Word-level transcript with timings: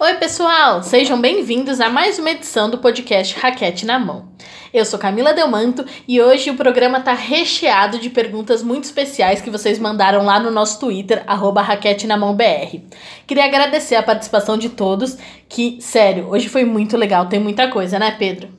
Oi, 0.00 0.14
pessoal! 0.14 0.80
Sejam 0.80 1.20
bem-vindos 1.20 1.80
a 1.80 1.90
mais 1.90 2.20
uma 2.20 2.30
edição 2.30 2.70
do 2.70 2.78
podcast 2.78 3.36
Raquete 3.36 3.84
na 3.84 3.98
Mão. 3.98 4.28
Eu 4.72 4.84
sou 4.84 4.96
Camila 4.96 5.34
Delmanto 5.34 5.84
e 6.06 6.22
hoje 6.22 6.50
o 6.50 6.56
programa 6.56 7.00
tá 7.00 7.12
recheado 7.12 7.98
de 7.98 8.08
perguntas 8.08 8.62
muito 8.62 8.84
especiais 8.84 9.40
que 9.40 9.50
vocês 9.50 9.76
mandaram 9.76 10.24
lá 10.24 10.38
no 10.38 10.52
nosso 10.52 10.78
Twitter, 10.78 11.24
arroba 11.26 11.62
Raquete 11.62 12.06
na 12.06 12.16
Mão 12.16 12.32
BR. 12.32 12.78
Queria 13.26 13.44
agradecer 13.44 13.96
a 13.96 14.02
participação 14.02 14.56
de 14.56 14.68
todos, 14.68 15.18
que, 15.48 15.80
sério, 15.80 16.28
hoje 16.28 16.48
foi 16.48 16.64
muito 16.64 16.96
legal, 16.96 17.26
tem 17.26 17.40
muita 17.40 17.66
coisa, 17.66 17.98
né, 17.98 18.12
Pedro? 18.16 18.50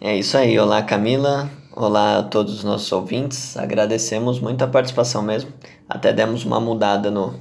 É 0.00 0.16
isso 0.16 0.38
aí, 0.38 0.56
olá 0.56 0.82
Camila, 0.82 1.50
olá 1.74 2.18
a 2.18 2.22
todos 2.22 2.54
os 2.54 2.62
nossos 2.62 2.92
ouvintes, 2.92 3.56
agradecemos 3.56 4.38
muito 4.38 4.62
a 4.62 4.68
participação 4.68 5.20
mesmo, 5.20 5.52
até 5.88 6.12
demos 6.12 6.44
uma 6.44 6.60
mudada 6.60 7.10
no, 7.10 7.34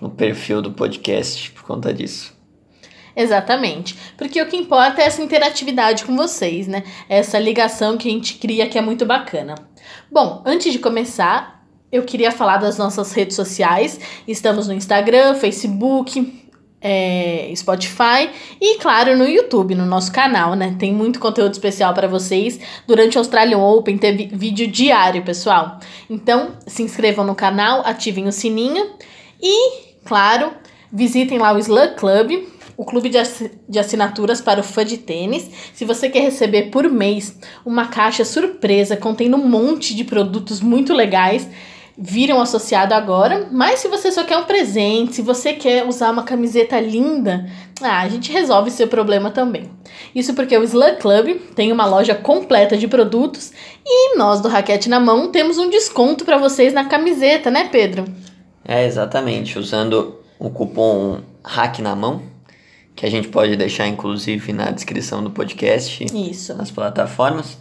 no 0.00 0.08
perfil 0.08 0.62
do 0.62 0.70
podcast 0.70 1.50
por 1.50 1.64
conta 1.64 1.92
disso. 1.92 2.33
Exatamente. 3.16 3.96
Porque 4.16 4.40
o 4.40 4.46
que 4.46 4.56
importa 4.56 5.02
é 5.02 5.06
essa 5.06 5.22
interatividade 5.22 6.04
com 6.04 6.16
vocês, 6.16 6.66
né? 6.66 6.82
Essa 7.08 7.38
ligação 7.38 7.96
que 7.96 8.08
a 8.08 8.12
gente 8.12 8.34
cria 8.34 8.68
que 8.68 8.78
é 8.78 8.82
muito 8.82 9.06
bacana. 9.06 9.54
Bom, 10.10 10.42
antes 10.44 10.72
de 10.72 10.78
começar, 10.78 11.64
eu 11.92 12.02
queria 12.02 12.32
falar 12.32 12.56
das 12.56 12.76
nossas 12.76 13.12
redes 13.12 13.36
sociais. 13.36 14.00
Estamos 14.26 14.66
no 14.66 14.74
Instagram, 14.74 15.34
Facebook, 15.34 16.44
é, 16.80 17.50
Spotify 17.56 18.28
e, 18.60 18.78
claro, 18.78 19.16
no 19.16 19.26
YouTube, 19.26 19.74
no 19.74 19.86
nosso 19.86 20.12
canal, 20.12 20.54
né? 20.54 20.76
Tem 20.78 20.92
muito 20.92 21.18
conteúdo 21.18 21.52
especial 21.52 21.94
para 21.94 22.06
vocês. 22.06 22.60
Durante 22.86 23.16
o 23.16 23.20
Australian 23.20 23.58
Open 23.58 23.96
teve 23.96 24.26
vídeo 24.26 24.66
diário, 24.66 25.22
pessoal. 25.22 25.78
Então, 26.10 26.52
se 26.66 26.82
inscrevam 26.82 27.24
no 27.24 27.34
canal, 27.34 27.80
ativem 27.86 28.26
o 28.26 28.32
sininho 28.32 28.90
e, 29.40 29.94
claro, 30.04 30.52
visitem 30.92 31.38
lá 31.38 31.54
o 31.54 31.58
Slug 31.58 31.94
Club, 31.94 32.53
o 32.76 32.84
clube 32.84 33.08
de, 33.08 33.18
ass 33.18 33.44
de 33.68 33.78
assinaturas 33.78 34.40
para 34.40 34.60
o 34.60 34.64
fã 34.64 34.84
de 34.84 34.98
tênis. 34.98 35.50
Se 35.74 35.84
você 35.84 36.08
quer 36.08 36.20
receber 36.20 36.70
por 36.70 36.90
mês 36.90 37.38
uma 37.64 37.86
caixa 37.88 38.24
surpresa 38.24 38.96
contendo 38.96 39.36
um 39.36 39.48
monte 39.48 39.94
de 39.94 40.04
produtos 40.04 40.60
muito 40.60 40.92
legais, 40.92 41.48
viram 41.96 42.40
associado 42.40 42.94
agora. 42.94 43.48
Mas 43.50 43.80
se 43.80 43.88
você 43.88 44.10
só 44.10 44.24
quer 44.24 44.36
um 44.36 44.44
presente, 44.44 45.14
se 45.14 45.22
você 45.22 45.52
quer 45.52 45.86
usar 45.86 46.10
uma 46.10 46.24
camiseta 46.24 46.80
linda, 46.80 47.48
ah, 47.80 48.00
a 48.00 48.08
gente 48.08 48.32
resolve 48.32 48.70
seu 48.70 48.88
problema 48.88 49.30
também. 49.30 49.70
Isso 50.14 50.34
porque 50.34 50.56
o 50.56 50.64
Slug 50.64 50.96
Club 50.98 51.36
tem 51.54 51.72
uma 51.72 51.86
loja 51.86 52.14
completa 52.14 52.76
de 52.76 52.88
produtos 52.88 53.52
e 53.84 54.16
nós 54.16 54.40
do 54.40 54.48
Raquete 54.48 54.88
na 54.88 54.98
Mão 54.98 55.30
temos 55.30 55.58
um 55.58 55.70
desconto 55.70 56.24
para 56.24 56.38
vocês 56.38 56.72
na 56.72 56.84
camiseta, 56.84 57.50
né, 57.50 57.68
Pedro? 57.70 58.04
É, 58.66 58.86
exatamente. 58.86 59.58
Usando 59.58 60.18
o 60.38 60.50
cupom 60.50 61.20
RAC 61.44 61.80
na 61.80 61.94
mão, 61.94 62.22
que 62.94 63.04
a 63.04 63.10
gente 63.10 63.28
pode 63.28 63.56
deixar 63.56 63.86
inclusive 63.86 64.52
na 64.52 64.70
descrição 64.70 65.22
do 65.22 65.30
podcast. 65.30 66.04
Isso. 66.04 66.54
Nas 66.54 66.70
plataformas. 66.70 67.58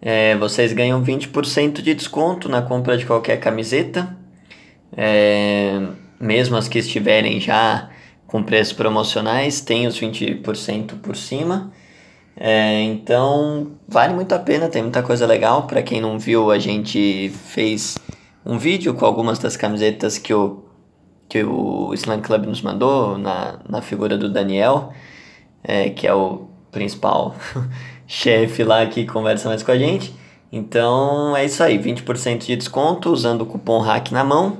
É, 0.00 0.36
vocês 0.36 0.72
ganham 0.72 1.02
20% 1.02 1.80
de 1.80 1.94
desconto 1.94 2.48
na 2.48 2.60
compra 2.60 2.96
de 2.96 3.06
qualquer 3.06 3.38
camiseta. 3.38 4.16
É, 4.96 5.80
mesmo 6.20 6.56
as 6.56 6.68
que 6.68 6.78
estiverem 6.78 7.40
já 7.40 7.90
com 8.26 8.42
preços 8.42 8.72
promocionais, 8.72 9.60
tem 9.60 9.86
os 9.86 10.00
20% 10.00 11.00
por 11.00 11.16
cima. 11.16 11.72
É, 12.36 12.82
então, 12.82 13.72
vale 13.86 14.14
muito 14.14 14.34
a 14.34 14.38
pena, 14.38 14.68
tem 14.68 14.82
muita 14.82 15.02
coisa 15.02 15.26
legal. 15.26 15.66
Para 15.66 15.82
quem 15.82 16.00
não 16.00 16.18
viu, 16.18 16.50
a 16.50 16.58
gente 16.58 17.30
fez 17.46 17.96
um 18.44 18.58
vídeo 18.58 18.94
com 18.94 19.04
algumas 19.04 19.38
das 19.38 19.56
camisetas 19.56 20.18
que 20.18 20.32
o 20.34 20.64
que 21.32 21.42
o 21.42 21.94
Slam 21.94 22.20
Club 22.20 22.44
nos 22.44 22.60
mandou, 22.60 23.16
na, 23.16 23.58
na 23.66 23.80
figura 23.80 24.18
do 24.18 24.28
Daniel, 24.28 24.92
é, 25.64 25.88
que 25.88 26.06
é 26.06 26.12
o 26.12 26.46
principal 26.70 27.34
chefe 28.06 28.62
lá 28.62 28.84
que 28.84 29.06
conversa 29.06 29.48
mais 29.48 29.62
com 29.62 29.72
a 29.72 29.78
gente. 29.78 30.14
Então 30.52 31.34
é 31.34 31.46
isso 31.46 31.62
aí, 31.62 31.78
20% 31.78 32.44
de 32.44 32.54
desconto 32.54 33.10
usando 33.10 33.40
o 33.40 33.46
cupom 33.46 33.78
hack 33.78 34.12
na 34.12 34.22
mão. 34.22 34.58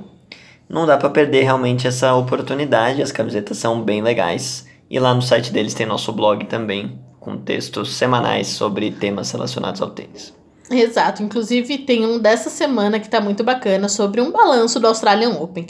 Não 0.67 0.87
dá 0.87 0.97
para 0.97 1.11
perder 1.11 1.43
realmente 1.43 1.85
essa 1.85 2.15
oportunidade, 2.15 3.03
as 3.03 3.11
camisetas 3.11 3.59
são 3.59 3.79
bem 3.79 4.01
legais. 4.01 4.67
E 4.89 4.97
lá 4.97 5.13
no 5.13 5.21
site 5.21 5.53
deles 5.53 5.75
tem 5.75 5.85
nosso 5.85 6.11
blog 6.11 6.43
também, 6.45 6.99
com 7.19 7.37
textos 7.37 7.93
semanais 7.93 8.47
sobre 8.47 8.89
temas 8.89 9.29
relacionados 9.29 9.79
ao 9.79 9.91
tênis. 9.91 10.33
Exato, 10.71 11.21
inclusive 11.21 11.77
tem 11.79 12.03
um 12.03 12.17
dessa 12.17 12.49
semana 12.49 12.99
que 12.99 13.09
tá 13.09 13.21
muito 13.21 13.43
bacana 13.43 13.87
sobre 13.87 14.19
um 14.21 14.31
balanço 14.31 14.79
do 14.79 14.87
Australian 14.87 15.37
Open 15.39 15.67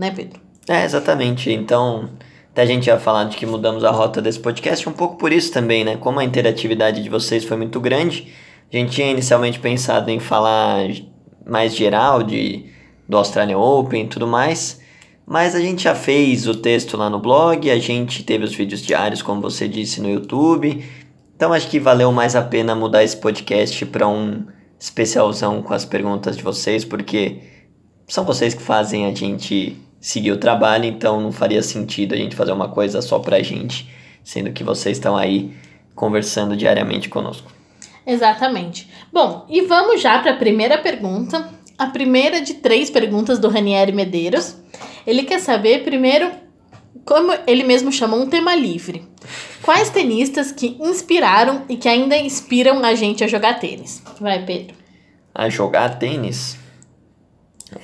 né, 0.00 0.10
Pedro? 0.10 0.40
É, 0.66 0.84
exatamente. 0.84 1.52
Então, 1.52 2.08
até 2.50 2.62
a 2.62 2.66
gente 2.66 2.86
ia 2.86 2.98
falar 2.98 3.24
de 3.24 3.36
que 3.36 3.46
mudamos 3.46 3.84
a 3.84 3.90
rota 3.90 4.20
desse 4.20 4.40
podcast 4.40 4.88
um 4.88 4.92
pouco 4.92 5.16
por 5.16 5.32
isso 5.32 5.52
também, 5.52 5.84
né? 5.84 5.96
Como 5.96 6.18
a 6.18 6.24
interatividade 6.24 7.02
de 7.02 7.08
vocês 7.08 7.44
foi 7.44 7.56
muito 7.56 7.78
grande, 7.78 8.32
a 8.72 8.76
gente 8.76 8.92
tinha 8.92 9.10
inicialmente 9.10 9.60
pensado 9.60 10.10
em 10.10 10.18
falar 10.18 10.88
mais 11.46 11.76
geral 11.76 12.22
de, 12.22 12.66
do 13.08 13.16
Australian 13.16 13.58
Open 13.58 14.04
e 14.04 14.08
tudo 14.08 14.26
mais, 14.26 14.80
mas 15.26 15.54
a 15.54 15.60
gente 15.60 15.84
já 15.84 15.94
fez 15.94 16.48
o 16.48 16.54
texto 16.54 16.96
lá 16.96 17.10
no 17.10 17.18
blog, 17.18 17.70
a 17.70 17.78
gente 17.78 18.22
teve 18.22 18.44
os 18.44 18.54
vídeos 18.54 18.82
diários, 18.82 19.22
como 19.22 19.40
você 19.40 19.68
disse, 19.68 20.00
no 20.00 20.08
YouTube. 20.10 20.84
Então 21.36 21.52
acho 21.52 21.68
que 21.68 21.78
valeu 21.78 22.10
mais 22.10 22.34
a 22.34 22.42
pena 22.42 22.74
mudar 22.74 23.04
esse 23.04 23.16
podcast 23.16 23.86
para 23.86 24.08
um 24.08 24.46
especialzão 24.78 25.62
com 25.62 25.74
as 25.74 25.84
perguntas 25.84 26.36
de 26.36 26.42
vocês, 26.42 26.84
porque 26.84 27.38
são 28.08 28.24
vocês 28.24 28.54
que 28.54 28.62
fazem 28.62 29.06
a 29.06 29.14
gente 29.14 29.76
seguir 30.00 30.32
o 30.32 30.38
trabalho, 30.38 30.86
então 30.86 31.20
não 31.20 31.30
faria 31.30 31.62
sentido 31.62 32.14
a 32.14 32.16
gente 32.16 32.34
fazer 32.34 32.52
uma 32.52 32.68
coisa 32.68 33.02
só 33.02 33.18
pra 33.18 33.42
gente, 33.42 33.88
sendo 34.24 34.50
que 34.52 34.64
vocês 34.64 34.96
estão 34.96 35.16
aí 35.16 35.52
conversando 35.94 36.56
diariamente 36.56 37.08
conosco. 37.08 37.52
Exatamente. 38.06 38.88
Bom, 39.12 39.44
e 39.48 39.60
vamos 39.62 40.00
já 40.00 40.18
para 40.18 40.32
a 40.32 40.36
primeira 40.36 40.78
pergunta. 40.78 41.50
A 41.78 41.86
primeira 41.86 42.40
de 42.40 42.54
três 42.54 42.90
perguntas 42.90 43.38
do 43.38 43.48
Ranieri 43.48 43.92
Medeiros. 43.92 44.56
Ele 45.06 45.22
quer 45.22 45.40
saber, 45.40 45.82
primeiro, 45.82 46.30
como 47.04 47.32
ele 47.46 47.62
mesmo 47.62 47.92
chamou 47.92 48.20
um 48.20 48.28
tema 48.28 48.54
livre. 48.54 49.06
Quais 49.62 49.90
tenistas 49.90 50.52
que 50.52 50.76
inspiraram 50.80 51.64
e 51.68 51.76
que 51.76 51.88
ainda 51.88 52.16
inspiram 52.16 52.84
a 52.84 52.94
gente 52.94 53.22
a 53.22 53.26
jogar 53.26 53.60
tênis? 53.60 54.02
Vai, 54.20 54.44
Pedro. 54.44 54.74
A 55.34 55.48
jogar 55.48 55.98
tênis? 55.98 56.59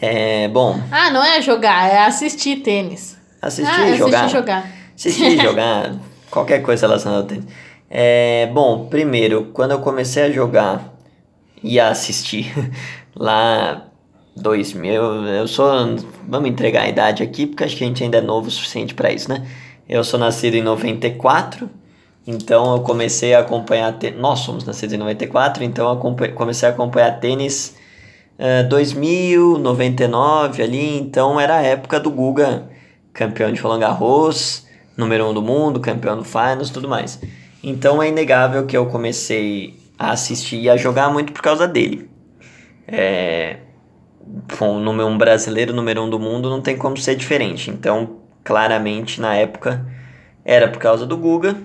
É, 0.00 0.48
bom. 0.48 0.80
Ah, 0.90 1.10
não 1.10 1.22
é 1.22 1.40
jogar, 1.40 1.90
é 1.90 2.04
assistir 2.04 2.56
tênis. 2.56 3.16
Assistir 3.40 3.70
ah, 3.70 3.88
e 3.88 3.96
jogar. 3.96 4.24
Assistir 4.24 4.36
jogar. 4.36 4.72
Assistir 4.94 5.24
e 5.24 5.42
jogar, 5.42 5.94
qualquer 6.30 6.62
coisa 6.62 6.86
relacionada 6.86 7.22
ao 7.22 7.26
tênis. 7.26 7.44
É, 7.88 8.50
bom, 8.52 8.86
primeiro, 8.86 9.50
quando 9.52 9.70
eu 9.72 9.78
comecei 9.80 10.24
a 10.24 10.30
jogar 10.30 10.92
e 11.62 11.78
a 11.78 11.88
assistir 11.88 12.52
lá 13.14 13.86
2000, 14.36 15.02
eu 15.26 15.48
sou, 15.48 15.96
vamos 16.28 16.50
entregar 16.50 16.82
a 16.82 16.88
idade 16.88 17.22
aqui 17.22 17.46
porque 17.46 17.64
acho 17.64 17.76
que 17.76 17.84
a 17.84 17.86
gente 17.86 18.02
ainda 18.02 18.18
é 18.18 18.20
novo 18.20 18.48
o 18.48 18.50
suficiente 18.50 18.94
para 18.94 19.12
isso, 19.12 19.28
né? 19.28 19.46
Eu 19.88 20.02
sou 20.02 20.18
nascido 20.18 20.54
em 20.54 20.62
94, 20.62 21.70
então 22.26 22.74
eu 22.74 22.82
comecei 22.82 23.34
a 23.34 23.38
acompanhar, 23.38 23.92
tênis, 23.92 24.18
nós 24.18 24.40
somos 24.40 24.64
nascidos 24.64 24.94
em 24.94 24.98
94, 24.98 25.62
então 25.62 25.88
eu 25.88 26.32
comecei 26.32 26.68
a 26.68 26.72
acompanhar 26.72 27.20
tênis 27.20 27.76
2000, 28.68 29.56
é, 29.56 29.58
99 29.58 30.62
ali, 30.62 30.98
então 30.98 31.40
era 31.40 31.56
a 31.56 31.62
época 31.62 31.98
do 31.98 32.10
Guga, 32.10 32.68
campeão 33.12 33.52
de 33.52 33.60
Roland 33.60 33.80
Garros, 33.80 34.66
número 34.96 35.24
1 35.26 35.30
um 35.30 35.34
do 35.34 35.42
mundo, 35.42 35.80
campeão 35.80 36.16
do 36.16 36.24
Finals, 36.24 36.70
tudo 36.70 36.88
mais. 36.88 37.20
Então 37.62 38.02
é 38.02 38.08
inegável 38.08 38.66
que 38.66 38.76
eu 38.76 38.86
comecei 38.86 39.78
a 39.98 40.10
assistir 40.10 40.60
e 40.60 40.70
a 40.70 40.76
jogar 40.76 41.10
muito 41.10 41.32
por 41.32 41.42
causa 41.42 41.66
dele. 41.66 42.10
É, 42.86 43.56
um 44.60 45.18
brasileiro, 45.18 45.72
número 45.72 46.02
1 46.02 46.04
um 46.04 46.10
do 46.10 46.18
mundo, 46.18 46.50
não 46.50 46.60
tem 46.60 46.76
como 46.76 46.96
ser 46.96 47.16
diferente. 47.16 47.70
Então, 47.70 48.18
claramente, 48.44 49.20
na 49.20 49.34
época, 49.34 49.86
era 50.44 50.68
por 50.68 50.78
causa 50.78 51.06
do 51.06 51.16
Guga, 51.16 51.56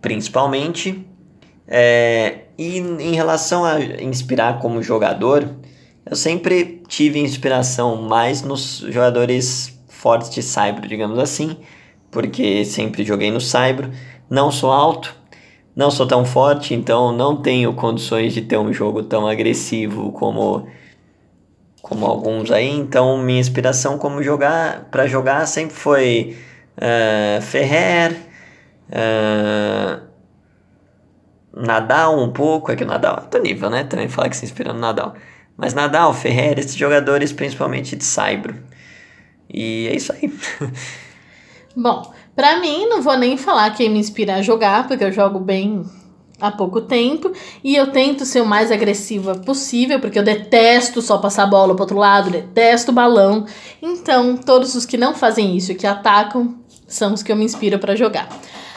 principalmente. 0.00 1.04
É, 1.66 2.44
e 2.56 2.78
em 2.78 3.14
relação 3.14 3.64
a 3.64 3.78
inspirar 3.80 4.58
como 4.58 4.82
jogador, 4.82 5.46
eu 6.10 6.16
sempre 6.16 6.82
tive 6.88 7.18
inspiração 7.18 7.96
mais 7.96 8.42
nos 8.42 8.78
jogadores 8.88 9.78
fortes 9.88 10.30
de 10.30 10.42
Saibro, 10.42 10.88
digamos 10.88 11.18
assim, 11.18 11.56
porque 12.10 12.64
sempre 12.64 13.04
joguei 13.04 13.30
no 13.30 13.40
Saibro. 13.40 13.90
Não 14.30 14.50
sou 14.50 14.72
alto, 14.72 15.14
não 15.76 15.90
sou 15.90 16.06
tão 16.06 16.24
forte, 16.24 16.72
então 16.72 17.12
não 17.12 17.36
tenho 17.36 17.74
condições 17.74 18.32
de 18.32 18.42
ter 18.42 18.56
um 18.56 18.72
jogo 18.72 19.02
tão 19.02 19.26
agressivo 19.26 20.10
como 20.12 20.66
como 21.82 22.06
alguns 22.06 22.50
aí. 22.50 22.68
Então 22.70 23.18
minha 23.18 23.40
inspiração 23.40 23.98
como 23.98 24.22
jogar 24.22 24.88
para 24.90 25.06
jogar 25.06 25.46
sempre 25.46 25.76
foi 25.76 26.36
uh, 26.78 27.42
Ferrer, 27.42 28.16
uh, 28.90 30.08
Nadal 31.54 32.18
um 32.18 32.32
pouco, 32.32 32.70
é 32.72 32.76
que 32.76 32.84
o 32.84 32.86
Nadal 32.86 33.16
é 33.16 33.20
outro 33.22 33.42
nível, 33.42 33.68
né? 33.68 33.84
Também 33.84 34.08
fala 34.08 34.28
que 34.28 34.36
se 34.36 34.44
inspira 34.44 34.72
no 34.72 34.78
Nadal. 34.78 35.14
Mas 35.58 35.74
Nadal, 35.74 36.14
Ferrer, 36.14 36.58
esses 36.58 36.74
jogadores 36.74 37.32
principalmente 37.32 37.94
de 37.94 38.04
Saibro. 38.04 38.56
E 39.52 39.88
é 39.88 39.96
isso 39.96 40.12
aí. 40.12 40.32
Bom, 41.76 42.12
Pra 42.38 42.60
mim, 42.60 42.86
não 42.86 43.02
vou 43.02 43.18
nem 43.18 43.36
falar 43.36 43.68
quem 43.70 43.90
me 43.90 43.98
inspira 43.98 44.36
a 44.36 44.42
jogar, 44.42 44.86
porque 44.86 45.02
eu 45.02 45.10
jogo 45.10 45.40
bem 45.40 45.84
há 46.40 46.52
pouco 46.52 46.80
tempo 46.80 47.32
e 47.64 47.74
eu 47.74 47.88
tento 47.88 48.24
ser 48.24 48.40
o 48.40 48.46
mais 48.46 48.70
agressiva 48.70 49.34
possível, 49.34 49.98
porque 49.98 50.20
eu 50.20 50.22
detesto 50.22 51.02
só 51.02 51.18
passar 51.18 51.42
a 51.42 51.46
bola 51.48 51.74
pro 51.74 51.82
outro 51.82 51.98
lado, 51.98 52.30
detesto 52.30 52.92
balão. 52.92 53.44
Então, 53.82 54.36
todos 54.36 54.76
os 54.76 54.86
que 54.86 54.96
não 54.96 55.16
fazem 55.16 55.56
isso 55.56 55.72
e 55.72 55.74
que 55.74 55.84
atacam 55.84 56.54
são 56.86 57.12
os 57.12 57.24
que 57.24 57.32
eu 57.32 57.34
me 57.34 57.44
inspiro 57.44 57.80
para 57.80 57.96
jogar. 57.96 58.28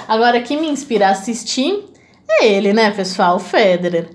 Agora, 0.08 0.42
quem 0.42 0.60
me 0.60 0.68
inspira 0.68 1.10
a 1.10 1.12
assistir 1.12 1.84
é 2.28 2.48
ele, 2.48 2.74
né, 2.74 2.90
pessoal? 2.90 3.36
O 3.36 3.40
Federer. 3.40 4.10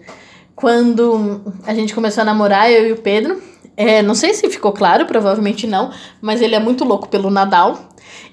Quando 0.57 1.43
a 1.67 1.75
gente 1.75 1.95
começou 1.95 2.23
a 2.23 2.25
namorar, 2.25 2.73
eu 2.73 2.89
e 2.89 2.93
o 2.93 2.97
Pedro, 2.97 3.43
é, 3.77 4.01
não 4.01 4.15
sei 4.15 4.33
se 4.33 4.49
ficou 4.49 4.73
claro, 4.73 5.05
provavelmente 5.05 5.67
não, 5.67 5.91
mas 6.19 6.41
ele 6.41 6.55
é 6.55 6.59
muito 6.59 6.83
louco 6.83 7.09
pelo 7.09 7.31
Nadal. 7.31 7.79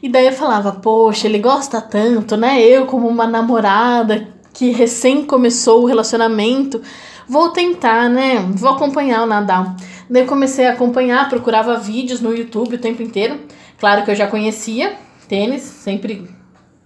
E 0.02 0.08
daí 0.08 0.28
eu 0.28 0.32
falava, 0.32 0.72
poxa, 0.72 1.28
ele 1.28 1.38
gosta 1.38 1.82
tanto, 1.82 2.38
né? 2.38 2.62
Eu, 2.62 2.86
como 2.86 3.10
uma 3.10 3.28
namorada 3.28 4.26
que 4.54 4.72
recém 4.72 5.26
começou 5.26 5.84
o 5.84 5.86
relacionamento, 5.86 6.82
vou 7.28 7.50
tentar, 7.50 8.10
né? 8.10 8.40
Vou 8.54 8.70
acompanhar 8.70 9.24
o 9.24 9.26
Nadal. 9.26 9.76
Daí 10.10 10.24
eu 10.24 10.28
comecei 10.28 10.66
a 10.66 10.72
acompanhar, 10.72 11.28
procurava 11.28 11.76
vídeos 11.78 12.22
no 12.22 12.34
YouTube 12.34 12.76
o 12.76 12.80
tempo 12.80 13.04
inteiro. 13.04 13.42
Claro 13.78 14.06
que 14.06 14.12
eu 14.12 14.16
já 14.16 14.28
conhecia 14.28 14.94
tênis, 15.28 15.62
sempre 15.62 16.30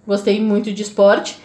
gostei 0.04 0.40
muito 0.40 0.72
de 0.72 0.82
esporte. 0.82 1.38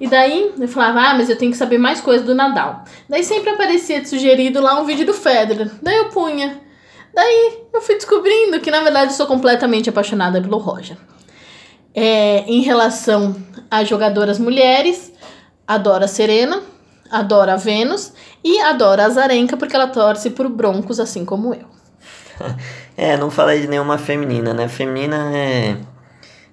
E 0.00 0.06
daí 0.06 0.52
eu 0.58 0.68
falava, 0.68 1.00
ah, 1.00 1.14
mas 1.14 1.30
eu 1.30 1.38
tenho 1.38 1.50
que 1.50 1.56
saber 1.56 1.78
mais 1.78 2.00
coisas 2.00 2.26
do 2.26 2.34
Nadal. 2.34 2.84
Daí 3.08 3.24
sempre 3.24 3.50
aparecia 3.50 4.04
sugerido 4.04 4.60
lá 4.60 4.80
um 4.80 4.84
vídeo 4.84 5.06
do 5.06 5.14
Federer. 5.14 5.70
Daí 5.82 5.96
eu 5.96 6.10
punha. 6.10 6.60
Daí 7.14 7.60
eu 7.72 7.80
fui 7.80 7.94
descobrindo 7.94 8.60
que 8.60 8.70
na 8.70 8.82
verdade 8.82 9.12
eu 9.12 9.16
sou 9.16 9.26
completamente 9.26 9.88
apaixonada 9.88 10.40
pelo 10.40 10.58
Roger. 10.58 10.98
É, 11.94 12.40
em 12.40 12.60
relação 12.60 13.34
a 13.70 13.82
jogadoras 13.82 14.38
mulheres, 14.38 15.12
adoro 15.66 16.04
a 16.04 16.08
Serena, 16.08 16.62
adoro 17.10 17.50
a 17.50 17.56
Vênus 17.56 18.12
e 18.44 18.60
adoro 18.60 19.00
a 19.00 19.06
Azarenka 19.06 19.56
porque 19.56 19.74
ela 19.74 19.86
torce 19.86 20.28
por 20.28 20.46
Broncos 20.50 21.00
assim 21.00 21.24
como 21.24 21.54
eu. 21.54 21.66
é, 22.98 23.16
não 23.16 23.30
falei 23.30 23.62
de 23.62 23.66
nenhuma 23.66 23.96
feminina, 23.96 24.52
né? 24.52 24.68
Feminina 24.68 25.34
é 25.34 25.78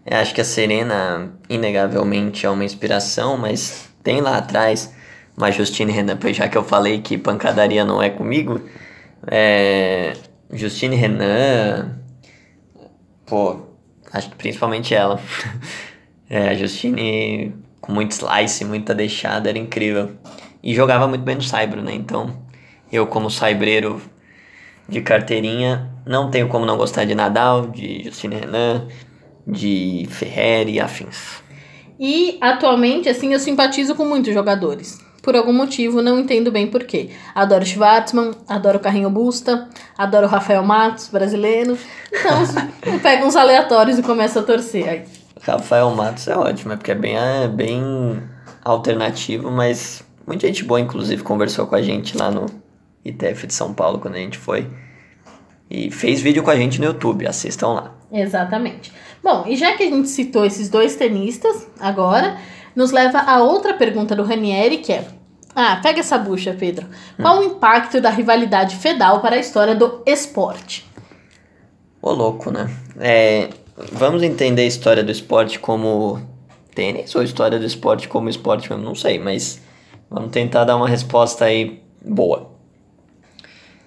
eu 0.05 0.17
acho 0.17 0.33
que 0.33 0.41
a 0.41 0.45
Serena, 0.45 1.31
inegavelmente, 1.49 2.45
é 2.45 2.49
uma 2.49 2.65
inspiração, 2.65 3.37
mas 3.37 3.89
tem 4.03 4.19
lá 4.21 4.37
atrás 4.37 4.93
uma 5.35 5.51
Justine 5.51 5.91
Renan, 5.91 6.17
já 6.33 6.47
que 6.47 6.57
eu 6.57 6.63
falei 6.63 7.01
que 7.01 7.17
pancadaria 7.17 7.85
não 7.85 8.01
é 8.01 8.09
comigo, 8.09 8.61
é, 9.27 10.13
Justine 10.51 10.95
Renan, 10.95 11.97
pô, 13.25 13.61
acho 14.11 14.29
que 14.29 14.35
principalmente 14.35 14.93
ela. 14.93 15.19
é, 16.29 16.49
a 16.49 16.53
Justine 16.53 17.55
com 17.79 17.91
muito 17.91 18.11
slice, 18.11 18.63
muita 18.63 18.93
deixada, 18.93 19.49
era 19.49 19.57
incrível. 19.57 20.11
E 20.61 20.73
jogava 20.73 21.07
muito 21.07 21.23
bem 21.23 21.35
no 21.35 21.41
Saibro, 21.41 21.81
né? 21.81 21.93
Então, 21.93 22.33
eu 22.91 23.07
como 23.07 23.29
saibreiro 23.29 24.01
de 24.87 25.01
carteirinha, 25.01 25.91
não 26.05 26.29
tenho 26.29 26.47
como 26.47 26.65
não 26.65 26.77
gostar 26.77 27.05
de 27.05 27.15
Nadal, 27.15 27.67
de 27.67 28.03
Justine 28.03 28.35
Renan, 28.35 28.87
de 29.45 30.07
Ferreri 30.09 30.73
e 30.73 30.79
afins. 30.79 31.43
E 31.99 32.37
atualmente, 32.41 33.07
assim, 33.07 33.33
eu 33.33 33.39
simpatizo 33.39 33.95
com 33.95 34.05
muitos 34.05 34.33
jogadores. 34.33 34.99
Por 35.21 35.37
algum 35.37 35.53
motivo, 35.53 36.01
não 36.01 36.19
entendo 36.19 36.51
bem 36.51 36.67
porquê. 36.67 37.11
Adoro 37.33 37.65
Schwartzman, 37.65 38.31
adoro 38.47 38.79
Carrinho 38.79 39.09
Busta, 39.09 39.69
adoro 39.97 40.27
Rafael 40.27 40.63
Matos, 40.63 41.07
brasileiro. 41.07 41.77
Então, 42.11 42.43
eu 42.93 42.99
pego 42.99 43.25
uns 43.25 43.35
aleatórios 43.35 43.97
e 43.97 44.03
começo 44.03 44.37
a 44.39 44.43
torcer. 44.43 44.89
Aí. 44.89 45.03
Rafael 45.41 45.89
Matos 45.91 46.27
é 46.27 46.35
ótimo, 46.35 46.73
é 46.73 46.75
porque 46.75 46.91
é 46.91 46.95
bem, 46.95 47.15
é 47.17 47.47
bem 47.47 48.21
alternativo, 48.65 49.49
mas 49.49 50.03
muita 50.27 50.47
gente 50.47 50.63
boa, 50.65 50.81
inclusive, 50.81 51.23
conversou 51.23 51.67
com 51.67 51.75
a 51.75 51.81
gente 51.81 52.17
lá 52.17 52.29
no 52.29 52.47
ITF 53.05 53.47
de 53.47 53.53
São 53.53 53.73
Paulo 53.73 53.99
quando 53.99 54.15
a 54.15 54.19
gente 54.19 54.37
foi. 54.37 54.69
E 55.69 55.89
fez 55.89 56.21
vídeo 56.21 56.43
com 56.43 56.49
a 56.49 56.55
gente 56.55 56.79
no 56.79 56.85
YouTube, 56.85 57.25
assistam 57.25 57.69
lá. 57.69 57.95
Exatamente. 58.11 58.91
Bom, 59.23 59.45
e 59.47 59.55
já 59.55 59.77
que 59.77 59.83
a 59.83 59.89
gente 59.89 60.09
citou 60.09 60.43
esses 60.43 60.67
dois 60.67 60.97
tenistas 60.97 61.65
agora, 61.79 62.37
nos 62.75 62.91
leva 62.91 63.19
a 63.19 63.41
outra 63.41 63.73
pergunta 63.73 64.13
do 64.15 64.23
Ranieri, 64.23 64.79
que 64.79 64.91
é: 64.91 65.07
Ah, 65.55 65.79
pega 65.81 66.01
essa 66.01 66.17
bucha, 66.17 66.53
Pedro. 66.53 66.87
Qual 67.19 67.37
hum. 67.37 67.39
o 67.39 67.43
impacto 67.43 68.01
da 68.01 68.09
rivalidade 68.09 68.75
fedal 68.75 69.21
para 69.21 69.37
a 69.37 69.39
história 69.39 69.73
do 69.73 70.03
esporte? 70.05 70.85
Ô, 72.01 72.11
louco, 72.11 72.51
né? 72.51 72.69
É, 72.99 73.49
vamos 73.93 74.21
entender 74.23 74.63
a 74.63 74.67
história 74.67 75.03
do 75.03 75.11
esporte 75.11 75.57
como 75.57 76.19
tênis 76.75 77.15
ou 77.15 77.23
história 77.23 77.57
do 77.57 77.65
esporte 77.65 78.09
como 78.09 78.27
esporte 78.27 78.69
mesmo? 78.69 78.83
Não 78.83 78.95
sei, 78.95 79.19
mas 79.19 79.61
vamos 80.09 80.31
tentar 80.31 80.65
dar 80.65 80.75
uma 80.75 80.89
resposta 80.89 81.45
aí 81.45 81.81
boa. 82.03 82.51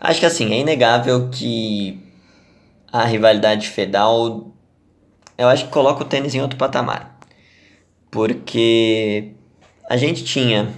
Acho 0.00 0.21
que 0.21 0.27
assim, 0.27 0.53
é 0.55 0.61
inegável 0.61 1.29
que 1.29 2.00
a 2.91 3.05
rivalidade 3.05 3.69
fedal 3.69 4.56
eu 5.38 5.49
acho 5.49 5.67
que 5.67 5.71
coloca 5.71 6.03
o 6.03 6.06
tênis 6.06 6.35
em 6.35 6.41
outro 6.41 6.59
patamar. 6.59 7.19
Porque 8.11 9.33
a 9.88 9.97
gente 9.97 10.25
tinha 10.25 10.73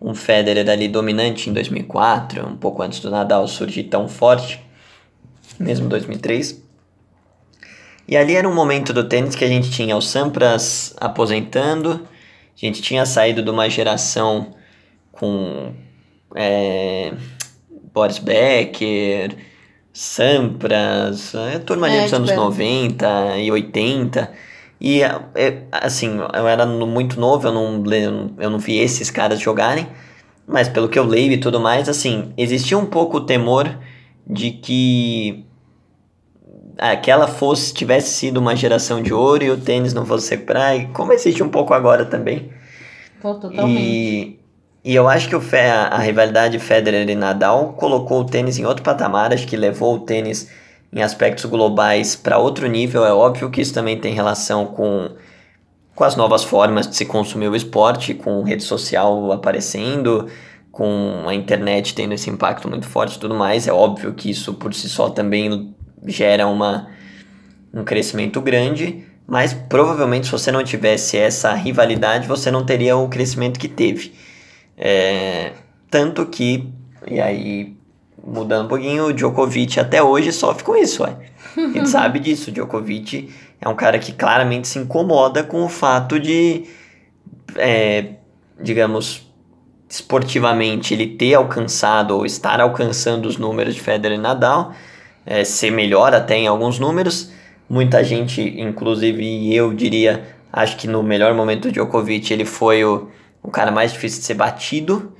um 0.00 0.14
Federer 0.14 0.68
ali 0.68 0.88
dominante 0.88 1.50
em 1.50 1.52
2004, 1.52 2.46
um 2.46 2.56
pouco 2.56 2.82
antes 2.82 3.00
do 3.00 3.10
Nadal 3.10 3.46
surgir 3.48 3.84
tão 3.84 4.08
forte, 4.08 4.60
mesmo 5.58 5.88
2003. 5.88 6.62
E 8.06 8.16
ali 8.16 8.36
era 8.36 8.48
um 8.48 8.54
momento 8.54 8.92
do 8.92 9.04
tênis 9.04 9.34
que 9.34 9.44
a 9.44 9.48
gente 9.48 9.70
tinha 9.70 9.96
o 9.96 10.00
Sampras 10.00 10.94
aposentando, 10.98 12.08
a 12.56 12.66
gente 12.66 12.80
tinha 12.80 13.04
saído 13.04 13.42
de 13.42 13.50
uma 13.50 13.68
geração 13.68 14.54
com 15.12 15.74
é, 16.34 17.12
Boris 17.92 18.18
Becker, 18.18 19.36
Sampras, 19.92 21.34
é, 21.34 21.58
turma 21.58 21.90
é, 21.90 22.02
dos 22.02 22.12
anos 22.12 22.28
tipo, 22.30 22.40
90 22.40 23.38
e 23.38 23.50
80. 23.50 24.30
E, 24.80 25.02
é, 25.02 25.62
assim, 25.72 26.18
eu 26.34 26.46
era 26.46 26.64
muito 26.64 27.18
novo, 27.18 27.48
eu 27.48 27.52
não, 27.52 27.84
eu 28.38 28.50
não 28.50 28.58
vi 28.58 28.78
esses 28.78 29.10
caras 29.10 29.40
jogarem, 29.40 29.88
mas 30.46 30.68
pelo 30.68 30.88
que 30.88 30.98
eu 30.98 31.04
leio 31.04 31.32
e 31.32 31.38
tudo 31.38 31.58
mais, 31.58 31.88
assim, 31.88 32.32
existia 32.36 32.78
um 32.78 32.86
pouco 32.86 33.16
o 33.16 33.20
temor 33.20 33.76
de 34.24 34.52
que 34.52 35.44
aquela 36.78 37.26
fosse 37.26 37.74
tivesse 37.74 38.10
sido 38.10 38.38
uma 38.38 38.54
geração 38.54 39.02
de 39.02 39.12
ouro 39.12 39.42
e 39.42 39.50
o 39.50 39.56
tênis 39.56 39.92
não 39.92 40.06
fosse 40.06 40.30
recuperar, 40.30 40.88
como 40.92 41.12
existe 41.12 41.42
um 41.42 41.48
pouco 41.48 41.74
agora 41.74 42.04
também. 42.04 42.52
totalmente. 43.34 43.82
E, 43.82 44.37
e 44.84 44.94
eu 44.94 45.08
acho 45.08 45.28
que 45.28 45.36
o, 45.36 45.42
a, 45.52 45.96
a 45.96 45.98
rivalidade 45.98 46.58
Federer 46.58 47.08
e 47.08 47.14
Nadal 47.14 47.74
colocou 47.74 48.20
o 48.20 48.24
tênis 48.24 48.58
em 48.58 48.64
outro 48.64 48.82
patamar, 48.82 49.32
acho 49.32 49.46
que 49.46 49.56
levou 49.56 49.96
o 49.96 50.00
tênis 50.00 50.48
em 50.92 51.02
aspectos 51.02 51.44
globais 51.44 52.16
para 52.16 52.38
outro 52.38 52.66
nível. 52.66 53.04
É 53.04 53.12
óbvio 53.12 53.50
que 53.50 53.60
isso 53.60 53.74
também 53.74 53.98
tem 53.98 54.14
relação 54.14 54.66
com, 54.66 55.10
com 55.94 56.04
as 56.04 56.16
novas 56.16 56.44
formas 56.44 56.86
de 56.86 56.96
se 56.96 57.04
consumir 57.04 57.48
o 57.48 57.56
esporte, 57.56 58.14
com 58.14 58.42
rede 58.42 58.62
social 58.62 59.32
aparecendo, 59.32 60.28
com 60.70 61.24
a 61.26 61.34
internet 61.34 61.94
tendo 61.94 62.14
esse 62.14 62.30
impacto 62.30 62.68
muito 62.68 62.86
forte 62.86 63.16
e 63.16 63.18
tudo 63.18 63.34
mais. 63.34 63.66
É 63.66 63.72
óbvio 63.72 64.14
que 64.14 64.30
isso 64.30 64.54
por 64.54 64.72
si 64.72 64.88
só 64.88 65.10
também 65.10 65.74
gera 66.06 66.46
uma, 66.46 66.88
um 67.74 67.84
crescimento 67.84 68.40
grande, 68.40 69.04
mas 69.26 69.52
provavelmente 69.52 70.26
se 70.26 70.32
você 70.32 70.50
não 70.50 70.62
tivesse 70.62 71.18
essa 71.18 71.52
rivalidade, 71.52 72.26
você 72.26 72.50
não 72.50 72.64
teria 72.64 72.96
o 72.96 73.08
crescimento 73.08 73.58
que 73.58 73.68
teve. 73.68 74.14
É, 74.78 75.52
tanto 75.90 76.24
que, 76.26 76.72
e 77.06 77.20
aí 77.20 77.76
mudando 78.24 78.66
um 78.66 78.68
pouquinho, 78.68 79.06
o 79.06 79.12
Djokovic 79.12 79.80
até 79.80 80.02
hoje 80.02 80.32
sofre 80.32 80.62
com 80.62 80.76
isso, 80.76 81.02
ué. 81.02 81.16
A 81.56 81.60
gente 81.60 81.88
sabe 81.90 82.18
disso, 82.20 82.50
o 82.50 82.52
Djokovic 82.52 83.30
é 83.60 83.68
um 83.68 83.74
cara 83.74 83.98
que 83.98 84.12
claramente 84.12 84.68
se 84.68 84.78
incomoda 84.78 85.42
com 85.42 85.64
o 85.64 85.68
fato 85.68 86.20
de, 86.20 86.64
é, 87.56 88.12
digamos, 88.60 89.26
esportivamente 89.88 90.94
ele 90.94 91.06
ter 91.06 91.34
alcançado 91.34 92.14
ou 92.14 92.26
estar 92.26 92.60
alcançando 92.60 93.26
os 93.26 93.38
números 93.38 93.74
de 93.74 93.80
Federer 93.80 94.18
e 94.18 94.20
Nadal, 94.20 94.72
é, 95.24 95.42
ser 95.44 95.70
melhor 95.70 96.14
até 96.14 96.36
em 96.36 96.46
alguns 96.46 96.78
números. 96.78 97.32
Muita 97.68 98.04
gente, 98.04 98.40
inclusive 98.60 99.54
eu 99.54 99.72
diria, 99.74 100.24
acho 100.52 100.76
que 100.76 100.86
no 100.86 101.02
melhor 101.02 101.34
momento 101.34 101.62
do 101.62 101.72
Djokovic 101.72 102.32
ele 102.32 102.44
foi 102.44 102.84
o 102.84 103.08
o 103.42 103.50
cara 103.50 103.70
mais 103.70 103.92
difícil 103.92 104.20
de 104.20 104.26
ser 104.26 104.34
batido, 104.34 105.12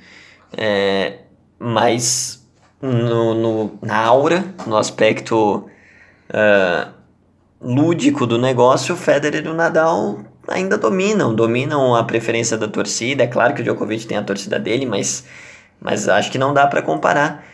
é, 0.55 1.19
mas 1.57 2.47
no, 2.81 3.33
no, 3.33 3.79
na 3.81 3.97
aura, 3.97 4.43
no 4.65 4.77
aspecto 4.77 5.69
uh, 6.29 6.91
lúdico 7.61 8.25
do 8.25 8.37
negócio, 8.37 8.95
o 8.95 8.97
Federer 8.97 9.45
e 9.45 9.49
o 9.49 9.53
Nadal 9.53 10.19
ainda 10.47 10.77
dominam, 10.77 11.35
dominam 11.35 11.95
a 11.95 12.03
preferência 12.03 12.57
da 12.57 12.67
torcida. 12.67 13.23
É 13.23 13.27
claro 13.27 13.53
que 13.53 13.61
o 13.61 13.63
Djokovic 13.63 14.07
tem 14.07 14.17
a 14.17 14.23
torcida 14.23 14.57
dele, 14.57 14.85
mas, 14.85 15.25
mas 15.79 16.07
acho 16.07 16.31
que 16.31 16.37
não 16.37 16.53
dá 16.53 16.65
para 16.67 16.81
comparar 16.81 17.45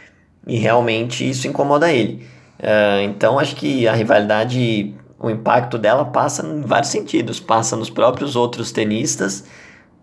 e 0.45 0.57
realmente 0.57 1.27
isso 1.27 1.47
incomoda 1.47 1.91
ele. 1.91 2.25
Uh, 2.59 3.01
então 3.03 3.37
acho 3.37 3.55
que 3.55 3.87
a 3.87 3.93
rivalidade 3.93 4.95
o 5.19 5.29
impacto 5.29 5.77
dela 5.77 6.05
passa 6.05 6.45
em 6.45 6.61
vários 6.61 6.91
sentidos. 6.91 7.39
Passa 7.39 7.75
nos 7.75 7.89
próprios 7.89 8.35
outros 8.35 8.71
tenistas, 8.71 9.45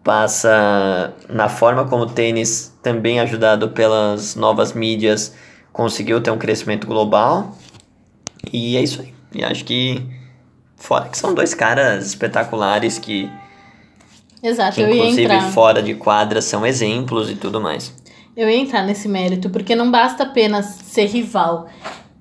passa 0.02 1.14
na 1.28 1.48
forma 1.48 1.86
como 1.86 2.04
o 2.04 2.06
tênis, 2.06 2.76
também 2.82 3.20
ajudado 3.20 3.70
pelas 3.70 4.34
novas 4.34 4.72
mídias, 4.72 5.34
conseguiu 5.72 6.20
ter 6.20 6.30
um 6.30 6.38
crescimento 6.38 6.86
global. 6.86 7.56
E 8.52 8.76
é 8.76 8.82
isso 8.82 9.00
aí. 9.00 9.14
E 9.34 9.44
acho 9.44 9.64
que, 9.64 10.02
fora 10.76 11.08
que 11.08 11.16
são 11.16 11.34
dois 11.34 11.54
caras 11.54 12.06
espetaculares 12.06 12.98
que, 12.98 13.30
Exato, 14.42 14.74
que 14.74 14.82
inclusive 14.82 15.22
entrar. 15.22 15.50
fora 15.52 15.82
de 15.82 15.94
quadra 15.94 16.42
são 16.42 16.66
exemplos 16.66 17.30
e 17.30 17.36
tudo 17.36 17.60
mais. 17.60 17.94
Eu 18.36 18.48
ia 18.48 18.56
entrar 18.56 18.82
nesse 18.82 19.08
mérito, 19.08 19.50
porque 19.50 19.74
não 19.76 19.90
basta 19.90 20.24
apenas 20.24 20.66
ser 20.66 21.06
rival. 21.06 21.68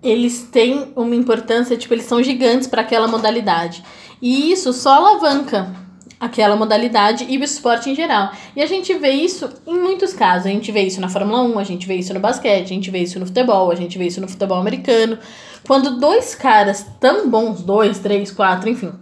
Eles 0.04 0.44
têm 0.52 0.92
uma 0.96 1.16
importância, 1.16 1.78
tipo, 1.78 1.94
eles 1.94 2.06
são 2.06 2.22
gigantes 2.22 2.68
para 2.68 2.82
aquela 2.82 3.08
modalidade. 3.08 3.84
E 4.22 4.52
isso 4.52 4.74
só 4.74 4.96
alavanca 4.96 5.74
aquela 6.22 6.56
modalidade 6.56 7.26
e 7.28 7.36
o 7.36 7.44
esporte 7.44 7.90
em 7.90 7.96
geral. 7.96 8.32
E 8.56 8.62
a 8.62 8.68
gente 8.68 8.94
vê 8.94 9.10
isso 9.10 9.50
em 9.66 9.80
muitos 9.80 10.14
casos. 10.14 10.46
A 10.46 10.50
gente 10.52 10.72
vê 10.72 10.84
isso 10.84 11.02
na 11.02 11.10
Fórmula 11.10 11.42
1, 11.42 11.58
a 11.58 11.64
gente 11.64 11.88
vê 11.88 11.96
isso 11.96 12.14
no 12.14 12.20
basquete, 12.20 12.66
a 12.66 12.76
gente 12.76 12.92
vê 12.92 13.00
isso 13.00 13.20
no 13.20 13.26
futebol, 13.26 13.72
a 13.72 13.76
gente 13.76 13.98
vê 13.98 14.06
isso 14.06 14.22
no 14.22 14.28
futebol 14.28 14.60
americano. 14.60 15.18
Quando 15.66 16.00
dois 16.00 16.36
caras 16.36 16.86
tão 17.00 17.28
bons, 17.28 17.64
dois, 17.64 17.98
três, 17.98 18.32
quatro, 18.32 18.70
enfim, 18.70 18.94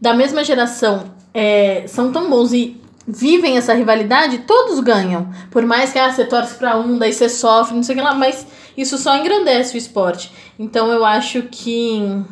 da 0.00 0.14
mesma 0.14 0.44
geração, 0.44 1.10
é, 1.34 1.84
são 1.88 2.12
tão 2.12 2.30
bons 2.30 2.52
e 2.52 2.80
vivem 3.08 3.56
essa 3.56 3.74
rivalidade, 3.74 4.38
todos 4.38 4.78
ganham. 4.78 5.28
Por 5.50 5.66
mais 5.66 5.92
que 5.92 5.98
ah, 5.98 6.12
você 6.12 6.24
torce 6.24 6.54
pra 6.54 6.78
um, 6.78 6.96
daí 6.96 7.12
você 7.12 7.28
sofre, 7.28 7.74
não 7.74 7.82
sei 7.82 7.96
o 7.96 7.98
que 7.98 8.04
lá, 8.04 8.14
mas 8.14 8.46
isso 8.76 8.96
só 8.98 9.16
engrandece 9.16 9.74
o 9.74 9.78
esporte. 9.78 10.32
Então 10.56 10.92
eu 10.92 11.04
acho 11.04 11.42
que 11.42 12.24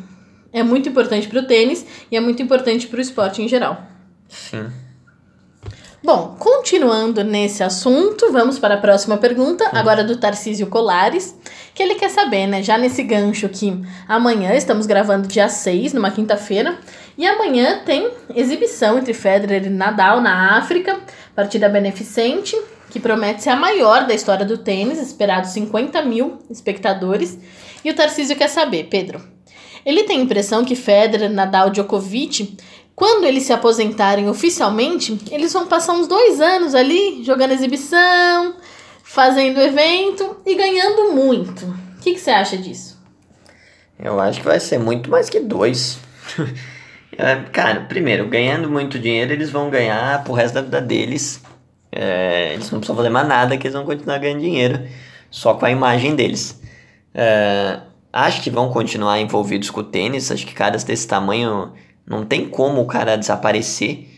é 0.53 0.63
muito 0.63 0.87
importante 0.87 1.27
pro 1.27 1.45
tênis 1.45 1.85
e 2.09 2.15
é 2.15 2.21
muito 2.21 2.41
importante 2.41 2.87
pro 2.87 3.01
esporte 3.01 3.41
em 3.41 3.47
geral. 3.49 3.90
Sim. 4.31 4.71
Bom, 6.03 6.35
continuando 6.39 7.23
nesse 7.23 7.61
assunto, 7.61 8.31
vamos 8.31 8.57
para 8.57 8.73
a 8.73 8.77
próxima 8.77 9.17
pergunta, 9.17 9.69
agora 9.71 10.03
do 10.03 10.17
Tarcísio 10.17 10.65
Colares, 10.65 11.35
que 11.75 11.83
ele 11.83 11.93
quer 11.93 12.09
saber, 12.09 12.47
né, 12.47 12.63
já 12.63 12.75
nesse 12.75 13.03
gancho 13.03 13.47
que 13.47 13.79
amanhã, 14.07 14.51
estamos 14.55 14.87
gravando 14.87 15.27
dia 15.27 15.47
6, 15.47 15.93
numa 15.93 16.09
quinta-feira, 16.09 16.79
e 17.15 17.27
amanhã 17.27 17.83
tem 17.85 18.09
exibição 18.33 18.97
entre 18.97 19.13
Federer 19.13 19.67
e 19.67 19.69
Nadal 19.69 20.21
na 20.21 20.57
África, 20.57 20.99
partida 21.35 21.69
beneficente, 21.69 22.59
que 22.89 22.99
promete 22.99 23.43
ser 23.43 23.51
a 23.51 23.55
maior 23.55 24.07
da 24.07 24.13
história 24.15 24.45
do 24.45 24.57
tênis, 24.57 24.99
esperados 24.99 25.51
50 25.51 26.01
mil 26.01 26.39
espectadores, 26.49 27.37
e 27.85 27.91
o 27.91 27.95
Tarcísio 27.95 28.35
quer 28.35 28.49
saber, 28.49 28.87
Pedro, 28.89 29.21
ele 29.85 30.03
tem 30.03 30.19
a 30.19 30.23
impressão 30.23 30.63
que 30.65 30.75
Federer, 30.75 31.29
Nadal 31.29 31.67
e 31.67 31.71
Djokovic 31.71 32.57
quando 32.95 33.25
eles 33.25 33.43
se 33.43 33.53
aposentarem 33.53 34.29
oficialmente, 34.29 35.17
eles 35.31 35.53
vão 35.53 35.67
passar 35.67 35.93
uns 35.93 36.07
dois 36.07 36.39
anos 36.39 36.75
ali 36.75 37.23
jogando 37.23 37.51
exibição, 37.51 38.55
fazendo 39.03 39.59
evento 39.59 40.37
e 40.45 40.55
ganhando 40.55 41.13
muito. 41.13 41.65
O 41.65 42.01
que, 42.01 42.13
que 42.13 42.19
você 42.19 42.31
acha 42.31 42.57
disso? 42.57 42.99
Eu 43.97 44.19
acho 44.19 44.39
que 44.39 44.45
vai 44.45 44.59
ser 44.59 44.79
muito 44.79 45.09
mais 45.09 45.29
que 45.29 45.39
dois. 45.39 45.99
É, 47.17 47.35
Cara, 47.51 47.81
primeiro, 47.81 48.25
ganhando 48.29 48.69
muito 48.69 48.97
dinheiro, 48.97 49.33
eles 49.33 49.49
vão 49.49 49.69
ganhar 49.69 50.23
pro 50.23 50.33
resto 50.33 50.55
da 50.55 50.61
vida 50.61 50.81
deles. 50.81 51.43
É, 51.91 52.53
eles 52.53 52.71
não 52.71 52.79
precisam 52.79 52.95
fazer 52.95 53.09
mais 53.09 53.27
nada, 53.27 53.57
que 53.57 53.67
eles 53.67 53.75
vão 53.75 53.83
continuar 53.83 54.17
ganhando 54.17 54.39
dinheiro 54.39 54.87
só 55.29 55.53
com 55.53 55.65
a 55.65 55.69
imagem 55.69 56.15
deles. 56.15 56.59
É, 57.13 57.81
acho 58.13 58.41
que 58.41 58.49
vão 58.49 58.71
continuar 58.71 59.19
envolvidos 59.19 59.69
com 59.69 59.81
o 59.81 59.83
tênis. 59.83 60.31
Acho 60.31 60.47
que 60.47 60.53
caras 60.53 60.85
desse 60.85 61.05
tamanho 61.05 61.73
não 62.11 62.25
tem 62.25 62.49
como 62.49 62.81
o 62.81 62.85
cara 62.85 63.15
desaparecer. 63.15 64.09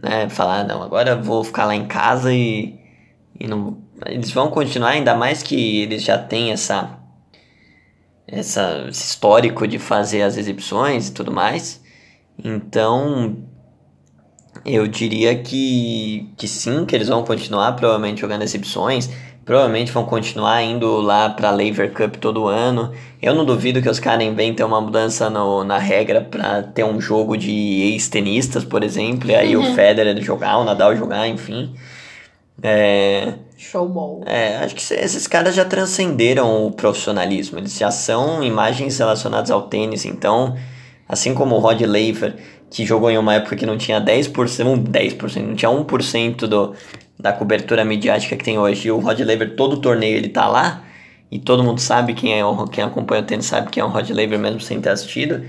Né? 0.00 0.28
Falar, 0.28 0.64
não, 0.64 0.80
agora 0.82 1.16
vou 1.16 1.42
ficar 1.42 1.64
lá 1.64 1.74
em 1.74 1.86
casa 1.86 2.32
e, 2.32 2.78
e 3.38 3.48
não. 3.48 3.78
Eles 4.06 4.30
vão 4.30 4.50
continuar, 4.50 4.90
ainda 4.90 5.14
mais 5.14 5.42
que 5.42 5.82
eles 5.82 6.04
já 6.04 6.16
têm 6.16 6.52
essa, 6.52 6.98
essa, 8.28 8.86
esse 8.88 9.04
histórico 9.04 9.66
de 9.66 9.78
fazer 9.78 10.22
as 10.22 10.36
exibições 10.36 11.08
e 11.08 11.12
tudo 11.12 11.32
mais. 11.32 11.82
Então, 12.42 13.42
eu 14.64 14.86
diria 14.86 15.34
que, 15.42 16.30
que 16.36 16.46
sim, 16.46 16.84
que 16.84 16.94
eles 16.94 17.08
vão 17.08 17.24
continuar 17.24 17.72
provavelmente 17.72 18.20
jogando 18.20 18.42
exibições, 18.42 19.10
provavelmente 19.46 19.92
vão 19.92 20.04
continuar 20.04 20.60
indo 20.60 21.00
lá 21.00 21.30
pra 21.30 21.52
Lever 21.52 21.92
Cup 21.92 22.16
todo 22.16 22.48
ano. 22.48 22.92
Eu 23.22 23.32
não 23.32 23.44
duvido 23.44 23.80
que 23.80 23.88
os 23.88 24.00
caras 24.00 24.24
inventem 24.26 24.66
uma 24.66 24.80
mudança 24.80 25.30
no, 25.30 25.62
na 25.62 25.78
regra 25.78 26.20
pra 26.20 26.64
ter 26.64 26.84
um 26.84 27.00
jogo 27.00 27.36
de 27.36 27.52
ex-tenistas, 27.52 28.64
por 28.64 28.82
exemplo, 28.82 29.30
e 29.30 29.36
aí 29.36 29.56
o 29.56 29.62
Federer 29.72 30.20
jogar, 30.20 30.58
o 30.58 30.64
Nadal 30.64 30.96
jogar, 30.96 31.28
enfim. 31.28 31.72
É, 32.60 33.34
Showball. 33.56 34.24
é, 34.26 34.56
acho 34.56 34.74
que 34.74 34.94
esses 34.94 35.26
caras 35.28 35.54
já 35.54 35.64
transcenderam 35.64 36.66
o 36.66 36.72
profissionalismo. 36.72 37.58
Eles 37.58 37.78
já 37.78 37.92
são 37.92 38.42
imagens 38.42 38.98
relacionadas 38.98 39.52
ao 39.52 39.62
tênis. 39.62 40.04
Então, 40.04 40.56
assim 41.08 41.34
como 41.34 41.54
o 41.54 41.58
Rod 41.60 41.80
Laver, 41.82 42.34
que 42.68 42.84
jogou 42.84 43.10
em 43.10 43.18
uma 43.18 43.34
época 43.34 43.54
que 43.54 43.64
não 43.64 43.78
tinha 43.78 44.00
10%, 44.00 44.66
um 44.66 44.82
10%, 44.82 45.40
não 45.42 45.54
tinha 45.54 45.70
1% 45.70 46.36
do, 46.48 46.74
da 47.18 47.32
cobertura 47.32 47.84
midiática 47.84 48.36
que 48.36 48.44
tem 48.44 48.58
hoje. 48.58 48.88
E 48.88 48.90
o 48.90 48.98
Rod 48.98 49.20
Laver, 49.20 49.54
todo 49.56 49.78
torneio, 49.80 50.16
ele 50.16 50.28
tá 50.28 50.46
lá. 50.46 50.82
E 51.30 51.38
todo 51.38 51.62
mundo 51.64 51.80
sabe 51.80 52.14
quem 52.14 52.38
é 52.38 52.44
o, 52.44 52.66
quem 52.66 52.84
acompanha 52.84 53.22
o 53.22 53.24
tênis 53.24 53.46
sabe 53.46 53.68
quem 53.70 53.80
é 53.80 53.84
o 53.84 53.88
Rod 53.88 54.08
Laver 54.10 54.38
mesmo 54.38 54.60
sem 54.60 54.80
ter 54.80 54.90
assistido. 54.90 55.44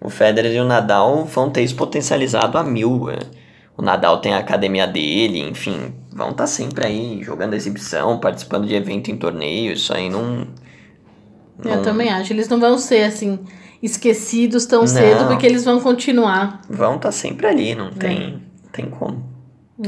O 0.00 0.08
Federer 0.08 0.52
e 0.54 0.60
o 0.60 0.64
Nadal 0.64 1.24
vão 1.24 1.50
ter 1.50 1.62
isso 1.62 1.74
potencializado 1.74 2.56
a 2.56 2.62
mil. 2.62 3.10
é. 3.10 3.18
O 3.76 3.82
Nadal 3.82 4.20
tem 4.20 4.32
a 4.34 4.38
academia 4.38 4.86
dele, 4.88 5.40
enfim, 5.40 5.92
vão 6.12 6.30
estar 6.30 6.46
sempre 6.48 6.84
aí 6.86 7.20
jogando 7.22 7.54
exibição, 7.54 8.18
participando 8.18 8.66
de 8.66 8.74
evento 8.74 9.08
em 9.10 9.16
torneio, 9.16 9.72
isso 9.72 9.92
aí 9.94 10.08
não. 10.10 10.46
Eu 11.64 11.76
não- 11.76 11.82
também 11.82 12.08
acho. 12.10 12.32
Eles 12.32 12.48
não 12.48 12.58
vão 12.60 12.76
ser 12.78 13.04
assim 13.04 13.38
esquecidos 13.82 14.66
tão 14.66 14.80
Não. 14.80 14.86
cedo, 14.88 15.26
porque 15.28 15.46
eles 15.46 15.64
vão 15.64 15.80
continuar. 15.80 16.60
Vão 16.68 16.96
estar 16.96 17.12
sempre 17.12 17.46
ali, 17.46 17.74
não 17.74 17.90
tem, 17.90 18.42
tem 18.72 18.86
como. 18.86 19.22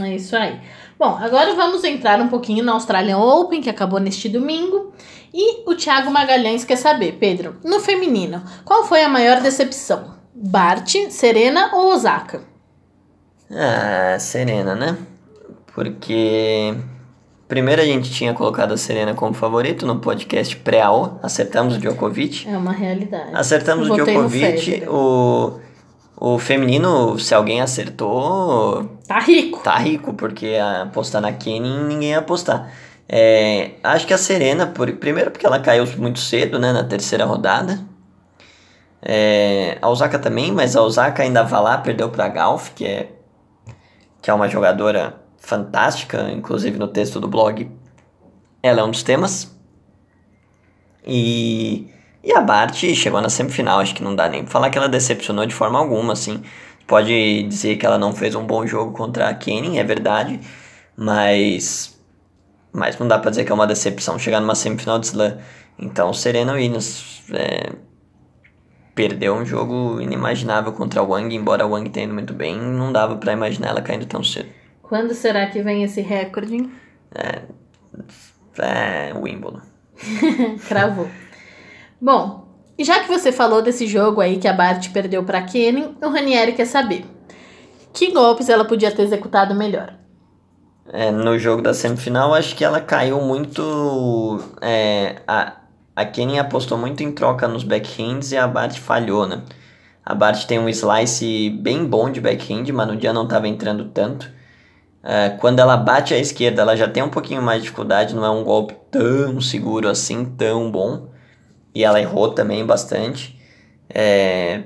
É 0.01 0.15
isso 0.15 0.37
aí. 0.37 0.61
Bom, 1.01 1.17
agora 1.19 1.55
vamos 1.55 1.83
entrar 1.83 2.21
um 2.21 2.29
pouquinho 2.29 2.63
no 2.63 2.73
Australian 2.73 3.17
Open, 3.17 3.63
que 3.63 3.71
acabou 3.71 3.99
neste 3.99 4.29
domingo. 4.29 4.93
E 5.33 5.63
o 5.67 5.75
Thiago 5.75 6.11
Magalhães 6.11 6.63
quer 6.63 6.77
saber, 6.77 7.13
Pedro, 7.13 7.57
no 7.65 7.81
feminino, 7.81 8.43
qual 8.67 8.85
foi 8.85 9.03
a 9.03 9.09
maior 9.09 9.41
decepção? 9.41 10.17
Bart, 10.35 10.95
Serena 11.09 11.75
ou 11.75 11.95
Osaka? 11.95 12.43
Ah, 13.51 14.19
Serena, 14.19 14.75
né? 14.75 14.99
Porque. 15.75 16.75
Primeiro 17.49 17.81
a 17.81 17.87
gente 17.87 18.11
tinha 18.11 18.35
colocado 18.35 18.75
a 18.75 18.77
Serena 18.77 19.15
como 19.15 19.33
favorito 19.33 19.87
no 19.87 20.01
podcast 20.01 20.55
pré-AO, 20.57 21.19
acertamos 21.23 21.77
o 21.77 21.79
Djokovic. 21.79 22.47
É 22.47 22.59
uma 22.59 22.73
realidade. 22.73 23.31
Acertamos 23.33 23.89
o 23.89 23.95
Djokovic, 23.95 24.85
o, 24.87 25.59
o 26.15 26.39
feminino, 26.39 27.19
se 27.19 27.35
alguém 27.35 27.63
acertou, 27.63 29.00
Tá 29.11 29.19
rico. 29.19 29.61
tá 29.65 29.77
rico, 29.77 30.15
porque 30.15 30.57
apostar 30.83 31.21
na 31.21 31.33
Kenny 31.33 31.69
ninguém 31.83 32.11
ia 32.11 32.21
apostar. 32.21 32.71
É, 33.09 33.73
acho 33.83 34.07
que 34.07 34.15
a 34.15 34.19
Serena, 34.19 34.69
por, 34.69 34.89
primeiro 34.99 35.33
porque 35.33 35.45
ela 35.45 35.59
caiu 35.59 35.85
muito 35.99 36.21
cedo, 36.21 36.61
né, 36.61 36.73
na 36.73 36.85
terceira 36.85 37.25
rodada. 37.25 37.81
É, 39.03 39.79
a 39.83 39.89
Osaka 39.89 40.17
também, 40.17 40.53
mas 40.53 40.77
a 40.77 40.83
Osaka 40.83 41.25
ainda 41.25 41.43
vai 41.43 41.61
lá, 41.61 41.79
perdeu 41.79 42.09
pra 42.09 42.29
Golf, 42.29 42.71
que 42.73 42.87
é, 42.87 43.11
que 44.23 44.31
é 44.31 44.33
uma 44.33 44.47
jogadora 44.47 45.21
fantástica, 45.39 46.31
inclusive 46.31 46.79
no 46.79 46.87
texto 46.87 47.19
do 47.19 47.27
blog. 47.27 47.69
Ela 48.63 48.83
é 48.83 48.85
um 48.85 48.93
dos 48.93 49.03
temas. 49.03 49.53
E, 51.05 51.89
e 52.23 52.33
a 52.33 52.41
Bart 52.41 52.77
chegou 52.95 53.21
na 53.21 53.29
semifinal, 53.29 53.81
acho 53.81 53.93
que 53.93 54.05
não 54.05 54.15
dá 54.15 54.29
nem 54.29 54.45
pra 54.45 54.53
falar 54.53 54.71
que 54.71 54.79
ela 54.79 54.89
decepcionou 54.89 55.47
de 55.47 55.55
forma 55.55 55.81
alguma, 55.81 56.13
assim. 56.13 56.45
Pode 56.91 57.45
dizer 57.45 57.77
que 57.77 57.87
ela 57.87 57.97
não 57.97 58.13
fez 58.13 58.35
um 58.35 58.45
bom 58.45 58.67
jogo 58.67 58.91
contra 58.91 59.29
a 59.29 59.35
Kenny, 59.35 59.79
é 59.79 59.85
verdade, 59.85 60.41
mas 60.97 61.97
mas 62.73 62.99
não 62.99 63.07
dá 63.07 63.17
pra 63.17 63.31
dizer 63.31 63.45
que 63.45 63.53
é 63.53 63.55
uma 63.55 63.65
decepção 63.65 64.19
chegar 64.19 64.41
numa 64.41 64.57
semifinal 64.57 64.99
de 64.99 65.07
slam. 65.07 65.39
Então, 65.79 66.13
Serena 66.13 66.53
Williams 66.53 67.23
é, 67.33 67.71
perdeu 68.93 69.37
um 69.37 69.47
jogo 69.47 70.01
inimaginável 70.01 70.73
contra 70.73 70.99
a 70.99 71.05
Wang, 71.05 71.33
embora 71.33 71.63
a 71.63 71.67
Wang 71.69 71.89
tenha 71.91 72.07
ido 72.07 72.13
muito 72.13 72.35
bem, 72.35 72.57
não 72.59 72.93
dava 72.93 73.15
pra 73.15 73.35
imaginar 73.35 73.69
ela 73.69 73.83
caindo 73.83 74.07
tão 74.07 74.25
cedo. 74.25 74.49
Quando 74.83 75.15
será 75.15 75.47
que 75.47 75.63
vem 75.63 75.85
esse 75.85 76.01
recorde? 76.01 76.69
É, 78.59 79.13
Wimbledon. 79.15 79.63
Cravou. 80.67 81.09
Bom, 82.01 82.40
e 82.81 82.85
já 82.85 82.99
que 83.01 83.09
você 83.09 83.31
falou 83.31 83.61
desse 83.61 83.87
jogo 83.87 84.23
aí 84.23 84.39
que 84.39 84.49
a 84.49 84.55
Bart 84.55 84.89
perdeu 84.91 85.23
pra 85.23 85.43
Kenny, 85.43 85.95
o 86.01 86.09
Ranieri 86.09 86.53
quer 86.53 86.65
saber. 86.65 87.05
Que 87.93 88.11
golpes 88.11 88.49
ela 88.49 88.65
podia 88.65 88.91
ter 88.91 89.03
executado 89.03 89.55
melhor? 89.55 89.93
É, 90.91 91.11
no 91.11 91.39
jogo 91.39 91.61
da 91.61 91.75
semifinal, 91.75 92.33
acho 92.33 92.57
que 92.57 92.65
ela 92.65 92.81
caiu 92.81 93.21
muito. 93.21 94.43
É, 94.63 95.17
a, 95.29 95.57
a 95.95 96.41
apostou 96.41 96.79
muito 96.79 97.03
em 97.03 97.13
troca 97.13 97.47
nos 97.47 97.65
backhands 97.65 98.33
e 98.33 98.39
a 98.39 98.49
Bart 98.49 98.79
falhou, 98.79 99.27
né? 99.27 99.43
A 100.03 100.15
Bart 100.15 100.47
tem 100.47 100.59
um 100.59 100.67
slice 100.71 101.51
bem 101.51 101.85
bom 101.85 102.11
de 102.11 102.19
backhand, 102.19 102.73
mas 102.73 102.89
no 102.89 102.97
dia 102.97 103.13
não 103.13 103.25
estava 103.25 103.47
entrando 103.47 103.91
tanto. 103.91 104.25
Uh, 105.05 105.37
quando 105.39 105.59
ela 105.59 105.77
bate 105.77 106.15
à 106.15 106.19
esquerda, 106.19 106.63
ela 106.63 106.75
já 106.75 106.89
tem 106.89 107.03
um 107.03 107.11
pouquinho 107.11 107.43
mais 107.43 107.59
de 107.59 107.65
dificuldade, 107.65 108.15
não 108.15 108.25
é 108.25 108.31
um 108.31 108.43
golpe 108.43 108.75
tão 108.91 109.39
seguro 109.39 109.87
assim, 109.87 110.25
tão 110.25 110.71
bom. 110.71 111.11
E 111.75 111.85
ela 111.85 112.01
errou 112.01 112.33
também 112.33 112.65
bastante. 112.65 113.39
É... 113.89 114.65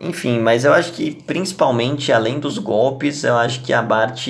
Enfim, 0.00 0.40
mas 0.40 0.64
eu 0.64 0.72
acho 0.72 0.92
que 0.92 1.22
principalmente 1.22 2.12
além 2.12 2.38
dos 2.38 2.58
golpes, 2.58 3.24
eu 3.24 3.36
acho 3.36 3.62
que 3.62 3.72
a 3.72 3.80
Bart 3.80 4.28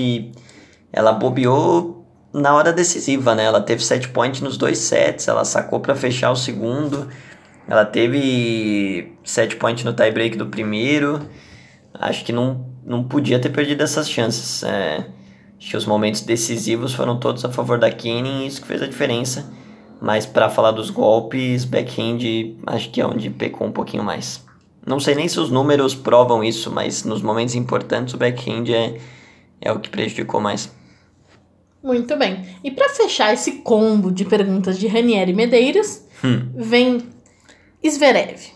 ela 0.92 1.12
bobeou 1.12 2.06
na 2.32 2.54
hora 2.54 2.72
decisiva, 2.72 3.34
né? 3.34 3.44
Ela 3.44 3.60
teve 3.60 3.82
set 3.84 4.08
point 4.08 4.42
nos 4.42 4.56
dois 4.56 4.78
sets, 4.78 5.28
ela 5.28 5.44
sacou 5.44 5.80
para 5.80 5.94
fechar 5.94 6.30
o 6.30 6.36
segundo. 6.36 7.08
Ela 7.66 7.84
teve 7.84 9.12
set 9.24 9.56
point 9.56 9.84
no 9.84 9.92
tiebreak 9.92 10.36
do 10.36 10.46
primeiro. 10.46 11.20
Acho 11.94 12.24
que 12.24 12.32
não, 12.32 12.66
não 12.84 13.04
podia 13.04 13.38
ter 13.38 13.50
perdido 13.50 13.82
essas 13.82 14.10
chances. 14.10 14.62
É, 14.62 15.06
acho 15.58 15.70
que 15.70 15.76
os 15.76 15.86
momentos 15.86 16.20
decisivos 16.20 16.92
foram 16.92 17.18
todos 17.18 17.44
a 17.44 17.50
favor 17.50 17.78
da 17.78 17.90
Kenny 17.90 18.44
e 18.44 18.46
isso 18.46 18.60
que 18.60 18.66
fez 18.66 18.82
a 18.82 18.86
diferença. 18.86 19.50
Mas 20.04 20.26
para 20.26 20.50
falar 20.50 20.72
dos 20.72 20.90
golpes, 20.90 21.64
backhand 21.64 22.18
acho 22.66 22.90
que 22.90 23.00
é 23.00 23.06
onde 23.06 23.30
pecou 23.30 23.66
um 23.66 23.72
pouquinho 23.72 24.04
mais. 24.04 24.44
Não 24.86 25.00
sei 25.00 25.14
nem 25.14 25.26
se 25.26 25.40
os 25.40 25.50
números 25.50 25.94
provam 25.94 26.44
isso, 26.44 26.70
mas 26.70 27.04
nos 27.04 27.22
momentos 27.22 27.54
importantes 27.54 28.12
o 28.12 28.18
backhand 28.18 28.68
é, 28.68 28.98
é 29.62 29.72
o 29.72 29.80
que 29.80 29.88
prejudicou 29.88 30.42
mais. 30.42 30.70
Muito 31.82 32.18
bem. 32.18 32.44
E 32.62 32.70
para 32.70 32.90
fechar 32.90 33.32
esse 33.32 33.52
combo 33.62 34.12
de 34.12 34.26
perguntas 34.26 34.78
de 34.78 34.86
Ranieri 34.86 35.32
Medeiros, 35.32 36.02
hum. 36.22 36.50
vem 36.54 36.98
Zverev. 37.88 38.52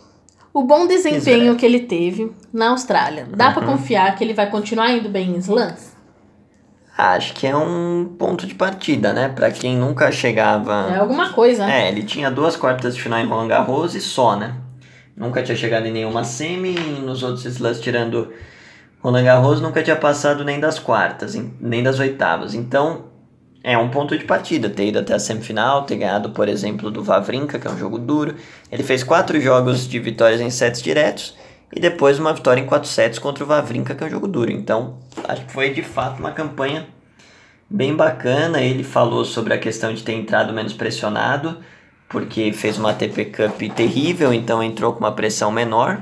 O 0.53 0.65
bom 0.65 0.87
desempenho 0.87 1.21
Zverev. 1.23 1.57
que 1.57 1.65
ele 1.65 1.81
teve 1.81 2.31
na 2.53 2.73
Austrália, 2.73 3.27
dá 3.35 3.49
uhum. 3.49 3.55
para 3.55 3.67
confiar 3.67 4.15
que 4.17 4.23
ele 4.23 4.35
vai 4.35 4.51
continuar 4.51 4.91
indo 4.93 5.09
bem 5.09 5.31
em 5.31 5.39
slams? 5.39 5.88
Acho 6.99 7.33
que 7.33 7.47
é 7.47 7.57
um 7.57 8.17
ponto 8.19 8.45
de 8.45 8.57
partida, 8.57 9.13
né? 9.13 9.29
Para 9.29 9.53
quem 9.53 9.77
nunca 9.77 10.11
chegava. 10.11 10.89
É 10.93 10.97
alguma 10.97 11.33
coisa. 11.33 11.65
Né? 11.65 11.85
É, 11.85 11.89
ele 11.89 12.03
tinha 12.03 12.29
duas 12.29 12.57
quartas 12.57 12.97
de 12.97 13.01
final 13.01 13.21
em 13.21 13.25
Roland 13.25 13.47
Garros 13.47 13.95
e 13.95 14.01
só, 14.01 14.35
né? 14.35 14.57
Nunca 15.17 15.41
tinha 15.41 15.57
chegado 15.57 15.87
em 15.87 15.93
nenhuma 15.93 16.25
semi, 16.25 16.75
e 16.75 17.01
nos 17.01 17.23
outros 17.23 17.45
slams 17.45 17.81
tirando 17.81 18.33
Roland 19.01 19.23
Garros, 19.23 19.61
nunca 19.61 19.81
tinha 19.81 19.95
passado 19.95 20.45
nem 20.45 20.59
das 20.59 20.81
quartas, 20.81 21.41
nem 21.61 21.85
das 21.85 22.01
oitavas. 22.01 22.53
Então, 22.53 23.05
é 23.63 23.79
um 23.79 23.91
ponto 23.91 24.19
de 24.19 24.25
partida 24.25 24.69
ter 24.69 24.89
ido 24.89 24.99
até 24.99 25.15
a 25.15 25.21
semifinal, 25.21 25.85
ter 25.85 25.99
ganhado, 25.99 26.31
por 26.31 26.49
exemplo, 26.49 26.91
do 26.91 27.05
Vavrinka, 27.05 27.61
que 27.61 27.69
é 27.69 27.71
um 27.71 27.79
jogo 27.79 27.97
duro. 28.01 28.35
Ele 28.73 28.83
fez 28.83 29.05
quatro 29.05 29.41
jogos 29.41 29.87
de 29.87 30.01
vitórias 30.01 30.41
em 30.41 30.51
sets 30.51 30.83
diretos 30.83 31.37
e 31.75 31.81
depois 31.81 32.19
uma 32.19 32.33
vitória 32.33 32.61
em 32.61 32.67
quatro 32.67 32.89
sets 32.89 33.19
contra 33.19 33.45
o 33.45 33.47
Vavrinka, 33.47 33.95
que 33.95 34.03
é 34.03 34.07
um 34.07 34.11
jogo 34.11 34.27
duro. 34.27 34.51
Então, 34.51 34.99
acho 35.27 35.45
que 35.45 35.53
foi 35.53 35.71
de 35.71 35.83
fato 35.83 36.19
uma 36.19 36.33
campanha 36.33 36.87
bem 37.69 37.95
bacana. 37.95 38.61
Ele 38.61 38.83
falou 38.83 39.25
sobre 39.25 39.53
a 39.53 39.59
questão 39.59 39.93
de 39.93 40.03
ter 40.03 40.13
entrado 40.13 40.53
menos 40.53 40.73
pressionado, 40.73 41.59
porque 42.09 42.53
fez 42.53 42.79
uma 42.79 42.91
ATP 42.91 43.27
Cup 43.27 43.61
terrível, 43.75 44.33
então 44.33 44.63
entrou 44.63 44.93
com 44.93 45.01
uma 45.01 45.13
pressão 45.13 45.51
menor. 45.51 46.01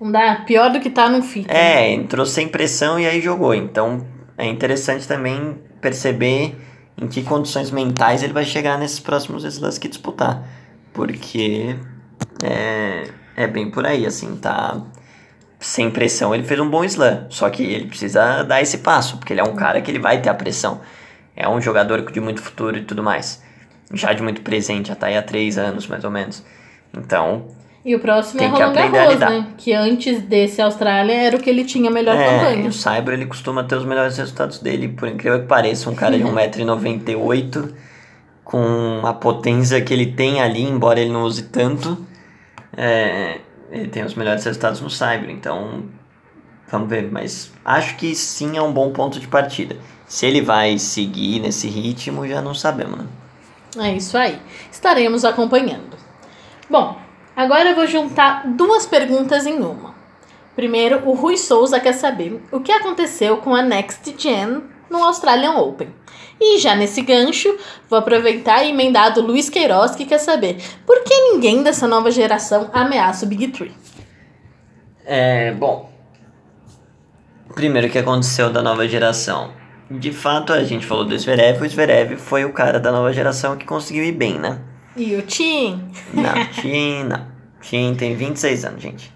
Não 0.00 0.10
dá, 0.10 0.42
pior 0.46 0.70
do 0.70 0.80
que 0.80 0.90
tá 0.90 1.08
no 1.08 1.22
FIT. 1.22 1.48
É, 1.48 1.54
né? 1.54 1.92
entrou 1.92 2.26
sem 2.26 2.48
pressão 2.48 2.98
e 2.98 3.06
aí 3.06 3.20
jogou. 3.20 3.54
Então, 3.54 4.06
é 4.36 4.46
interessante 4.46 5.06
também 5.06 5.58
perceber 5.80 6.56
em 7.00 7.06
que 7.06 7.22
condições 7.22 7.70
mentais 7.70 8.22
ele 8.22 8.32
vai 8.32 8.44
chegar 8.44 8.78
nesses 8.78 9.00
próximos 9.00 9.44
slams 9.44 9.78
que 9.78 9.88
disputar. 9.88 10.46
Porque 10.92 11.76
é, 12.42 13.04
é 13.36 13.46
bem 13.46 13.70
por 13.70 13.86
aí, 13.86 14.06
assim, 14.06 14.36
tá 14.36 14.80
sem 15.60 15.90
pressão. 15.90 16.34
Ele 16.34 16.44
fez 16.44 16.58
um 16.60 16.68
bom 16.68 16.84
slam, 16.84 17.26
só 17.30 17.48
que 17.48 17.62
ele 17.62 17.86
precisa 17.86 18.42
dar 18.42 18.60
esse 18.60 18.78
passo, 18.78 19.16
porque 19.18 19.32
ele 19.32 19.40
é 19.40 19.44
um 19.44 19.54
cara 19.54 19.80
que 19.80 19.90
ele 19.90 19.98
vai 19.98 20.20
ter 20.20 20.28
a 20.28 20.34
pressão. 20.34 20.80
É 21.34 21.48
um 21.48 21.60
jogador 21.60 22.10
de 22.10 22.20
muito 22.20 22.42
futuro 22.42 22.76
e 22.76 22.82
tudo 22.82 23.02
mais. 23.02 23.42
Já 23.92 24.12
de 24.12 24.22
muito 24.22 24.42
presente, 24.42 24.88
já 24.88 24.94
tá 24.94 25.06
aí 25.06 25.16
há 25.16 25.22
três 25.22 25.58
anos, 25.58 25.86
mais 25.86 26.04
ou 26.04 26.10
menos. 26.10 26.42
Então, 26.94 27.46
e 27.84 27.96
o 27.96 27.98
próximo 27.98 28.40
é 28.40 28.46
Roland 28.46 28.90
Garros, 28.90 29.18
né? 29.18 29.46
Que 29.58 29.72
antes 29.72 30.22
desse 30.22 30.62
Austrália 30.62 31.14
era 31.14 31.36
o 31.36 31.40
que 31.40 31.50
ele 31.50 31.64
tinha 31.64 31.90
melhor 31.90 32.14
é, 32.14 32.24
campanha. 32.24 32.68
o 32.68 32.72
Cyber 32.72 33.14
ele 33.14 33.26
costuma 33.26 33.64
ter 33.64 33.74
os 33.74 33.84
melhores 33.84 34.16
resultados 34.16 34.60
dele, 34.60 34.88
por 34.88 35.08
incrível 35.08 35.40
que 35.40 35.46
pareça, 35.46 35.90
um 35.90 35.94
cara 35.94 36.16
de 36.16 36.22
1,98m 36.24 37.72
com 38.44 39.00
a 39.04 39.12
potência 39.12 39.80
que 39.80 39.92
ele 39.92 40.06
tem 40.06 40.40
ali, 40.40 40.62
embora 40.62 41.00
ele 41.00 41.10
não 41.10 41.22
use 41.22 41.44
tanto, 41.44 41.98
é, 42.76 43.40
ele 43.70 43.88
tem 43.88 44.04
os 44.04 44.14
melhores 44.14 44.44
resultados 44.44 44.80
no 44.80 44.90
Cyber, 44.90 45.30
então 45.30 45.84
vamos 46.68 46.88
ver, 46.88 47.10
mas 47.10 47.52
acho 47.64 47.96
que 47.96 48.14
sim 48.14 48.56
é 48.56 48.62
um 48.62 48.72
bom 48.72 48.92
ponto 48.92 49.20
de 49.20 49.28
partida. 49.28 49.76
Se 50.06 50.26
ele 50.26 50.42
vai 50.42 50.78
seguir 50.78 51.40
nesse 51.40 51.68
ritmo, 51.68 52.26
já 52.26 52.42
não 52.42 52.54
sabemos, 52.54 52.98
né? 52.98 53.06
É 53.78 53.96
isso 53.96 54.18
aí. 54.18 54.38
Estaremos 54.70 55.24
acompanhando. 55.24 55.96
Bom, 56.68 56.98
Agora 57.34 57.70
eu 57.70 57.74
vou 57.74 57.86
juntar 57.86 58.46
duas 58.46 58.84
perguntas 58.84 59.46
em 59.46 59.58
uma. 59.58 59.94
Primeiro, 60.54 61.08
o 61.08 61.14
Rui 61.14 61.38
Souza 61.38 61.80
quer 61.80 61.94
saber 61.94 62.42
o 62.52 62.60
que 62.60 62.70
aconteceu 62.70 63.38
com 63.38 63.54
a 63.54 63.62
Next 63.62 64.14
Gen 64.18 64.62
no 64.92 65.02
Australian 65.02 65.54
Open. 65.54 65.88
E 66.40 66.58
já 66.58 66.74
nesse 66.76 67.00
gancho, 67.02 67.56
vou 67.88 67.98
aproveitar 67.98 68.62
e 68.62 68.70
emendar 68.70 69.14
do 69.14 69.22
Luiz 69.22 69.48
Queiroz 69.48 69.94
que 69.94 70.04
quer 70.04 70.18
saber 70.18 70.58
por 70.86 71.02
que 71.02 71.14
ninguém 71.32 71.62
dessa 71.62 71.88
nova 71.88 72.10
geração 72.10 72.68
ameaça 72.72 73.24
o 73.24 73.28
Big 73.28 73.48
Three. 73.48 73.72
É, 75.04 75.52
bom. 75.52 75.90
Primeiro, 77.54 77.88
o 77.88 77.90
que 77.90 77.98
aconteceu 77.98 78.50
da 78.50 78.62
nova 78.62 78.86
geração? 78.86 79.52
De 79.90 80.12
fato, 80.12 80.52
a 80.52 80.64
gente 80.64 80.86
falou 80.86 81.04
do 81.04 81.18
Zverev, 81.18 81.62
o 81.62 81.68
Zverev 81.68 82.16
foi 82.16 82.44
o 82.44 82.52
cara 82.52 82.80
da 82.80 82.90
nova 82.90 83.12
geração 83.12 83.56
que 83.56 83.66
conseguiu 83.66 84.04
ir 84.04 84.12
bem, 84.12 84.38
né? 84.38 84.58
E 84.96 85.14
o 85.16 85.22
Tim? 85.22 85.84
Não, 86.12 86.34
Tim 86.60 87.04
não. 87.04 87.26
Tim 87.60 87.94
tem 87.94 88.16
26 88.16 88.64
anos, 88.64 88.82
gente. 88.82 89.12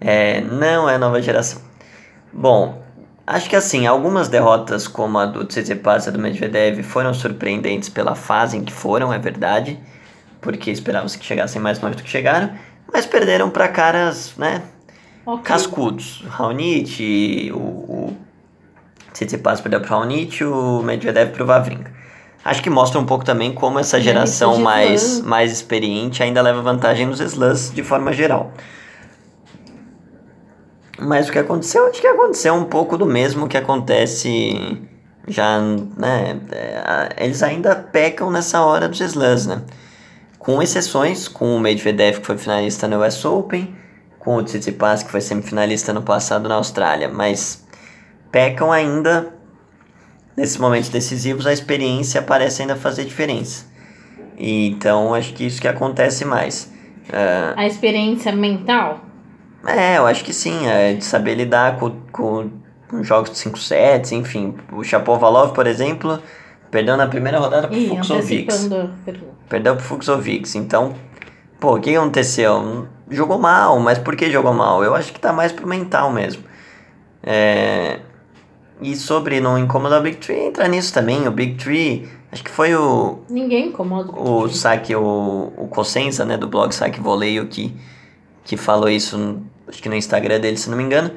É, 0.00 0.40
não 0.42 0.88
é 0.88 0.96
nova 0.96 1.20
geração. 1.20 1.60
Bom, 2.32 2.82
acho 3.28 3.48
que 3.48 3.56
assim, 3.56 3.86
algumas 3.86 4.28
derrotas 4.28 4.88
como 4.88 5.18
a 5.18 5.26
do 5.26 5.44
Tsitsipas 5.44 6.06
e 6.06 6.10
do 6.10 6.18
Medvedev 6.18 6.82
foram 6.82 7.12
surpreendentes 7.12 7.88
pela 7.88 8.14
fase 8.14 8.56
em 8.56 8.64
que 8.64 8.72
foram, 8.72 9.12
é 9.12 9.18
verdade. 9.18 9.78
Porque 10.40 10.70
esperávamos 10.70 11.14
que 11.14 11.24
chegassem 11.24 11.60
mais 11.60 11.80
longe 11.80 11.96
do 11.96 12.02
que 12.02 12.08
chegaram. 12.08 12.50
Mas 12.92 13.04
perderam 13.04 13.50
para 13.50 13.68
caras, 13.68 14.32
né, 14.38 14.62
okay. 15.26 15.44
cascudos. 15.44 16.24
Raonic, 16.28 17.52
o, 17.52 17.58
o 17.58 18.16
Tsitsipas 19.12 19.60
perdeu 19.60 19.80
pro 19.80 19.90
Raonic, 19.90 20.42
o 20.44 20.82
Medvedev 20.82 21.32
pro 21.32 21.44
Vavrinka. 21.44 21.92
Acho 22.44 22.62
que 22.62 22.70
mostra 22.70 22.98
um 22.98 23.04
pouco 23.04 23.24
também 23.24 23.52
como 23.52 23.78
essa 23.78 24.00
geração 24.00 24.58
mais, 24.58 25.20
mais 25.20 25.52
experiente 25.52 26.22
ainda 26.22 26.40
leva 26.40 26.62
vantagem 26.62 27.04
nos 27.04 27.20
slams 27.20 27.70
de 27.74 27.82
forma 27.82 28.12
geral. 28.12 28.52
Mas 30.98 31.28
o 31.28 31.32
que 31.32 31.38
aconteceu, 31.38 31.86
acho 31.86 32.00
que 32.00 32.06
aconteceu 32.06 32.54
um 32.54 32.64
pouco 32.64 32.98
do 32.98 33.06
mesmo 33.06 33.46
que 33.48 33.56
acontece 33.56 34.78
já, 35.28 35.60
né? 35.60 36.40
É, 36.50 37.24
eles 37.24 37.42
ainda 37.42 37.76
pecam 37.76 38.30
nessa 38.30 38.62
hora 38.62 38.88
dos 38.88 39.00
slams, 39.00 39.46
né? 39.46 39.62
Com 40.38 40.60
exceções, 40.62 41.28
com 41.28 41.54
o 41.54 41.60
Medvedev 41.60 42.18
que 42.20 42.26
foi 42.26 42.36
finalista 42.36 42.88
no 42.88 43.04
US 43.04 43.24
Open, 43.24 43.76
com 44.18 44.36
o 44.36 44.42
Tsitsipas 44.42 45.02
que 45.02 45.10
foi 45.10 45.20
semifinalista 45.20 45.92
no 45.92 46.02
passado 46.02 46.48
na 46.48 46.56
Austrália, 46.56 47.08
mas 47.08 47.64
pecam 48.32 48.72
ainda 48.72 49.32
nesses 50.36 50.56
momentos 50.56 50.88
decisivos 50.88 51.46
a 51.46 51.52
experiência 51.52 52.22
parece 52.22 52.62
ainda 52.62 52.76
fazer 52.76 53.04
diferença. 53.04 53.66
E, 54.36 54.68
então 54.68 55.14
acho 55.14 55.32
que 55.34 55.44
isso 55.44 55.60
que 55.60 55.68
acontece 55.68 56.24
mais. 56.24 56.72
Uh, 57.08 57.54
a 57.56 57.66
experiência 57.66 58.32
mental? 58.32 59.07
É, 59.66 59.98
eu 59.98 60.06
acho 60.06 60.24
que 60.24 60.32
sim, 60.32 60.66
é 60.66 60.94
de 60.94 61.04
saber 61.04 61.34
lidar 61.34 61.78
com, 61.78 61.90
com, 62.12 62.50
com 62.88 63.02
jogos 63.02 63.30
de 63.30 63.38
5 63.38 63.58
sets, 63.58 64.12
enfim. 64.12 64.54
O 64.72 64.84
Chapovalov, 64.84 65.52
por 65.52 65.66
exemplo, 65.66 66.20
perdeu 66.70 66.96
na 66.96 67.06
primeira 67.06 67.38
rodada 67.38 67.68
pro 67.68 67.76
Ih, 67.76 67.88
Fuxovics. 67.88 68.68
Perdeu 69.48 69.76
pro 69.76 69.84
Fuxovics. 69.84 70.54
Então, 70.54 70.94
pô, 71.58 71.76
o 71.76 71.80
que 71.80 71.94
aconteceu? 71.94 72.86
Jogou 73.10 73.38
mal, 73.38 73.78
mas 73.80 73.98
por 73.98 74.14
que 74.16 74.30
jogou 74.30 74.52
mal? 74.52 74.84
Eu 74.84 74.94
acho 74.94 75.12
que 75.12 75.20
tá 75.20 75.32
mais 75.32 75.52
pro 75.52 75.66
mental 75.66 76.12
mesmo. 76.12 76.44
É, 77.22 78.00
e 78.80 78.94
sobre 78.94 79.40
não 79.40 79.58
incomodar 79.58 80.00
o 80.00 80.02
Big 80.02 80.18
Tree, 80.18 80.46
entra 80.46 80.68
nisso 80.68 80.94
também. 80.94 81.26
O 81.26 81.30
Big 81.30 81.54
Tree, 81.56 82.08
acho 82.30 82.44
que 82.44 82.50
foi 82.50 82.74
o. 82.74 83.20
Ninguém 83.28 83.68
incomoda 83.68 84.12
o 84.12 84.42
O 84.44 84.48
Saque, 84.48 84.94
o, 84.94 85.52
o 85.56 85.66
Cosenza, 85.68 86.24
né, 86.24 86.36
do 86.36 86.46
blog 86.46 86.72
Saque 86.72 87.00
Voleio, 87.00 87.46
que, 87.46 87.74
que 88.48 88.56
falou 88.56 88.88
isso, 88.88 89.42
acho 89.68 89.82
que 89.82 89.90
no 89.90 89.94
Instagram 89.94 90.40
dele, 90.40 90.56
se 90.56 90.70
não 90.70 90.76
me 90.76 90.82
engano, 90.82 91.12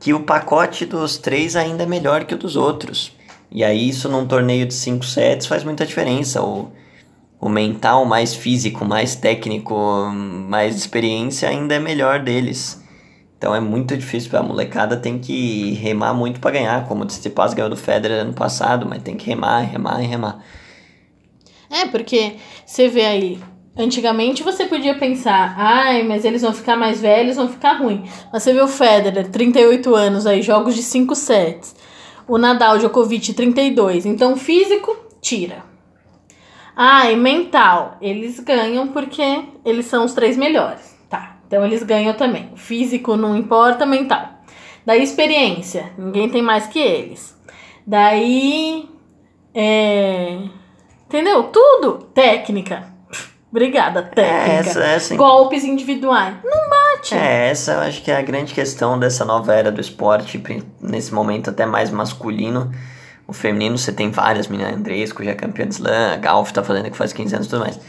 que 0.00 0.12
o 0.12 0.24
pacote 0.24 0.84
dos 0.84 1.16
três 1.16 1.54
ainda 1.54 1.84
é 1.84 1.86
melhor 1.86 2.24
que 2.24 2.34
o 2.34 2.38
dos 2.38 2.56
outros. 2.56 3.16
E 3.52 3.62
aí, 3.62 3.88
isso 3.88 4.08
num 4.08 4.26
torneio 4.26 4.66
de 4.66 4.74
cinco 4.74 5.04
sets 5.04 5.46
faz 5.46 5.62
muita 5.62 5.86
diferença. 5.86 6.42
O, 6.42 6.72
o 7.40 7.48
mental 7.48 8.04
mais 8.04 8.34
físico, 8.34 8.84
mais 8.84 9.14
técnico, 9.14 9.76
mais 10.12 10.74
experiência 10.74 11.48
ainda 11.48 11.76
é 11.76 11.78
melhor 11.78 12.18
deles. 12.18 12.82
Então 13.38 13.54
é 13.54 13.60
muito 13.60 13.96
difícil, 13.96 14.36
a 14.36 14.42
molecada 14.42 14.96
tem 14.96 15.20
que 15.20 15.74
remar 15.74 16.14
muito 16.14 16.40
para 16.40 16.50
ganhar, 16.50 16.88
como 16.88 17.04
o 17.04 17.06
Tsitsipas 17.06 17.54
ganhou 17.54 17.70
do 17.70 17.76
Federer 17.76 18.22
ano 18.22 18.32
passado, 18.32 18.86
mas 18.88 19.02
tem 19.02 19.16
que 19.16 19.26
remar, 19.26 19.60
remar 19.60 19.98
remar. 19.98 20.42
É, 21.70 21.86
porque 21.86 22.36
você 22.64 22.88
vê 22.88 23.04
aí, 23.04 23.40
antigamente 23.76 24.42
você 24.42 24.64
podia 24.64 24.94
pensar, 24.94 25.54
ai, 25.58 26.02
mas 26.02 26.24
eles 26.24 26.42
vão 26.42 26.52
ficar 26.52 26.76
mais 26.76 27.00
velhos, 27.00 27.36
vão 27.36 27.48
ficar 27.48 27.74
ruim. 27.74 28.04
Mas 28.32 28.42
você 28.42 28.52
vê 28.52 28.60
o 28.60 28.68
Federer, 28.68 29.28
38 29.30 29.94
anos 29.94 30.26
aí, 30.26 30.42
jogos 30.42 30.74
de 30.74 30.82
5 30.82 31.14
sets. 31.14 31.74
O 32.26 32.38
Nadal, 32.38 32.78
Djokovic, 32.78 33.34
32. 33.34 34.06
Então 34.06 34.36
físico, 34.36 34.96
tira. 35.20 35.64
E 36.76 37.16
mental, 37.16 37.96
eles 38.00 38.40
ganham 38.40 38.88
porque 38.88 39.44
eles 39.64 39.86
são 39.86 40.04
os 40.04 40.12
três 40.12 40.36
melhores. 40.36 40.96
Então 41.46 41.64
eles 41.64 41.82
ganham 41.82 42.14
também. 42.14 42.50
Físico 42.56 43.16
não 43.16 43.36
importa, 43.36 43.86
mental. 43.86 44.28
Daí 44.84 45.02
experiência, 45.02 45.92
ninguém 45.96 46.28
tem 46.28 46.42
mais 46.42 46.66
que 46.66 46.78
eles. 46.78 47.36
Daí. 47.86 48.88
É... 49.54 50.38
Entendeu? 51.06 51.44
Tudo. 51.44 52.08
Técnica. 52.12 52.92
Obrigada, 53.56 54.02
técnica. 54.02 54.50
É, 54.50 54.56
essa, 54.58 54.84
essa... 54.84 55.16
Golpes 55.16 55.64
individuais. 55.64 56.34
Não 56.44 56.68
bate. 56.68 57.14
É, 57.14 57.48
essa 57.50 57.72
eu 57.72 57.80
acho 57.80 58.02
que 58.02 58.10
é 58.10 58.16
a 58.16 58.22
grande 58.22 58.52
questão 58.52 58.98
dessa 58.98 59.24
nova 59.24 59.54
era 59.54 59.72
do 59.72 59.80
esporte, 59.80 60.42
nesse 60.80 61.14
momento 61.14 61.50
até 61.50 61.64
mais 61.64 61.90
masculino. 61.90 62.70
O 63.26 63.32
feminino 63.32 63.76
você 63.76 63.92
tem 63.92 64.10
várias 64.10 64.46
meninas, 64.46 64.74
Andresco 64.74 65.24
já 65.24 65.32
é 65.32 65.34
campeã 65.34 65.66
de 65.66 65.74
slam, 65.74 66.12
a 66.12 66.16
Galf 66.16 66.52
tá 66.52 66.62
fazendo 66.62 66.90
que 66.90 66.96
faz 66.96 67.12
15 67.12 67.34
anos 67.34 67.46
e 67.46 67.50
tudo 67.50 67.60
mais. 67.60 67.80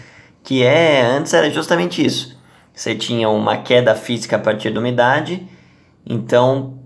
Que 0.44 0.64
é, 0.64 1.02
antes 1.02 1.34
era 1.34 1.50
justamente 1.52 2.04
isso 2.04 2.38
você 2.78 2.94
tinha 2.94 3.28
uma 3.28 3.58
queda 3.58 3.96
física 3.96 4.36
a 4.36 4.40
partir 4.40 4.70
da 4.70 4.80
umidade, 4.80 5.48
então 6.06 6.78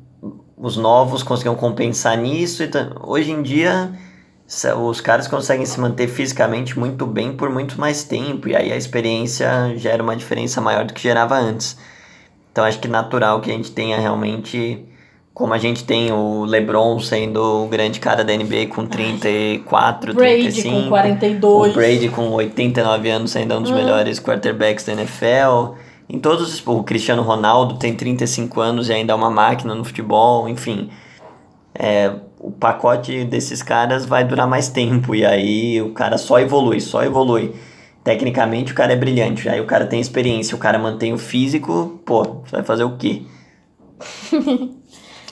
os 0.57 0.77
novos 0.77 1.21
conseguiam 1.21 1.53
compensar 1.53 2.17
nisso. 2.17 2.63
Então, 2.63 2.95
hoje 3.03 3.29
em 3.29 3.41
dia, 3.41 3.91
os 4.77 4.99
caras 4.99 5.27
conseguem 5.27 5.65
se 5.65 5.79
manter 5.79 6.07
fisicamente 6.07 6.77
muito 6.77 7.05
bem 7.05 7.31
por 7.31 7.49
muito 7.49 7.79
mais 7.79 8.03
tempo, 8.03 8.49
e 8.49 8.55
aí 8.55 8.71
a 8.71 8.75
experiência 8.75 9.73
gera 9.77 10.03
uma 10.03 10.15
diferença 10.15 10.59
maior 10.59 10.83
do 10.83 10.93
que 10.93 11.01
gerava 11.01 11.37
antes. 11.37 11.77
Então 12.51 12.65
acho 12.65 12.79
que 12.79 12.87
natural 12.87 13.39
que 13.39 13.49
a 13.49 13.53
gente 13.53 13.71
tenha 13.71 13.97
realmente, 13.97 14.85
como 15.33 15.53
a 15.53 15.57
gente 15.57 15.85
tem 15.85 16.11
o 16.11 16.43
LeBron 16.43 16.99
sendo 16.99 17.63
o 17.63 17.67
grande 17.67 18.01
cara 18.01 18.25
da 18.25 18.35
NBA 18.35 18.67
com 18.67 18.85
34, 18.85 20.13
Brady 20.13 20.41
35, 20.41 20.81
com 20.81 20.89
42, 20.89 21.71
o 21.71 21.73
Brady 21.73 22.09
com 22.09 22.29
89 22.31 23.09
anos 23.09 23.31
sendo 23.31 23.57
um 23.57 23.61
dos 23.61 23.71
hum. 23.71 23.75
melhores 23.75 24.19
quarterbacks 24.19 24.83
da 24.83 24.91
NFL. 24.91 25.77
Em 26.09 26.19
todos 26.19 26.53
os. 26.53 26.67
O 26.67 26.83
Cristiano 26.83 27.21
Ronaldo 27.21 27.79
tem 27.79 27.95
35 27.95 28.59
anos 28.59 28.89
e 28.89 28.93
ainda 28.93 29.13
é 29.13 29.15
uma 29.15 29.31
máquina 29.31 29.73
no 29.73 29.85
futebol, 29.85 30.49
enfim. 30.49 30.89
É, 31.73 32.11
o 32.43 32.51
pacote 32.51 33.23
desses 33.23 33.61
caras 33.61 34.03
vai 34.03 34.23
durar 34.23 34.47
mais 34.47 34.67
tempo 34.67 35.13
e 35.13 35.23
aí 35.23 35.79
o 35.79 35.93
cara 35.93 36.17
só 36.17 36.39
evolui, 36.39 36.81
só 36.81 37.03
evolui. 37.03 37.53
Tecnicamente 38.03 38.71
o 38.71 38.75
cara 38.75 38.93
é 38.93 38.95
brilhante, 38.95 39.47
aí 39.47 39.61
o 39.61 39.67
cara 39.67 39.85
tem 39.85 40.01
experiência, 40.01 40.55
o 40.55 40.59
cara 40.59 40.79
mantém 40.79 41.13
o 41.13 41.19
físico, 41.19 42.01
pô, 42.03 42.23
você 42.43 42.55
vai 42.55 42.63
fazer 42.63 42.83
o 42.83 42.97
quê? 42.97 43.21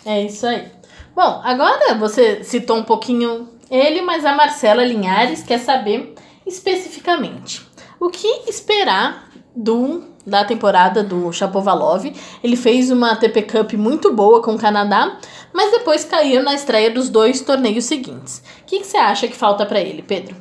é 0.06 0.24
isso 0.24 0.46
aí. 0.46 0.68
Bom, 1.16 1.42
agora 1.44 1.96
você 1.96 2.44
citou 2.44 2.78
um 2.78 2.84
pouquinho 2.84 3.50
ele, 3.72 4.04
mas 4.04 4.24
a 4.24 4.36
Marcela 4.36 4.86
Linhares 4.86 5.42
quer 5.42 5.58
saber 5.58 6.14
especificamente 6.46 7.68
o 8.00 8.10
que 8.10 8.48
esperar 8.48 9.32
do 9.56 10.04
da 10.30 10.46
temporada 10.46 11.04
do 11.04 11.32
Chapovalov. 11.34 12.06
Ele 12.44 12.56
fez 12.56 12.92
uma 12.92 13.16
TP 13.16 13.42
Cup 13.42 13.74
muito 13.74 14.14
boa 14.14 14.42
com 14.42 14.54
o 14.54 14.60
Canadá, 14.60 15.18
mas 15.54 15.72
depois 15.72 16.06
caiu 16.06 16.44
na 16.44 16.54
estreia 16.54 16.92
dos 16.92 17.10
dois 17.10 17.42
torneios 17.42 17.86
seguintes. 17.86 18.44
O 18.62 18.66
que, 18.66 18.84
você 18.84 18.98
acha 18.98 19.28
que 19.28 19.36
falta 19.36 19.66
para 19.66 19.82
ele, 19.82 20.02
Pedro? 20.02 20.36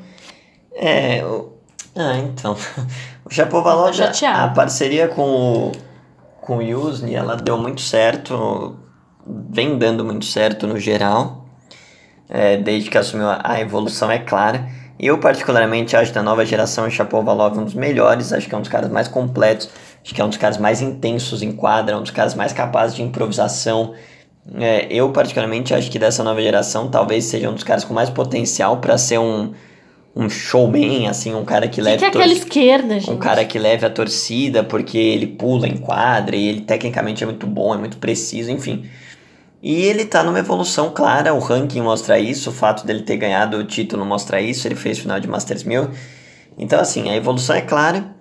É, 0.74 1.24
o... 1.24 1.52
ah, 1.96 2.16
então. 2.18 2.56
O 3.28 3.30
Chapovalov, 3.30 3.94
tá 3.94 4.44
a 4.44 4.48
parceria 4.48 5.06
com 5.06 5.22
o, 5.22 5.72
com 6.40 6.56
o 6.56 6.62
Yuzny, 6.62 7.14
ela 7.14 7.36
deu 7.36 7.58
muito 7.58 7.82
certo, 7.82 8.74
vem 9.26 9.76
dando 9.76 10.02
muito 10.02 10.24
certo 10.24 10.66
no 10.66 10.78
geral, 10.78 11.44
é, 12.26 12.56
desde 12.56 12.88
que 12.88 12.96
assumiu 12.96 13.26
a 13.28 13.60
evolução, 13.60 14.10
é 14.10 14.18
clara. 14.18 14.66
Eu, 14.98 15.18
particularmente, 15.18 15.96
acho 15.96 16.12
da 16.12 16.22
nova 16.22 16.44
geração 16.44 16.86
o 16.86 16.90
Chapovalov 16.90 17.56
um 17.58 17.64
dos 17.64 17.74
melhores, 17.74 18.32
acho 18.32 18.48
que 18.48 18.54
é 18.54 18.58
um 18.58 18.60
dos 18.60 18.70
caras 18.70 18.90
mais 18.90 19.06
completos, 19.06 19.70
acho 20.02 20.14
que 20.14 20.20
é 20.20 20.24
um 20.24 20.28
dos 20.28 20.38
caras 20.38 20.58
mais 20.58 20.82
intensos 20.82 21.42
em 21.42 21.52
quadra, 21.52 21.96
um 21.96 22.02
dos 22.02 22.10
caras 22.10 22.34
mais 22.34 22.52
capazes 22.52 22.96
de 22.96 23.02
improvisação. 23.02 23.94
É, 24.58 24.86
eu, 24.90 25.10
particularmente, 25.10 25.72
acho 25.72 25.90
que 25.90 25.98
dessa 25.98 26.24
nova 26.24 26.42
geração 26.42 26.88
talvez 26.88 27.24
seja 27.24 27.48
um 27.48 27.54
dos 27.54 27.62
caras 27.62 27.84
com 27.84 27.94
mais 27.94 28.10
potencial 28.10 28.78
para 28.78 28.98
ser 28.98 29.18
um, 29.18 29.52
um 30.16 30.28
showman, 30.28 31.06
assim, 31.06 31.34
um 31.34 31.44
cara 31.44 31.68
que 31.68 31.80
leve. 31.80 31.98
Que 31.98 32.04
é 32.04 32.08
aquela 32.08 32.32
esquerda, 32.32 32.98
gente? 32.98 33.10
Um 33.10 33.18
cara 33.18 33.44
que 33.44 33.58
leve 33.58 33.86
a 33.86 33.90
torcida 33.90 34.64
porque 34.64 34.98
ele 34.98 35.28
pula 35.28 35.68
em 35.68 35.76
quadra 35.76 36.34
e 36.34 36.48
ele 36.48 36.60
tecnicamente 36.62 37.22
é 37.22 37.26
muito 37.26 37.46
bom, 37.46 37.72
é 37.72 37.78
muito 37.78 37.98
preciso, 37.98 38.50
enfim. 38.50 38.84
E 39.62 39.82
ele 39.82 40.04
tá 40.04 40.22
numa 40.22 40.38
evolução 40.38 40.90
clara, 40.90 41.34
o 41.34 41.40
ranking 41.40 41.80
mostra 41.80 42.18
isso, 42.18 42.50
o 42.50 42.52
fato 42.52 42.86
dele 42.86 43.02
ter 43.02 43.16
ganhado 43.16 43.56
o 43.56 43.64
título 43.64 44.04
mostra 44.04 44.40
isso, 44.40 44.68
ele 44.68 44.76
fez 44.76 44.98
final 44.98 45.18
de 45.18 45.26
Masters 45.26 45.64
1000. 45.64 45.90
Então, 46.56 46.78
assim, 46.80 47.08
a 47.08 47.16
evolução 47.16 47.56
é 47.56 47.60
clara. 47.60 48.14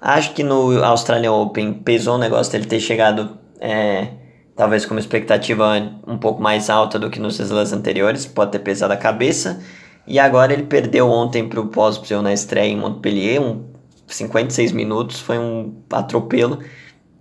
Acho 0.00 0.32
que 0.34 0.42
no 0.42 0.82
Australian 0.84 1.32
Open 1.32 1.72
pesou 1.72 2.16
o 2.16 2.18
negócio 2.18 2.50
dele 2.50 2.66
ter 2.66 2.80
chegado, 2.80 3.38
é, 3.60 4.08
talvez 4.56 4.84
com 4.84 4.94
uma 4.94 5.00
expectativa 5.00 5.64
um 6.04 6.18
pouco 6.18 6.42
mais 6.42 6.68
alta 6.68 6.98
do 6.98 7.08
que 7.08 7.20
nos 7.20 7.38
slams 7.38 7.72
anteriores, 7.72 8.26
pode 8.26 8.50
ter 8.50 8.58
pesado 8.58 8.92
a 8.92 8.96
cabeça. 8.96 9.60
E 10.04 10.18
agora 10.18 10.52
ele 10.52 10.64
perdeu 10.64 11.08
ontem 11.08 11.48
pro 11.48 11.68
Pospisil 11.68 12.20
na 12.22 12.32
estreia 12.32 12.72
em 12.72 12.76
Montpellier, 12.76 13.40
um 13.40 13.64
56 14.08 14.72
minutos, 14.72 15.20
foi 15.20 15.38
um 15.38 15.76
atropelo. 15.92 16.58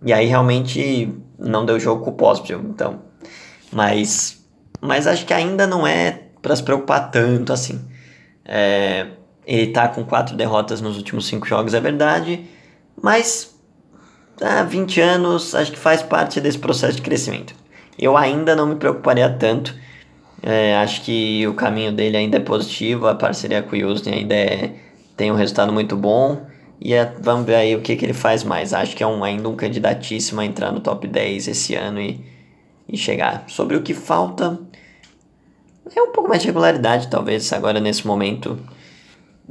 E 0.03 0.11
aí 0.11 0.25
realmente 0.25 1.13
não 1.37 1.63
deu 1.63 1.79
jogo 1.79 2.03
com 2.03 2.09
o 2.09 2.13
Pospisil, 2.13 2.59
então 2.61 3.10
mas, 3.71 4.43
mas 4.79 5.07
acho 5.07 5.25
que 5.25 5.33
ainda 5.33 5.65
não 5.65 5.85
é 5.87 6.23
para 6.41 6.55
se 6.55 6.63
preocupar 6.63 7.11
tanto 7.11 7.53
assim. 7.53 7.81
É, 8.45 9.07
ele 9.45 9.71
tá 9.71 9.87
com 9.87 10.03
quatro 10.03 10.35
derrotas 10.35 10.81
nos 10.81 10.97
últimos 10.97 11.27
cinco 11.27 11.47
jogos, 11.47 11.73
é 11.73 11.79
verdade, 11.79 12.45
mas 13.01 13.55
há 14.41 14.59
ah, 14.59 14.63
20 14.63 15.01
anos 15.01 15.55
acho 15.55 15.71
que 15.71 15.77
faz 15.77 16.01
parte 16.01 16.41
desse 16.41 16.57
processo 16.57 16.97
de 16.97 17.01
crescimento. 17.01 17.53
Eu 17.97 18.17
ainda 18.17 18.55
não 18.55 18.65
me 18.65 18.75
preocuparia 18.75 19.29
tanto. 19.29 19.75
É, 20.41 20.75
acho 20.77 21.03
que 21.03 21.45
o 21.47 21.53
caminho 21.53 21.91
dele 21.91 22.17
ainda 22.17 22.37
é 22.37 22.39
positivo, 22.39 23.07
a 23.07 23.13
parceria 23.13 23.61
com 23.61 23.75
o 23.75 23.75
Yusni 23.75 24.11
ainda 24.11 24.33
é, 24.33 24.71
tem 25.15 25.31
um 25.31 25.35
resultado 25.35 25.71
muito 25.71 25.95
bom. 25.95 26.47
E 26.79 26.95
é, 26.95 27.13
vamos 27.21 27.45
ver 27.45 27.55
aí 27.55 27.75
o 27.75 27.81
que, 27.81 27.95
que 27.95 28.03
ele 28.03 28.13
faz 28.13 28.43
mais. 28.43 28.73
Acho 28.73 28.95
que 28.95 29.03
é 29.03 29.07
um, 29.07 29.23
ainda 29.23 29.47
um 29.47 29.55
candidatíssimo 29.55 30.41
a 30.41 30.45
entrar 30.45 30.71
no 30.71 30.79
top 30.79 31.07
10 31.07 31.47
esse 31.47 31.75
ano 31.75 32.01
e 32.01 32.25
e 32.87 32.97
chegar. 32.97 33.45
Sobre 33.47 33.75
o 33.75 33.81
que 33.81 33.93
falta, 33.93 34.59
é 35.95 36.01
um 36.01 36.11
pouco 36.11 36.29
mais 36.29 36.41
de 36.41 36.47
regularidade, 36.47 37.07
talvez, 37.09 37.51
agora 37.53 37.79
nesse 37.79 38.05
momento, 38.05 38.59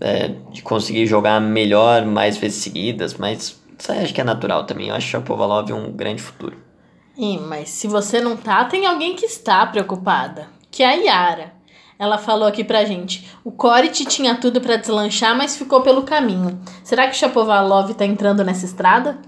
é, 0.01 0.29
de 0.51 0.63
conseguir 0.63 1.07
jogar 1.07 1.41
melhor 1.41 2.05
mais 2.05 2.37
vezes 2.37 2.63
seguidas, 2.63 3.15
mas 3.15 3.61
isso 3.79 3.93
aí 3.93 4.03
acho 4.03 4.15
que 4.15 4.21
é 4.21 4.25
natural 4.25 4.65
também. 4.65 4.89
Eu 4.89 4.95
acho 4.95 5.07
o 5.07 5.11
Shapovalov 5.11 5.73
um 5.73 5.93
grande 5.93 6.23
futuro. 6.23 6.57
Sim, 7.15 7.41
mas 7.47 7.69
se 7.71 7.87
você 7.87 8.21
não 8.21 8.37
tá, 8.37 8.65
tem 8.65 8.87
alguém 8.87 9.15
que 9.15 9.27
está 9.27 9.67
preocupada, 9.67 10.49
que 10.71 10.83
é 10.83 10.87
a 10.87 10.93
Yara. 10.93 11.53
Ela 11.99 12.17
falou 12.17 12.49
aqui 12.49 12.65
pra 12.65 12.85
gente: 12.85 13.31
o 13.45 13.53
Korit 13.53 14.07
tinha 14.07 14.35
tudo 14.35 14.61
para 14.61 14.77
deslanchar, 14.77 15.37
mas 15.37 15.57
ficou 15.57 15.83
pelo 15.83 16.03
caminho. 16.03 16.59
Será 16.83 17.07
que 17.07 17.15
o 17.15 17.19
Chapovalov 17.19 17.93
tá 17.93 18.07
entrando 18.07 18.43
nessa 18.43 18.65
estrada? 18.65 19.19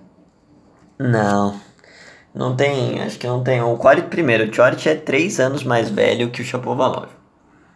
Não, 0.99 1.61
não 2.35 2.57
tem, 2.57 3.01
acho 3.03 3.18
que 3.18 3.27
não 3.27 3.42
tem. 3.42 3.61
O 3.61 3.77
Quarit 3.77 4.09
primeiro, 4.09 4.51
o 4.51 4.55
Chorit 4.55 4.88
é 4.88 4.95
três 4.95 5.38
anos 5.38 5.62
mais 5.64 5.90
velho 5.90 6.31
que 6.31 6.40
o 6.40 6.45
Chapovalov. 6.45 7.09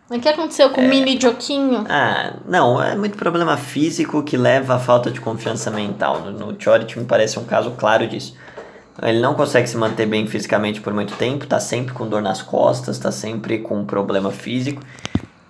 Mas 0.08 0.18
o 0.18 0.22
que 0.22 0.28
aconteceu 0.28 0.70
com 0.70 0.80
é... 0.80 0.86
o 0.86 0.88
mini 0.88 1.20
Joquinho? 1.20 1.84
Ah, 1.88 2.34
não, 2.46 2.82
é 2.82 2.94
muito 2.94 3.18
problema 3.18 3.56
físico 3.56 4.22
que 4.22 4.36
leva 4.36 4.76
à 4.76 4.78
falta 4.78 5.10
de 5.10 5.20
confiança 5.20 5.70
mental. 5.70 6.20
No, 6.20 6.52
no 6.52 6.60
Chorit 6.60 6.98
me 6.98 7.04
parece 7.04 7.38
um 7.38 7.44
caso 7.44 7.72
claro 7.72 8.06
disso. 8.06 8.34
Ele 9.02 9.20
não 9.20 9.34
consegue 9.34 9.68
se 9.68 9.76
manter 9.76 10.06
bem 10.06 10.26
fisicamente 10.26 10.80
por 10.80 10.94
muito 10.94 11.14
tempo, 11.16 11.46
tá 11.46 11.60
sempre 11.60 11.92
com 11.92 12.08
dor 12.08 12.22
nas 12.22 12.40
costas, 12.40 12.98
tá 12.98 13.12
sempre 13.12 13.58
com 13.58 13.80
um 13.80 13.84
problema 13.84 14.30
físico. 14.30 14.80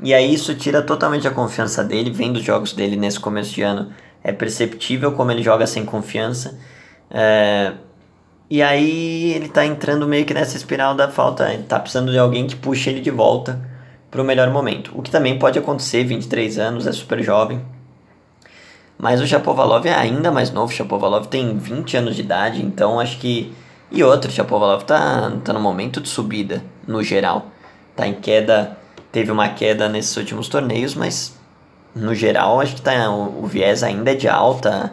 E 0.01 0.13
aí 0.13 0.35
isso 0.35 0.55
tira 0.55 0.83
totalmente 0.83 1.29
a 1.29 1.31
confiança 1.31 1.85
dele, 1.85 2.11
vendo 2.11 2.37
os 2.39 2.43
jogos 2.43 2.73
dele 2.73 2.97
nesse 2.97 3.21
começo 3.21 3.55
de 3.55 3.63
ano. 3.63 3.93
É 4.23 4.33
perceptível 4.33 5.13
como 5.13 5.31
ele 5.31 5.43
joga 5.43 5.67
sem 5.67 5.85
confiança. 5.85 6.59
É, 7.09 7.73
e 8.49 8.63
aí 8.63 9.33
ele 9.33 9.49
tá 9.49 9.67
entrando 9.67 10.07
meio 10.07 10.25
que 10.25 10.33
nessa 10.33 10.57
espiral 10.57 10.95
da 10.95 11.09
falta, 11.09 11.47
tá 11.69 11.81
precisando 11.81 12.13
de 12.13 12.19
alguém 12.19 12.47
que 12.47 12.55
puxe 12.55 12.91
ele 12.91 13.01
de 13.01 13.11
volta 13.11 13.61
para 14.11 14.23
o 14.23 14.25
melhor 14.25 14.51
momento. 14.51 14.93
O 14.95 15.03
que 15.03 15.11
também 15.11 15.39
pode 15.39 15.59
acontecer, 15.59 16.05
23 16.05 16.59
anos, 16.59 16.87
é 16.87 16.93
super 16.93 17.23
jovem. 17.23 17.61
Mas 18.99 19.21
o 19.21 19.27
Chapovalov 19.27 19.85
é 19.87 19.95
ainda 19.95 20.31
mais 20.31 20.51
novo, 20.51 20.73
o 20.73 20.75
Chapovalov 20.75 21.27
tem 21.27 21.59
20 21.59 21.97
anos 21.97 22.17
de 22.17 22.23
idade, 22.23 22.65
então 22.65 22.99
acho 22.99 23.19
que 23.19 23.53
E 23.91 24.03
outro, 24.03 24.31
o 24.31 24.33
Chapovalov 24.35 24.83
tá, 24.85 25.31
tá 25.45 25.53
no 25.53 25.61
momento 25.61 26.01
de 26.01 26.09
subida, 26.09 26.63
no 26.87 27.03
geral. 27.03 27.47
Tá 27.95 28.07
em 28.07 28.15
queda, 28.15 28.77
teve 29.13 29.31
uma 29.31 29.49
queda 29.51 29.89
nesses 29.89 30.17
últimos 30.17 30.49
torneios, 30.49 30.95
mas 30.95 31.37
no 31.95 32.15
geral 32.15 32.61
acho 32.61 32.75
que 32.75 32.83
tá, 32.83 33.11
o, 33.11 33.45
o 33.45 33.47
viés 33.47 33.83
ainda 33.83 34.13
é 34.13 34.15
de 34.15 34.29
alta, 34.29 34.93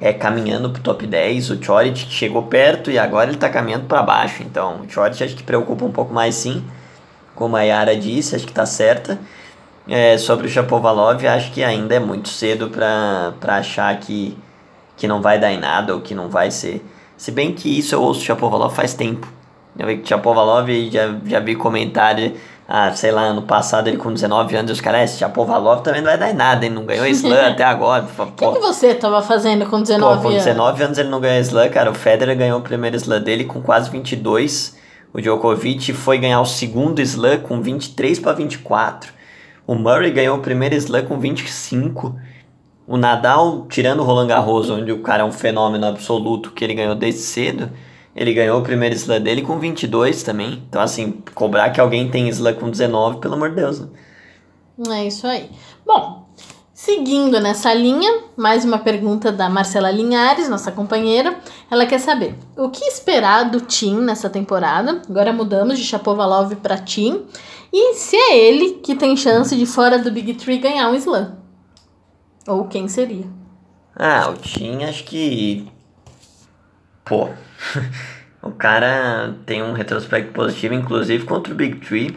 é 0.00 0.12
caminhando 0.12 0.70
pro 0.70 0.82
top 0.82 1.06
10. 1.06 1.50
O 1.50 1.62
Choric 1.62 2.06
chegou 2.10 2.42
perto 2.44 2.90
e 2.90 2.98
agora 2.98 3.30
ele 3.30 3.38
tá 3.38 3.48
caminhando 3.48 3.86
para 3.86 4.02
baixo. 4.02 4.42
Então 4.42 4.82
o 4.82 4.90
Choric 4.90 5.22
acho 5.22 5.36
que 5.36 5.42
preocupa 5.42 5.84
um 5.84 5.92
pouco 5.92 6.12
mais 6.12 6.34
sim, 6.34 6.64
como 7.34 7.56
a 7.56 7.62
Yara 7.62 7.96
disse, 7.96 8.36
acho 8.36 8.46
que 8.46 8.52
tá 8.52 8.66
certa. 8.66 9.18
É, 9.88 10.18
sobre 10.18 10.48
o 10.48 10.50
Chapovalov, 10.50 11.24
acho 11.26 11.52
que 11.52 11.62
ainda 11.62 11.94
é 11.94 12.00
muito 12.00 12.28
cedo 12.28 12.68
para 12.68 13.34
achar 13.46 13.96
que, 14.00 14.36
que 14.96 15.06
não 15.06 15.22
vai 15.22 15.38
dar 15.38 15.52
em 15.52 15.58
nada 15.58 15.94
ou 15.94 16.00
que 16.00 16.14
não 16.14 16.28
vai 16.28 16.50
ser. 16.50 16.84
Se 17.16 17.30
bem 17.30 17.52
que 17.52 17.78
isso 17.78 17.94
eu 17.94 18.02
ouço 18.02 18.20
o 18.20 18.24
Chapovalov 18.24 18.74
faz 18.74 18.94
tempo. 18.94 19.28
Eu 19.78 19.86
vi 19.86 19.98
que 19.98 20.08
Chapovalov 20.08 20.68
já, 20.90 21.14
já 21.24 21.38
vi 21.38 21.54
comentário, 21.54 22.34
ah, 22.68 22.92
sei 22.92 23.12
lá, 23.12 23.22
ano 23.22 23.42
passado 23.42 23.86
ele 23.86 23.96
com 23.96 24.12
19 24.12 24.56
anos, 24.56 24.72
os 24.72 24.80
caras, 24.80 25.10
esse 25.10 25.20
Chapovalov 25.20 25.82
também 25.82 26.00
não 26.00 26.08
vai 26.08 26.18
dar 26.18 26.30
em 26.30 26.34
nada, 26.34 26.66
ele 26.66 26.74
não 26.74 26.84
ganhou 26.84 27.06
slam 27.06 27.46
até 27.52 27.62
agora. 27.62 28.04
O 28.18 28.26
que, 28.32 28.52
que, 28.52 28.58
você 28.58 28.92
tava 28.92 29.22
fazendo 29.22 29.66
com 29.66 29.80
19 29.80 30.12
anos? 30.12 30.22
Com 30.22 30.30
19 30.30 30.82
anos 30.82 30.98
ele 30.98 31.08
não 31.08 31.20
ganhou 31.20 31.40
slam, 31.42 31.68
cara. 31.70 31.90
O 31.90 31.94
Federer 31.94 32.36
ganhou 32.36 32.58
o 32.58 32.62
primeiro 32.62 32.96
slam 32.96 33.22
dele 33.22 33.44
com 33.44 33.62
quase 33.62 33.88
22. 33.90 34.76
O 35.12 35.20
Djokovic 35.20 35.92
foi 35.92 36.18
ganhar 36.18 36.40
o 36.40 36.44
segundo 36.44 37.00
slam 37.00 37.38
com 37.38 37.62
23 37.62 38.18
para 38.18 38.32
24. 38.32 39.12
O 39.64 39.76
Murray 39.76 40.10
ganhou 40.10 40.36
o 40.36 40.40
primeiro 40.40 40.74
slam 40.74 41.04
com 41.04 41.20
25. 41.20 42.16
O 42.84 42.96
Nadal, 42.96 43.66
tirando 43.68 44.00
o 44.00 44.02
Roland 44.02 44.26
Garros, 44.26 44.70
onde 44.70 44.90
o 44.90 45.02
cara 45.02 45.22
é 45.22 45.24
um 45.24 45.32
fenômeno 45.32 45.86
absoluto 45.86 46.50
que 46.50 46.64
ele 46.64 46.74
ganhou 46.74 46.96
desde 46.96 47.20
cedo, 47.20 47.70
ele 48.16 48.32
ganhou 48.32 48.58
o 48.58 48.62
primeiro 48.62 48.94
slam 48.94 49.20
dele 49.20 49.42
com 49.42 49.58
22 49.58 50.22
também. 50.22 50.64
Então, 50.66 50.80
assim, 50.80 51.22
cobrar 51.34 51.68
que 51.68 51.78
alguém 51.78 52.10
tem 52.10 52.28
slam 52.30 52.54
com 52.54 52.70
19, 52.70 53.18
pelo 53.18 53.34
amor 53.34 53.50
de 53.50 53.56
Deus. 53.56 53.80
Né? 53.80 53.88
É 55.02 55.06
isso 55.06 55.26
aí. 55.26 55.50
Bom, 55.84 56.26
seguindo 56.72 57.38
nessa 57.38 57.74
linha, 57.74 58.22
mais 58.34 58.64
uma 58.64 58.78
pergunta 58.78 59.30
da 59.30 59.50
Marcela 59.50 59.90
Linhares, 59.90 60.48
nossa 60.48 60.72
companheira. 60.72 61.38
Ela 61.70 61.84
quer 61.84 61.98
saber 61.98 62.34
o 62.56 62.70
que 62.70 62.84
esperar 62.86 63.50
do 63.50 63.60
Tim 63.60 64.00
nessa 64.00 64.30
temporada. 64.30 65.02
Agora 65.08 65.30
mudamos 65.30 65.78
de 65.78 65.84
Chapovalov 65.84 66.56
para 66.56 66.78
Tim. 66.78 67.26
E 67.70 67.94
se 67.94 68.16
é 68.16 68.38
ele 68.38 68.76
que 68.82 68.94
tem 68.94 69.14
chance 69.14 69.54
de 69.54 69.66
fora 69.66 69.98
do 69.98 70.10
Big 70.10 70.32
Tree 70.34 70.56
ganhar 70.56 70.88
um 70.88 70.94
slam? 70.94 71.36
Ou 72.48 72.64
quem 72.64 72.88
seria? 72.88 73.26
Ah, 73.94 74.30
o 74.30 74.38
Tim 74.38 74.84
acho 74.84 75.04
que. 75.04 75.68
Pô. 77.04 77.28
o 78.42 78.50
cara 78.52 79.34
tem 79.44 79.62
um 79.62 79.72
retrospecto 79.72 80.32
positivo, 80.32 80.74
inclusive 80.74 81.24
contra 81.24 81.52
o 81.52 81.56
Big 81.56 81.76
Tree. 81.76 82.16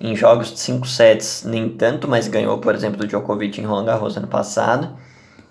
Em 0.00 0.14
jogos 0.14 0.52
de 0.52 0.60
5 0.60 0.86
sets, 0.86 1.44
nem 1.44 1.68
tanto, 1.68 2.06
mas 2.08 2.28
ganhou, 2.28 2.58
por 2.58 2.74
exemplo, 2.74 2.98
do 2.98 3.06
Djokovic 3.06 3.60
em 3.60 3.64
Roland 3.64 3.86
Garros 3.86 4.16
ano 4.16 4.26
passado. 4.26 4.96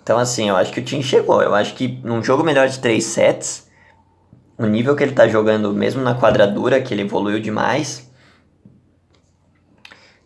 Então, 0.03 0.19
assim, 0.19 0.49
eu 0.49 0.55
acho 0.55 0.71
que 0.71 0.79
o 0.79 0.83
Tim 0.83 1.01
chegou. 1.01 1.41
Eu 1.41 1.55
acho 1.55 1.73
que 1.73 1.99
num 2.03 2.21
jogo 2.21 2.43
melhor 2.43 2.67
de 2.67 2.79
3 2.79 3.03
sets, 3.03 3.67
o 4.57 4.65
nível 4.65 4.95
que 4.95 5.03
ele 5.03 5.13
tá 5.13 5.27
jogando, 5.27 5.73
mesmo 5.73 6.01
na 6.01 6.15
quadradura, 6.15 6.81
que 6.81 6.93
ele 6.93 7.03
evoluiu 7.03 7.39
demais, 7.39 8.11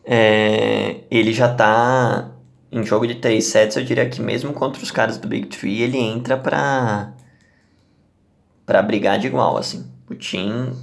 é, 0.03 1.01
ele 1.11 1.31
já 1.31 1.53
tá 1.53 2.31
em 2.71 2.83
jogo 2.83 3.07
de 3.07 3.15
3 3.15 3.43
sets, 3.43 3.77
eu 3.77 3.83
diria 3.83 4.09
que 4.09 4.21
mesmo 4.21 4.53
contra 4.53 4.81
os 4.81 4.91
caras 4.91 5.17
do 5.17 5.27
Big 5.27 5.47
Tree, 5.47 5.81
ele 5.81 5.97
entra 5.97 6.37
pra, 6.37 7.13
pra 8.67 8.81
brigar 8.81 9.17
de 9.17 9.25
igual, 9.25 9.57
assim. 9.57 9.89
O 10.07 10.13
Tim, 10.13 10.73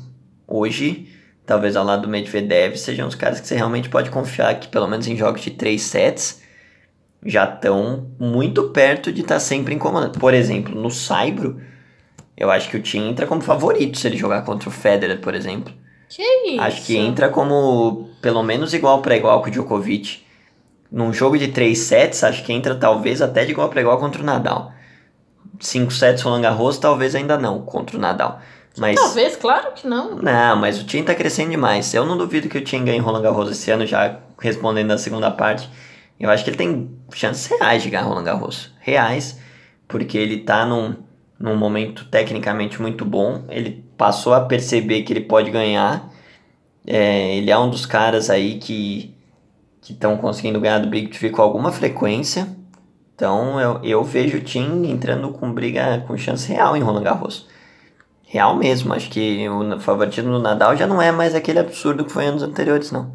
hoje, 0.48 1.08
talvez 1.46 1.76
ao 1.76 1.84
lado 1.84 2.02
do 2.02 2.08
Medvedev, 2.08 2.76
sejam 2.76 3.06
os 3.06 3.14
caras 3.14 3.38
que 3.38 3.46
você 3.46 3.54
realmente 3.54 3.90
pode 3.90 4.10
confiar 4.10 4.58
que, 4.58 4.66
pelo 4.66 4.88
menos 4.88 5.06
em 5.06 5.16
jogos 5.16 5.42
de 5.42 5.50
3 5.50 5.80
sets, 5.80 6.42
já 7.24 7.44
estão 7.44 8.10
muito 8.18 8.70
perto 8.70 9.12
de 9.12 9.20
estar 9.20 9.34
tá 9.34 9.40
sempre 9.40 9.74
incomodando. 9.74 10.18
Por 10.18 10.32
exemplo, 10.32 10.74
no 10.74 10.90
Saibro, 10.90 11.60
eu 12.36 12.50
acho 12.50 12.70
que 12.70 12.78
o 12.78 12.82
Tim 12.82 13.10
entra 13.10 13.26
como 13.26 13.42
favorito 13.42 13.98
se 13.98 14.08
ele 14.08 14.16
jogar 14.16 14.42
contra 14.42 14.68
o 14.68 14.72
Federer, 14.72 15.20
por 15.20 15.34
exemplo. 15.34 15.72
Que 16.08 16.22
isso? 16.22 16.60
Acho 16.60 16.86
que 16.86 16.96
entra 16.96 17.28
como 17.28 18.10
pelo 18.22 18.42
menos 18.42 18.72
igual 18.72 19.02
para 19.02 19.16
igual 19.16 19.42
com 19.42 19.48
o 19.48 19.50
Djokovic. 19.50 20.24
Num 20.90 21.12
jogo 21.12 21.36
de 21.36 21.48
3 21.48 21.76
sets, 21.76 22.24
acho 22.24 22.44
que 22.44 22.52
entra 22.52 22.74
talvez 22.74 23.20
até 23.20 23.44
de 23.44 23.52
igual 23.52 23.68
para 23.68 23.80
igual 23.80 23.98
contra 23.98 24.22
o 24.22 24.24
Nadal. 24.24 24.73
5 25.60 25.92
sets 25.92 26.22
Roland 26.22 26.42
Garros, 26.42 26.78
talvez 26.78 27.14
ainda 27.14 27.38
não, 27.38 27.62
contra 27.62 27.96
o 27.96 28.00
Nadal. 28.00 28.40
Mas, 28.76 28.96
talvez, 28.98 29.36
claro 29.36 29.72
que 29.72 29.86
não. 29.86 30.16
Não, 30.16 30.56
mas 30.56 30.80
o 30.80 30.84
time 30.84 31.04
tá 31.04 31.14
crescendo 31.14 31.50
demais. 31.50 31.94
Eu 31.94 32.04
não 32.04 32.18
duvido 32.18 32.48
que 32.48 32.58
o 32.58 32.64
time 32.64 32.84
ganhe 32.86 32.98
Roland 32.98 33.22
Garros 33.22 33.50
esse 33.50 33.70
ano, 33.70 33.86
já 33.86 34.18
respondendo 34.40 34.90
a 34.90 34.98
segunda 34.98 35.30
parte. 35.30 35.68
Eu 36.18 36.28
acho 36.30 36.42
que 36.42 36.50
ele 36.50 36.56
tem 36.56 36.90
chances 37.12 37.46
reais 37.46 37.82
de 37.82 37.90
ganhar 37.90 38.04
Roland 38.04 38.24
Garros. 38.24 38.72
Reais, 38.80 39.38
porque 39.86 40.18
ele 40.18 40.38
tá 40.38 40.66
num, 40.66 40.96
num 41.38 41.56
momento 41.56 42.04
tecnicamente 42.06 42.82
muito 42.82 43.04
bom. 43.04 43.44
Ele 43.48 43.84
passou 43.96 44.34
a 44.34 44.40
perceber 44.40 45.02
que 45.02 45.12
ele 45.12 45.20
pode 45.20 45.50
ganhar. 45.50 46.10
É, 46.86 47.36
ele 47.36 47.50
é 47.50 47.58
um 47.58 47.70
dos 47.70 47.86
caras 47.86 48.28
aí 48.28 48.58
que 48.58 49.14
que 49.84 49.92
estão 49.92 50.16
conseguindo 50.16 50.58
ganhar 50.58 50.78
do 50.78 50.88
Big 50.88 51.08
Tree 51.08 51.30
com 51.30 51.42
alguma 51.42 51.70
frequência. 51.70 52.48
Então 53.14 53.60
eu, 53.60 53.80
eu 53.82 54.04
vejo 54.04 54.38
o 54.38 54.42
time 54.42 54.90
entrando 54.90 55.30
com 55.30 55.52
briga 55.52 56.02
com 56.06 56.16
chance 56.16 56.48
real 56.48 56.76
em 56.76 56.80
Roland 56.82 57.02
Garros. 57.02 57.46
Real 58.24 58.56
mesmo, 58.56 58.92
acho 58.92 59.08
que 59.10 59.48
o 59.48 59.78
favoritismo 59.78 60.32
do 60.32 60.40
Nadal 60.40 60.76
já 60.76 60.86
não 60.86 61.00
é 61.00 61.12
mais 61.12 61.34
aquele 61.34 61.60
absurdo 61.60 62.04
que 62.04 62.10
foi 62.10 62.26
anos 62.26 62.42
anteriores, 62.42 62.90
não. 62.90 63.12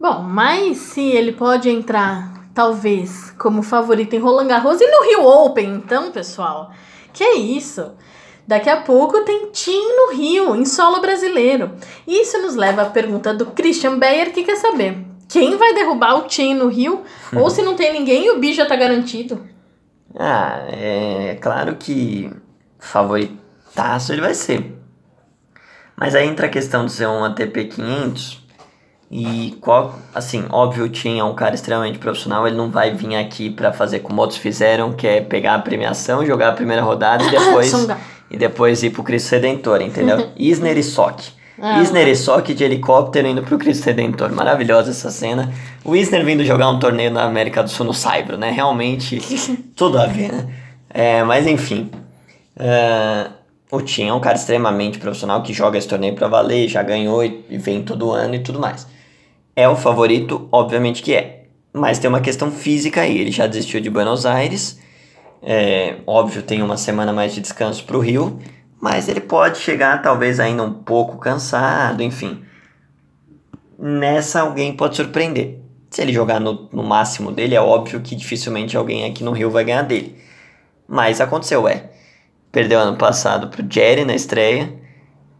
Bom, 0.00 0.22
mas 0.22 0.78
se 0.78 1.02
ele 1.02 1.32
pode 1.32 1.68
entrar, 1.68 2.48
talvez, 2.54 3.32
como 3.32 3.62
favorito 3.62 4.14
em 4.16 4.18
Roland 4.18 4.46
Garros 4.46 4.80
e 4.80 4.86
no 4.86 5.04
Rio 5.04 5.26
Open, 5.26 5.74
então, 5.74 6.10
pessoal, 6.10 6.70
que 7.12 7.22
é 7.22 7.34
isso? 7.34 7.92
Daqui 8.46 8.70
a 8.70 8.78
pouco 8.78 9.22
tem 9.24 9.50
Tim 9.52 9.78
no 9.78 10.14
Rio, 10.14 10.56
em 10.56 10.64
solo 10.64 11.02
brasileiro. 11.02 11.72
Isso 12.08 12.40
nos 12.40 12.56
leva 12.56 12.82
à 12.82 12.86
pergunta 12.86 13.34
do 13.34 13.46
Christian 13.46 13.98
Beyer, 13.98 14.32
que 14.32 14.42
quer 14.42 14.56
saber 14.56 15.09
quem 15.30 15.56
vai 15.56 15.72
derrubar 15.72 16.18
o 16.18 16.22
Tim 16.22 16.54
no 16.54 16.68
Rio? 16.68 17.04
Ou 17.34 17.48
se 17.48 17.62
não 17.62 17.76
tem 17.76 17.92
ninguém, 17.92 18.30
o 18.30 18.38
bicho 18.40 18.56
já 18.56 18.66
tá 18.66 18.74
garantido. 18.74 19.46
Ah, 20.18 20.66
é 20.68 21.38
claro 21.40 21.76
que 21.76 22.30
favoritaço 22.80 24.12
ele 24.12 24.20
vai 24.20 24.34
ser. 24.34 24.76
Mas 25.96 26.16
aí 26.16 26.26
entra 26.26 26.46
a 26.46 26.50
questão 26.50 26.84
de 26.84 26.92
ser 26.92 27.06
um 27.06 27.24
ATP 27.24 27.66
500 27.66 28.40
e 29.08 29.56
qual, 29.60 29.96
assim, 30.14 30.46
óbvio, 30.50 30.84
o 30.84 30.88
Tim 30.88 31.18
é 31.18 31.24
um 31.24 31.34
cara 31.34 31.54
extremamente 31.54 31.98
profissional, 31.98 32.46
ele 32.46 32.56
não 32.56 32.70
vai 32.70 32.92
vir 32.92 33.14
aqui 33.16 33.50
para 33.50 33.72
fazer 33.72 34.00
como 34.00 34.20
outros 34.20 34.38
fizeram, 34.38 34.92
que 34.92 35.06
é 35.06 35.20
pegar 35.20 35.54
a 35.54 35.58
premiação, 35.60 36.26
jogar 36.26 36.48
a 36.48 36.52
primeira 36.52 36.82
rodada 36.82 37.22
e 37.24 37.30
depois 37.30 37.72
e 38.30 38.36
depois 38.36 38.82
ir 38.82 38.90
pro 38.90 39.02
Cristo 39.02 39.32
Redentor, 39.32 39.80
entendeu? 39.82 40.30
Isner 40.38 40.76
e 40.76 40.82
Sock. 40.82 41.32
Ah, 41.60 41.82
Isner 41.82 42.08
e 42.08 42.16
Sock 42.16 42.54
de 42.54 42.64
helicóptero 42.64 43.28
indo 43.28 43.42
pro 43.42 43.58
Cristo 43.58 43.84
Redentor. 43.84 44.32
Maravilhosa 44.32 44.90
essa 44.90 45.10
cena. 45.10 45.52
O 45.84 45.94
Isner 45.94 46.24
vindo 46.24 46.44
jogar 46.44 46.70
um 46.70 46.78
torneio 46.78 47.10
na 47.10 47.24
América 47.24 47.62
do 47.62 47.68
Sul 47.68 47.86
no 47.86 47.94
Saibro, 47.94 48.36
né? 48.36 48.50
Realmente, 48.50 49.20
tudo 49.76 49.98
a 49.98 50.06
ver, 50.06 50.32
né? 50.32 50.48
É, 50.88 51.22
mas 51.22 51.46
enfim. 51.46 51.90
Uh, 52.56 53.30
o 53.70 53.80
Tim 53.80 54.08
é 54.08 54.12
um 54.12 54.20
cara 54.20 54.36
extremamente 54.36 54.98
profissional 54.98 55.42
que 55.42 55.52
joga 55.52 55.78
esse 55.78 55.86
torneio 55.86 56.14
pra 56.14 56.28
valer, 56.28 56.68
já 56.68 56.82
ganhou 56.82 57.24
e, 57.24 57.44
vem 57.50 57.82
todo 57.82 58.10
ano 58.10 58.34
e 58.34 58.38
tudo 58.40 58.58
mais. 58.58 58.86
É 59.54 59.68
o 59.68 59.76
favorito? 59.76 60.48
Obviamente 60.50 61.02
que 61.02 61.14
é. 61.14 61.44
Mas 61.72 61.98
tem 61.98 62.08
uma 62.08 62.20
questão 62.20 62.50
física 62.50 63.02
aí. 63.02 63.18
Ele 63.18 63.30
já 63.30 63.46
desistiu 63.46 63.80
de 63.80 63.88
Buenos 63.88 64.26
Aires 64.26 64.78
é, 65.42 65.96
óbvio, 66.06 66.42
tem 66.42 66.62
uma 66.62 66.76
semana 66.76 67.12
mais 67.12 67.34
de 67.34 67.40
descanso 67.40 67.84
para 67.84 67.96
o 67.96 68.00
Rio, 68.00 68.38
mas 68.80 69.08
ele 69.08 69.20
pode 69.20 69.58
chegar 69.58 70.00
talvez 70.00 70.40
ainda 70.40 70.62
um 70.62 70.72
pouco 70.72 71.18
cansado, 71.18 72.02
enfim. 72.02 72.42
Nessa 73.78 74.40
alguém 74.40 74.74
pode 74.74 74.96
surpreender. 74.96 75.60
Se 75.90 76.00
ele 76.00 76.12
jogar 76.12 76.40
no, 76.40 76.68
no 76.72 76.82
máximo 76.82 77.30
dele, 77.32 77.54
é 77.54 77.60
óbvio 77.60 78.00
que 78.00 78.14
dificilmente 78.14 78.76
alguém 78.76 79.04
aqui 79.04 79.22
no 79.22 79.32
Rio 79.32 79.50
vai 79.50 79.64
ganhar 79.64 79.82
dele. 79.82 80.16
Mas 80.88 81.20
aconteceu, 81.20 81.68
é. 81.68 81.90
Perdeu 82.50 82.80
ano 82.80 82.96
passado 82.96 83.48
pro 83.48 83.64
Jerry 83.68 84.04
na 84.04 84.14
estreia. 84.14 84.72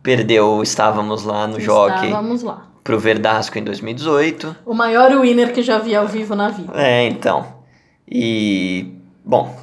Perdeu, 0.02 0.62
estávamos 0.62 1.24
lá 1.24 1.46
no 1.46 1.58
Jockey. 1.60 2.06
Estávamos 2.06 2.42
lá. 2.42 2.66
Pro 2.82 2.98
Verdasco 2.98 3.58
em 3.58 3.64
2018. 3.64 4.56
O 4.64 4.74
maior 4.74 5.10
winner 5.20 5.52
que 5.52 5.62
já 5.62 5.78
vi 5.78 5.94
ao 5.94 6.06
vivo 6.06 6.34
na 6.34 6.48
vida. 6.48 6.72
É, 6.74 7.06
então. 7.06 7.46
E. 8.08 8.94
Bom, 9.24 9.54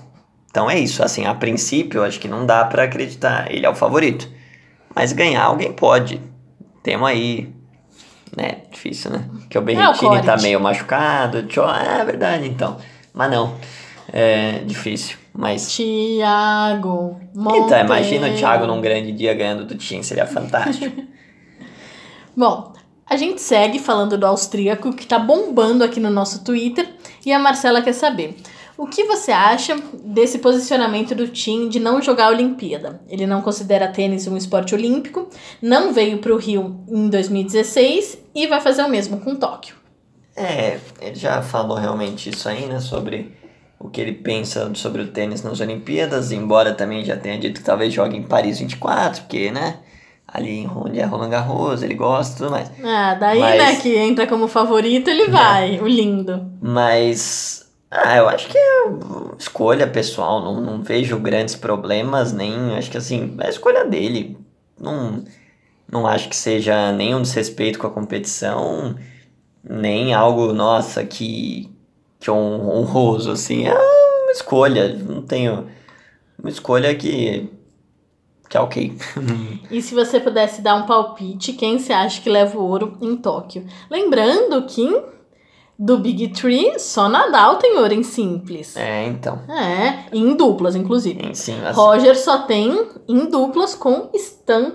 então 0.57 0.67
é 0.67 0.79
isso, 0.79 1.03
assim, 1.03 1.23
a 1.23 1.35
princípio 1.35 2.03
acho 2.03 2.19
que 2.19 2.27
não 2.27 2.43
dá 2.43 2.65
para 2.65 2.81
acreditar, 2.81 3.45
ele 3.53 3.63
é 3.63 3.69
o 3.69 3.75
favorito. 3.75 4.27
Mas 4.95 5.13
ganhar 5.13 5.43
alguém 5.43 5.71
pode. 5.71 6.19
Temos 6.81 7.07
aí, 7.07 7.53
né, 8.35 8.61
difícil, 8.71 9.11
né? 9.11 9.29
Que 9.51 9.59
o 9.59 9.61
Berrettini 9.61 10.15
é 10.15 10.21
tá 10.23 10.35
meio 10.37 10.59
machucado, 10.59 11.43
tchau, 11.43 11.69
é 11.69 12.03
verdade 12.03 12.47
então. 12.47 12.77
Mas 13.13 13.29
não. 13.29 13.53
É 14.11 14.63
difícil, 14.65 15.17
mas. 15.31 15.71
Tiago. 15.75 17.21
Então, 17.35 17.79
imagina 17.79 18.27
o 18.27 18.33
Thiago 18.35 18.65
num 18.65 18.81
grande 18.81 19.11
dia 19.11 19.35
ganhando 19.35 19.63
do 19.63 19.75
Tim, 19.75 20.01
seria 20.01 20.25
fantástico. 20.25 21.03
Bom, 22.35 22.73
a 23.07 23.15
gente 23.15 23.41
segue 23.41 23.77
falando 23.77 24.17
do 24.17 24.25
austríaco 24.25 24.91
que 24.91 25.05
tá 25.05 25.19
bombando 25.19 25.83
aqui 25.83 25.99
no 25.99 26.09
nosso 26.09 26.43
Twitter 26.43 26.89
e 27.23 27.31
a 27.31 27.37
Marcela 27.37 27.79
quer 27.79 27.93
saber. 27.93 28.35
O 28.77 28.85
que 28.85 29.05
você 29.05 29.31
acha 29.31 29.75
desse 30.03 30.37
posicionamento 30.37 31.15
do 31.15 31.27
Tim 31.27 31.67
de 31.67 31.79
não 31.79 31.99
jogar 31.99 32.27
a 32.27 32.29
Olimpíada? 32.29 33.01
Ele 33.09 33.25
não 33.25 33.41
considera 33.41 33.87
tênis 33.87 34.27
um 34.27 34.37
esporte 34.37 34.75
olímpico, 34.75 35.27
não 35.59 35.91
veio 35.91 36.19
para 36.19 36.31
o 36.31 36.37
Rio 36.37 36.79
em 36.87 37.09
2016 37.09 38.19
e 38.35 38.45
vai 38.45 38.61
fazer 38.61 38.83
o 38.83 38.89
mesmo 38.89 39.19
com 39.19 39.35
Tóquio. 39.35 39.75
É, 40.35 40.77
ele 41.01 41.15
já 41.15 41.41
falou 41.41 41.75
realmente 41.75 42.29
isso 42.29 42.47
aí, 42.47 42.67
né? 42.67 42.79
Sobre 42.79 43.35
o 43.79 43.89
que 43.89 43.99
ele 43.99 44.13
pensa 44.13 44.71
sobre 44.75 45.01
o 45.01 45.07
tênis 45.07 45.41
nas 45.41 45.59
Olimpíadas, 45.59 46.31
embora 46.31 46.73
também 46.73 47.03
já 47.03 47.17
tenha 47.17 47.39
dito 47.39 47.59
que 47.59 47.65
talvez 47.65 47.91
jogue 47.91 48.15
em 48.15 48.21
Paris 48.21 48.59
24, 48.59 49.23
porque, 49.23 49.51
né? 49.51 49.79
Ali 50.27 50.69
onde 50.75 50.99
é 50.99 51.05
Roland 51.05 51.29
Garros, 51.29 51.81
ele 51.81 51.95
gosta 51.95 52.35
e 52.35 52.37
tudo 52.37 52.51
mais. 52.51 52.69
Ah, 52.83 53.15
daí, 53.15 53.39
né, 53.39 53.57
mas, 53.57 53.75
né, 53.77 53.81
que 53.81 53.95
entra 53.95 54.27
como 54.27 54.47
favorito, 54.47 55.09
ele 55.09 55.29
vai, 55.29 55.77
é. 55.77 55.81
o 55.81 55.87
lindo. 55.87 56.51
Mas 56.61 57.66
ah, 57.89 58.17
eu 58.17 58.28
acho 58.28 58.50
que 58.50 58.58
é 58.58 58.88
escolha 59.38 59.88
pessoal, 59.88 60.41
não, 60.41 60.60
não 60.60 60.84
vejo 60.84 61.17
grandes 61.19 61.56
problemas, 61.56 62.34
nem 62.34 62.76
acho 62.76 62.91
que 62.91 62.97
assim, 62.97 63.36
é 63.39 63.50
escolha 63.50 63.86
dele. 63.86 64.38
Não, 64.80 65.23
não 65.91 66.06
acho 66.06 66.28
que 66.28 66.36
seja 66.36 66.91
nenhum 66.91 67.21
desrespeito 67.21 67.80
com 67.80 67.88
a 67.88 67.91
competição, 67.91 68.95
nem 69.63 70.13
algo, 70.13 70.52
nossa, 70.54 71.06
que, 71.06 71.69
que 72.19 72.30
honroso, 72.30 73.32
assim. 73.32 73.67
É 73.67 73.73
uma 73.73 74.32
escolha, 74.32 74.93
não 74.93 75.21
tenho. 75.21 75.67
Uma 76.38 76.50
escolha 76.50 76.93
que. 76.93 77.50
que 78.50 78.58
é 78.58 78.60
ok. 78.60 78.97
e 79.71 79.82
se 79.82 79.95
você 79.95 80.19
pudesse 80.19 80.62
dar 80.62 80.76
um 80.76 80.86
palpite, 80.86 81.54
quem 81.54 81.80
você 81.80 81.93
acha 81.93 82.21
que 82.21 82.30
leva 82.30 82.58
o 82.58 82.63
ouro 82.63 82.97
em 83.02 83.15
Tóquio? 83.15 83.65
Lembrando 83.89 84.65
que 84.65 85.16
do 85.77 85.99
Big 85.99 86.29
Tree, 86.29 86.79
só 86.79 87.07
Nadal 87.07 87.57
tem 87.57 87.77
ouro 87.77 87.93
em 87.93 88.01
simples. 88.01 88.75
É, 88.75 89.05
então. 89.05 89.41
É, 89.47 90.05
em 90.11 90.35
duplas, 90.35 90.75
inclusive. 90.75 91.23
Em 91.23 91.35
sim, 91.35 91.59
assim. 91.63 91.79
Roger 91.79 92.17
só 92.17 92.39
tem 92.39 92.87
em 93.07 93.29
duplas 93.29 93.75
com 93.75 94.09
Stan 94.15 94.73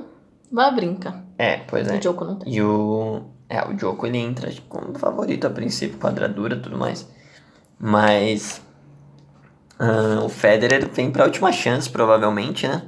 Wawrinka. 0.52 1.24
É, 1.36 1.56
pois 1.56 1.88
é. 1.88 1.98
O 1.98 2.02
Joko 2.02 2.24
não 2.24 2.36
tem. 2.36 2.52
E 2.52 2.62
o... 2.62 3.22
É, 3.48 3.66
o 3.68 3.76
Joko 3.76 4.06
ele 4.06 4.18
entra 4.18 4.50
como 4.68 4.96
favorito 4.98 5.46
a 5.46 5.50
princípio, 5.50 5.98
quadradura 5.98 6.56
e 6.56 6.60
tudo 6.60 6.78
mais. 6.78 7.08
Mas... 7.78 8.62
Uh, 9.80 10.24
o 10.24 10.28
Federer 10.28 10.88
vem 10.88 11.10
pra 11.10 11.24
última 11.24 11.50
chance, 11.50 11.90
provavelmente, 11.90 12.68
né? 12.68 12.82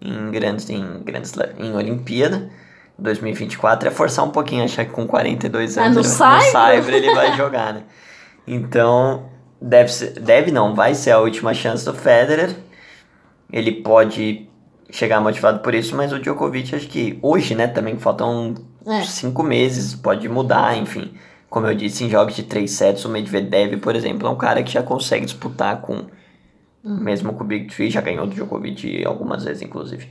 Em 0.00 0.30
grandes... 0.30 0.68
Em 0.68 1.02
grandes... 1.02 1.32
Em 1.58 1.74
Olimpíada. 1.74 2.50
2024 2.98 3.88
é 3.88 3.90
forçar 3.90 4.24
um 4.24 4.30
pouquinho, 4.30 4.64
achar 4.64 4.84
que 4.84 4.92
com 4.92 5.06
42 5.06 5.76
anos 5.78 5.88
ah, 5.88 5.90
no, 5.90 6.00
ele, 6.00 6.08
Cyber? 6.08 6.36
no 6.36 6.52
Cyber 6.52 6.94
ele 6.94 7.14
vai 7.14 7.36
jogar, 7.36 7.74
né? 7.74 7.82
Então, 8.46 9.28
deve, 9.60 9.92
ser, 9.92 10.20
deve 10.20 10.50
não, 10.50 10.74
vai 10.74 10.94
ser 10.94 11.10
a 11.10 11.18
última 11.18 11.52
chance 11.52 11.84
do 11.84 11.92
Federer. 11.92 12.54
Ele 13.52 13.72
pode 13.72 14.48
chegar 14.90 15.20
motivado 15.20 15.60
por 15.60 15.74
isso, 15.74 15.96
mas 15.96 16.12
o 16.12 16.18
Djokovic 16.18 16.74
acho 16.74 16.88
que 16.88 17.18
hoje, 17.20 17.54
né, 17.54 17.66
também 17.66 17.98
faltam 17.98 18.54
é. 18.86 19.02
cinco 19.02 19.42
meses, 19.42 19.94
pode 19.94 20.28
mudar, 20.28 20.76
enfim. 20.76 21.14
Como 21.50 21.66
eu 21.66 21.74
disse, 21.74 22.04
em 22.04 22.10
jogos 22.10 22.34
de 22.34 22.44
três 22.44 22.72
sets, 22.72 23.04
o 23.04 23.08
Medvedev, 23.08 23.76
por 23.78 23.94
exemplo, 23.94 24.26
é 24.26 24.30
um 24.30 24.36
cara 24.36 24.62
que 24.62 24.72
já 24.72 24.82
consegue 24.82 25.24
disputar 25.24 25.80
com, 25.80 26.06
uhum. 26.84 26.96
mesmo 26.98 27.32
com 27.32 27.44
o 27.44 27.46
Big 27.46 27.66
Three, 27.66 27.90
já 27.90 28.00
ganhou 28.00 28.26
do 28.26 28.34
Djokovic 28.34 29.04
algumas 29.04 29.44
vezes, 29.44 29.62
inclusive. 29.62 30.08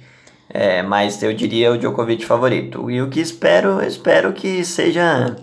É, 0.49 0.81
mas 0.83 1.21
eu 1.21 1.33
diria 1.33 1.71
o 1.71 1.77
Djokovic 1.77 2.25
favorito. 2.25 2.89
E 2.89 3.01
o 3.01 3.09
que 3.09 3.19
espero, 3.19 3.81
espero 3.81 4.31
que 4.33 4.63
seja 4.63 5.35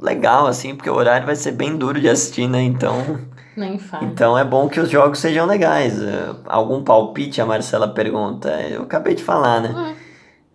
legal, 0.00 0.46
assim, 0.46 0.74
porque 0.74 0.90
o 0.90 0.94
horário 0.94 1.26
vai 1.26 1.36
ser 1.36 1.52
bem 1.52 1.76
duro 1.76 2.00
de 2.00 2.08
assistir, 2.08 2.48
né? 2.48 2.62
Então. 2.62 3.20
Nem 3.56 3.78
faz. 3.78 4.02
Então 4.02 4.36
é 4.36 4.44
bom 4.44 4.68
que 4.68 4.78
os 4.78 4.90
jogos 4.90 5.18
sejam 5.18 5.46
legais. 5.46 6.00
É, 6.02 6.30
algum 6.44 6.82
palpite, 6.82 7.40
a 7.40 7.46
Marcela 7.46 7.88
pergunta. 7.88 8.50
Eu 8.68 8.82
acabei 8.82 9.14
de 9.14 9.22
falar, 9.22 9.60
né? 9.60 9.94
É. 10.02 10.06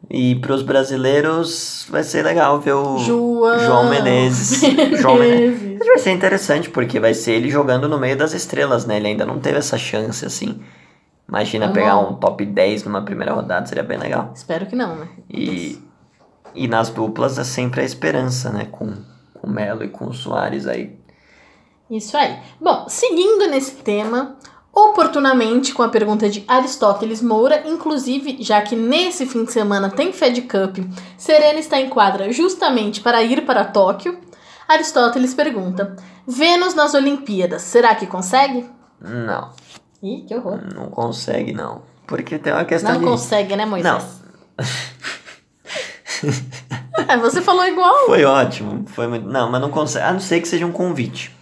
E 0.10 0.36
para 0.36 0.54
os 0.54 0.62
brasileiros 0.62 1.88
vai 1.90 2.04
ser 2.04 2.24
legal 2.24 2.60
ver 2.60 2.74
o 2.74 2.98
João, 2.98 3.60
João 3.60 3.90
Menezes. 3.90 4.62
João 5.00 5.18
Menezes. 5.18 5.80
Vai 5.80 5.98
ser 5.98 6.12
interessante, 6.12 6.70
porque 6.70 7.00
vai 7.00 7.14
ser 7.14 7.34
ele 7.34 7.50
jogando 7.50 7.88
no 7.88 7.98
meio 7.98 8.18
das 8.18 8.34
estrelas, 8.34 8.86
né? 8.86 8.98
Ele 8.98 9.08
ainda 9.08 9.26
não 9.26 9.40
teve 9.40 9.58
essa 9.58 9.78
chance, 9.78 10.26
assim. 10.26 10.60
Imagina 11.32 11.68
tá 11.68 11.74
pegar 11.74 11.98
um 11.98 12.16
top 12.16 12.46
10 12.46 12.84
numa 12.84 13.02
primeira 13.04 13.34
rodada, 13.34 13.66
seria 13.66 13.84
bem 13.84 13.98
legal. 13.98 14.34
Espero 14.36 14.66
que 14.66 14.76
não, 14.76 14.98
né? 14.98 15.08
E, 15.30 15.82
e 16.54 16.68
nas 16.68 16.90
duplas 16.90 17.40
é 17.40 17.46
sempre 17.46 17.80
a 17.80 17.86
esperança, 17.86 18.52
né? 18.52 18.68
Com, 18.70 18.94
com 19.34 19.48
o 19.48 19.50
Melo 19.50 19.82
e 19.82 19.88
com 19.88 20.08
o 20.08 20.14
Soares 20.14 20.68
aí. 20.68 21.00
Isso 21.90 22.18
aí. 22.18 22.38
Bom, 22.60 22.86
seguindo 22.90 23.48
nesse 23.50 23.76
tema, 23.76 24.36
oportunamente 24.74 25.74
com 25.74 25.82
a 25.82 25.88
pergunta 25.88 26.30
de 26.30 26.44
Aristóteles 26.46 27.22
Moura, 27.22 27.64
inclusive, 27.66 28.36
já 28.42 28.62
que 28.62 28.76
nesse 28.76 29.26
fim 29.26 29.46
de 29.46 29.54
semana 29.54 29.90
tem 29.90 30.12
Fed 30.12 30.42
Cup, 30.42 30.80
Serena 31.18 31.60
está 31.60 31.80
em 31.80 31.88
quadra 31.88 32.30
justamente 32.34 33.00
para 33.00 33.24
ir 33.24 33.46
para 33.46 33.64
Tóquio. 33.64 34.20
Aristóteles 34.68 35.34
pergunta: 35.34 35.96
Vênus 36.28 36.74
nas 36.74 36.94
Olimpíadas, 36.94 37.62
será 37.62 37.96
que 37.96 38.06
consegue? 38.06 38.70
Não. 39.00 39.50
Ih, 40.02 40.26
que 40.28 40.36
horror. 40.36 40.62
Não 40.74 40.90
consegue, 40.90 41.54
não. 41.54 41.84
Porque 42.08 42.40
tem 42.40 42.52
uma 42.52 42.66
questão 42.66 42.94
não 42.94 43.00
de... 43.00 43.06
Não 43.06 43.12
consegue, 43.12 43.56
né, 43.56 43.66
Moisés? 43.66 43.94
Não. 43.94 44.22
é, 47.08 47.18
você 47.18 47.42
falou 47.42 47.66
igual. 47.66 48.06
Foi 48.06 48.26
ótimo. 48.26 48.84
Foi 48.88 49.08
muito... 49.08 49.28
Não, 49.28 49.50
mas 49.52 49.62
não 49.62 49.70
consegue. 49.70 50.06
A 50.06 50.12
não 50.12 50.20
ser 50.20 50.42
que 50.42 50.48
seja 50.48 50.66
um 50.66 50.72
convite. 50.72 51.36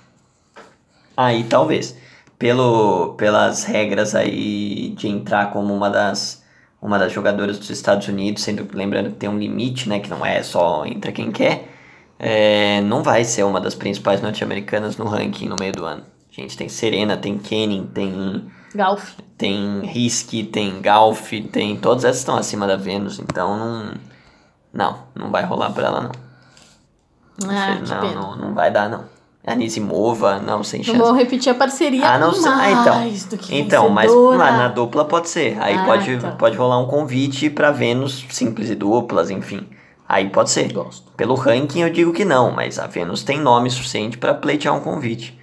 Aí, 1.15 1.45
talvez. 1.45 1.95
Pelo, 2.37 3.15
pelas 3.15 3.63
regras 3.63 4.13
aí 4.15 4.89
de 4.97 5.07
entrar 5.07 5.51
como 5.51 5.73
uma 5.73 5.89
das, 5.89 6.43
uma 6.81 6.99
das 6.99 7.11
jogadoras 7.11 7.57
dos 7.57 7.69
Estados 7.69 8.07
Unidos, 8.07 8.43
sendo 8.43 8.67
lembrando 8.73 9.09
que 9.09 9.17
tem 9.17 9.29
um 9.29 9.37
limite, 9.37 9.89
né? 9.89 9.99
Que 9.99 10.09
não 10.09 10.25
é 10.25 10.43
só 10.43 10.85
entra 10.85 11.11
quem 11.11 11.31
quer. 11.31 11.67
É, 12.17 12.81
não 12.81 13.01
vai 13.03 13.23
ser 13.23 13.43
uma 13.43 13.59
das 13.59 13.73
principais 13.73 14.21
norte-americanas 14.21 14.97
no 14.97 15.05
ranking 15.05 15.47
no 15.47 15.55
meio 15.57 15.71
do 15.71 15.85
ano. 15.85 16.03
Gente, 16.31 16.57
tem 16.57 16.69
Serena, 16.69 17.17
tem 17.17 17.37
Kenning, 17.37 17.87
tem. 17.87 18.45
Golf. 18.75 19.13
Tem 19.37 19.81
Risk, 19.81 20.31
tem 20.51 20.81
Golf, 20.81 21.31
tem. 21.51 21.77
Todas 21.77 22.05
essas 22.05 22.19
estão 22.19 22.37
acima 22.37 22.67
da 22.67 22.75
Vênus, 22.75 23.19
então 23.19 23.57
não. 23.57 23.93
Não, 24.71 25.03
não 25.15 25.31
vai 25.31 25.43
rolar 25.43 25.71
pra 25.71 25.87
ela, 25.87 26.01
não. 26.01 26.11
Ah, 27.49 27.79
não, 27.79 28.13
não, 28.13 28.35
não 28.35 28.53
vai 28.53 28.69
dar, 28.69 28.89
não. 28.89 29.05
Anisimova, 29.45 30.39
não, 30.39 30.63
sem 30.63 30.83
chance. 30.83 30.97
Vamos 30.97 31.17
repetir 31.17 31.51
a 31.51 31.55
parceria 31.55 32.05
ah, 32.05 32.19
não, 32.19 32.29
ah, 32.29 32.71
então, 32.71 33.29
do 33.29 33.37
que 33.37 33.57
Então, 33.57 33.89
mas 33.89 34.13
lá 34.13 34.51
na 34.51 34.67
dupla 34.67 35.05
pode 35.05 35.29
ser. 35.29 35.57
Aí 35.59 35.75
ah, 35.75 35.85
pode, 35.85 36.17
tá. 36.17 36.31
pode 36.31 36.57
rolar 36.57 36.77
um 36.77 36.85
convite 36.85 37.49
para 37.49 37.71
Vênus 37.71 38.25
simples 38.29 38.69
e 38.69 38.75
duplas, 38.75 39.31
enfim. 39.31 39.65
Aí 40.07 40.29
pode 40.29 40.51
ser. 40.51 40.71
Gosto. 40.73 41.09
Pelo 41.13 41.35
ranking 41.35 41.81
eu 41.81 41.89
digo 41.89 42.11
que 42.11 42.25
não, 42.25 42.51
mas 42.51 42.77
a 42.77 42.85
Vênus 42.85 43.23
tem 43.23 43.39
nome 43.39 43.71
suficiente 43.71 44.17
para 44.17 44.33
pleitear 44.33 44.75
um 44.75 44.81
convite. 44.81 45.38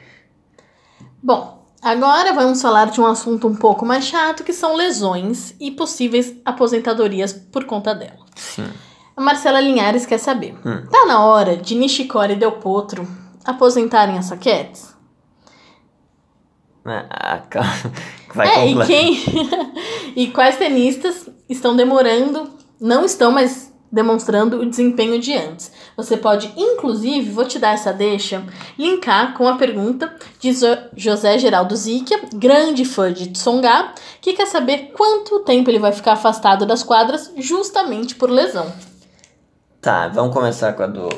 Bom, 1.23 1.67
agora 1.83 2.33
vamos 2.33 2.61
falar 2.61 2.91
de 2.91 3.01
um 3.01 3.07
assunto 3.07 3.49
um 3.49 3.55
pouco 3.55 3.85
mais 3.85 4.05
chato, 4.05 4.45
que 4.45 4.53
são 4.53 4.75
lesões 4.75 5.55
e 5.61 5.71
possíveis 5.71 6.35
aposentadorias 6.45 7.33
por 7.33 7.65
conta 7.65 7.95
dela. 7.95 8.25
Sim. 8.35 8.69
A 9.17 9.21
Marcela 9.21 9.61
Linhares 9.61 10.05
quer 10.05 10.19
saber. 10.19 10.55
Hum. 10.65 10.87
Tá 10.91 11.07
na 11.07 11.25
hora 11.25 11.57
de 11.57 11.75
Nishikori 11.75 12.35
e 12.35 12.37
Del 12.37 12.53
Potro 12.53 13.09
aposentarem 13.45 14.19
as 14.19 14.27
saquetes? 14.27 14.95
Ah, 16.85 17.43
vai 18.35 18.49
é, 18.49 18.71
e 18.71 18.87
quem 18.87 19.19
e 20.15 20.27
quais 20.29 20.57
tenistas 20.57 21.29
estão 21.49 21.75
demorando, 21.75 22.51
não 22.81 23.05
estão, 23.05 23.33
mas 23.33 23.66
demonstrando 23.91 24.61
o 24.61 24.69
desempenho 24.69 25.19
de 25.19 25.35
antes. 25.35 25.73
Você 25.97 26.17
pode, 26.17 26.53
inclusive, 26.57 27.31
vou 27.31 27.45
te 27.45 27.59
dar 27.59 27.75
essa 27.75 27.93
deixa, 27.93 28.43
linkar 28.79 29.35
com 29.35 29.49
a 29.49 29.57
pergunta 29.57 30.15
de 30.39 30.53
José 30.97 31.39
Geraldo 31.39 31.77
Zicchia, 31.77 32.21
grande 32.35 32.85
fã 32.85 33.13
de 33.13 33.29
Tsonga, 33.29 33.93
que 34.21 34.35
quer 34.35 34.47
saber 34.47 34.93
quanto 34.97 35.41
tempo 35.41 35.71
ele 35.71 35.79
vai 35.79 35.93
ficar 35.93 36.13
afastado 36.13 36.67
das 36.67 36.83
quadras 36.83 37.33
justamente 37.37 38.15
por 38.15 38.31
lesão. 38.31 38.71
Tá, 39.81 40.09
vamos 40.09 40.35
começar 40.35 40.73
com 40.73 40.83
a 40.83 40.87
do 40.87 41.09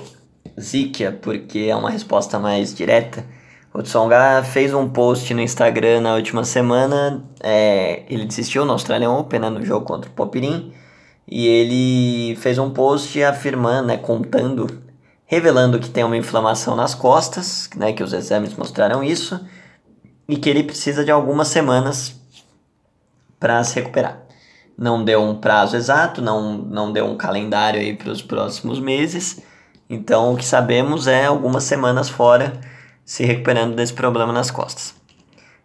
Zicchia, 0.60 1.12
porque 1.22 1.66
é 1.70 1.76
uma 1.76 1.90
resposta 1.90 2.38
mais 2.38 2.74
direta. 2.74 3.24
O 3.72 3.82
Tsonga 3.82 4.42
fez 4.42 4.74
um 4.74 4.88
post 4.88 5.32
no 5.34 5.40
Instagram 5.40 6.00
na 6.00 6.14
última 6.14 6.42
semana, 6.42 7.24
é, 7.40 8.02
ele 8.08 8.24
desistiu 8.24 8.64
no 8.64 8.72
Australian 8.72 9.10
Open, 9.12 9.40
né, 9.40 9.50
no 9.50 9.64
jogo 9.64 9.86
contra 9.86 10.10
o 10.10 10.12
Popirin, 10.14 10.72
e 11.30 11.46
ele 11.46 12.36
fez 12.36 12.58
um 12.58 12.70
post 12.70 13.22
afirmando, 13.22 13.88
né, 13.88 13.96
contando, 13.98 14.82
revelando 15.26 15.78
que 15.78 15.90
tem 15.90 16.02
uma 16.02 16.16
inflamação 16.16 16.74
nas 16.74 16.94
costas, 16.94 17.68
né, 17.76 17.92
que 17.92 18.02
os 18.02 18.14
exames 18.14 18.54
mostraram 18.54 19.04
isso, 19.04 19.38
e 20.26 20.36
que 20.36 20.48
ele 20.48 20.62
precisa 20.62 21.04
de 21.04 21.10
algumas 21.10 21.48
semanas 21.48 22.18
para 23.38 23.62
se 23.62 23.74
recuperar. 23.74 24.22
Não 24.76 25.04
deu 25.04 25.22
um 25.22 25.34
prazo 25.34 25.76
exato, 25.76 26.22
não, 26.22 26.56
não 26.56 26.92
deu 26.92 27.04
um 27.04 27.16
calendário 27.16 27.80
aí 27.80 27.94
para 27.94 28.10
os 28.10 28.22
próximos 28.22 28.80
meses. 28.80 29.42
Então, 29.90 30.32
o 30.32 30.36
que 30.36 30.44
sabemos 30.44 31.06
é 31.06 31.26
algumas 31.26 31.64
semanas 31.64 32.08
fora 32.08 32.52
se 33.04 33.24
recuperando 33.24 33.74
desse 33.74 33.92
problema 33.92 34.32
nas 34.32 34.50
costas. 34.50 34.90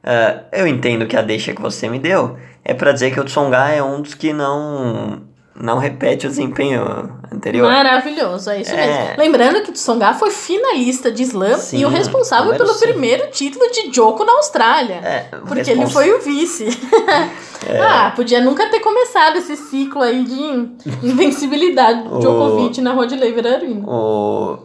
Uh, 0.03 0.43
eu 0.51 0.67
entendo 0.67 1.05
que 1.05 1.15
a 1.15 1.21
deixa 1.21 1.53
que 1.53 1.61
você 1.61 1.87
me 1.87 1.99
deu 1.99 2.37
é 2.63 2.73
para 2.73 2.91
dizer 2.91 3.11
que 3.11 3.19
o 3.19 3.23
Tsonga 3.23 3.69
é 3.69 3.81
um 3.81 4.01
dos 4.01 4.13
que 4.13 4.33
não 4.33 5.21
não 5.55 5.77
repete 5.77 6.25
o 6.25 6.29
desempenho 6.29 7.11
anterior. 7.31 7.69
Maravilhoso, 7.69 8.49
é 8.49 8.61
isso 8.61 8.73
é. 8.73 8.75
mesmo. 8.75 9.13
Lembrando 9.17 9.61
que 9.61 9.71
Tsonga 9.71 10.13
foi 10.13 10.31
finalista 10.31 11.11
de 11.11 11.23
slam 11.23 11.57
Sim, 11.57 11.79
e 11.79 11.85
o 11.85 11.89
responsável 11.89 12.55
pelo 12.55 12.73
primeiro 12.75 13.29
título 13.29 13.69
de 13.71 13.93
Joko 13.93 14.25
na 14.25 14.33
Austrália. 14.33 14.95
É, 14.95 15.19
porque 15.47 15.69
ele 15.71 15.87
foi 15.87 16.11
o 16.11 16.21
vice. 16.21 16.67
É. 17.65 17.79
Ah, 17.79 18.11
podia 18.13 18.41
nunca 18.41 18.69
ter 18.69 18.81
começado 18.81 19.37
esse 19.37 19.55
ciclo 19.55 20.01
aí 20.01 20.25
de 20.25 21.07
invencibilidade 21.07 22.03
do 22.03 22.19
Djokovic 22.19 22.81
na 22.81 22.91
Rod 22.91 23.09
Laver 23.13 23.47
Arena. 23.47 23.87
O, 23.87 24.59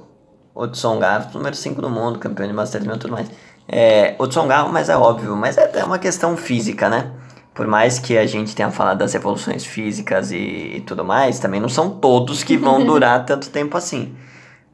o 0.53 0.66
Tsonga, 0.66 1.30
número 1.32 1.55
5 1.55 1.80
do 1.80 1.89
mundo, 1.89 2.18
campeão 2.18 2.49
de 2.49 2.53
Masters 2.53 2.84
e 2.84 2.89
tudo 2.99 3.12
mais. 3.12 3.30
É, 3.68 4.16
o 4.18 4.26
Tsonga, 4.26 4.64
mas 4.64 4.89
é 4.89 4.97
óbvio, 4.97 5.36
mas 5.36 5.57
é, 5.57 5.70
é 5.74 5.84
uma 5.84 6.01
questão 6.01 6.36
física, 6.36 6.89
né? 6.89 7.12
Por 7.59 7.67
mais 7.67 7.99
que 7.99 8.17
a 8.17 8.25
gente 8.25 8.55
tenha 8.55 8.71
falado 8.71 8.99
das 8.99 9.17
evoluções 9.17 9.67
físicas 9.67 10.31
e, 10.31 10.77
e 10.77 10.81
tudo 10.87 11.05
mais, 11.05 11.41
também 11.41 11.61
não 11.61 11.69
são 11.69 11.91
todos 11.91 12.45
que 12.45 12.57
vão 12.57 12.85
durar 12.87 13.27
tanto 13.27 13.51
tempo 13.51 13.77
assim. 13.77 14.15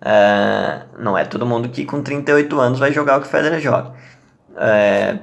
Uh, 0.03 1.03
não 1.03 1.17
é 1.17 1.25
todo 1.25 1.47
mundo 1.47 1.71
que 1.71 1.87
com 1.87 2.03
38 2.03 2.61
anos 2.61 2.79
vai 2.79 2.93
jogar 2.93 3.17
o 3.17 3.23
que 3.23 3.27
o 3.27 3.31
Federer 3.31 3.59
joga. 3.59 3.95
Uh, 4.51 5.19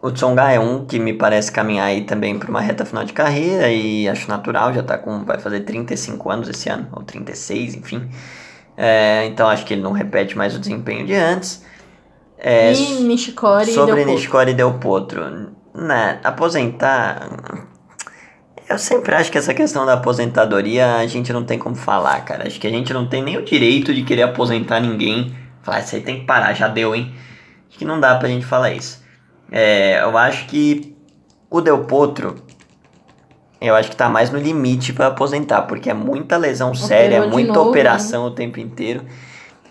o 0.00 0.10
Tsonga 0.10 0.50
é 0.50 0.58
um 0.58 0.86
que 0.86 0.98
me 0.98 1.12
parece 1.12 1.52
caminhar 1.52 1.88
aí 1.88 2.04
também 2.04 2.38
para 2.38 2.48
uma 2.48 2.62
reta 2.62 2.86
final 2.86 3.04
de 3.04 3.12
carreira 3.12 3.68
e 3.68 4.08
acho 4.08 4.26
natural, 4.26 4.72
já 4.72 4.82
tá 4.82 4.96
com, 4.96 5.26
vai 5.26 5.38
fazer 5.38 5.60
35 5.60 6.30
anos 6.30 6.48
esse 6.48 6.70
ano, 6.70 6.88
ou 6.92 7.02
36, 7.02 7.74
enfim. 7.74 7.98
Uh, 7.98 9.26
então 9.26 9.50
acho 9.50 9.66
que 9.66 9.74
ele 9.74 9.82
não 9.82 9.92
repete 9.92 10.34
mais 10.34 10.56
o 10.56 10.58
desempenho 10.58 11.04
de 11.04 11.14
antes. 11.14 11.62
É, 12.38 12.72
e 12.72 13.02
Nishikori 13.02 13.70
sobre 13.70 13.96
Del 13.96 14.14
Nishikori 14.14 14.54
Del 14.54 14.72
Potro 14.78 15.60
né, 15.74 16.20
aposentar. 16.22 17.28
Eu 18.68 18.78
sempre 18.78 19.14
acho 19.14 19.30
que 19.30 19.38
essa 19.38 19.52
questão 19.52 19.84
da 19.84 19.94
aposentadoria 19.94 20.96
a 20.96 21.06
gente 21.06 21.32
não 21.32 21.44
tem 21.44 21.58
como 21.58 21.74
falar, 21.74 22.24
cara. 22.24 22.46
Acho 22.46 22.58
que 22.58 22.66
a 22.66 22.70
gente 22.70 22.92
não 22.92 23.06
tem 23.06 23.22
nem 23.22 23.36
o 23.36 23.44
direito 23.44 23.92
de 23.92 24.02
querer 24.02 24.22
aposentar 24.22 24.80
ninguém. 24.80 25.34
Falar, 25.62 25.80
isso 25.80 25.94
aí 25.94 26.02
tem 26.02 26.20
que 26.20 26.26
parar, 26.26 26.54
já 26.54 26.68
deu, 26.68 26.94
hein? 26.94 27.14
Acho 27.68 27.78
que 27.78 27.84
não 27.84 28.00
dá 28.00 28.16
pra 28.16 28.28
gente 28.28 28.44
falar 28.44 28.72
isso. 28.72 29.02
É, 29.50 30.02
eu 30.02 30.16
acho 30.16 30.46
que 30.46 30.96
o 31.50 31.60
Del 31.60 31.84
Potro, 31.84 32.36
eu 33.60 33.74
acho 33.76 33.90
que 33.90 33.96
tá 33.96 34.08
mais 34.08 34.30
no 34.30 34.38
limite 34.38 34.92
para 34.92 35.08
aposentar, 35.08 35.62
porque 35.62 35.90
é 35.90 35.94
muita 35.94 36.38
lesão 36.38 36.74
séria, 36.74 37.16
é 37.16 37.26
muita 37.26 37.52
novo, 37.52 37.70
operação 37.70 38.24
né? 38.24 38.30
o 38.30 38.34
tempo 38.34 38.58
inteiro, 38.58 39.04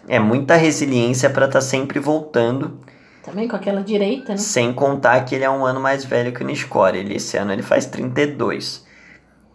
é 0.08 0.20
muita 0.20 0.56
resiliência 0.56 1.30
para 1.30 1.48
estar 1.48 1.60
tá 1.60 1.66
sempre 1.66 2.00
voltando. 2.00 2.80
Também 3.24 3.48
com 3.48 3.56
aquela 3.56 3.82
direita, 3.82 4.32
né? 4.32 4.38
Sem 4.38 4.74
contar 4.74 5.24
que 5.26 5.36
ele 5.36 5.44
é 5.44 5.50
um 5.50 5.66
ano 5.66 5.80
mais 5.80 6.04
velho 6.04 6.34
que 6.34 6.44
o 6.44 6.46
Niscore. 6.46 6.98
Ele, 6.98 7.16
esse 7.16 7.38
ano 7.38 7.54
ele 7.54 7.62
faz 7.62 7.86
32. 7.86 8.86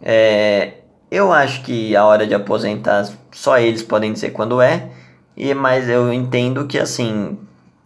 É, 0.01 0.73
eu 1.11 1.33
acho 1.33 1.63
que 1.63 1.95
a 1.95 2.05
hora 2.05 2.25
de 2.25 2.33
aposentar 2.33 3.09
só 3.31 3.57
eles 3.57 3.83
podem 3.83 4.13
dizer 4.13 4.31
quando 4.31 4.61
é. 4.61 4.89
E, 5.35 5.53
mas 5.53 5.89
eu 5.89 6.11
entendo 6.11 6.65
que 6.65 6.79
assim. 6.79 7.37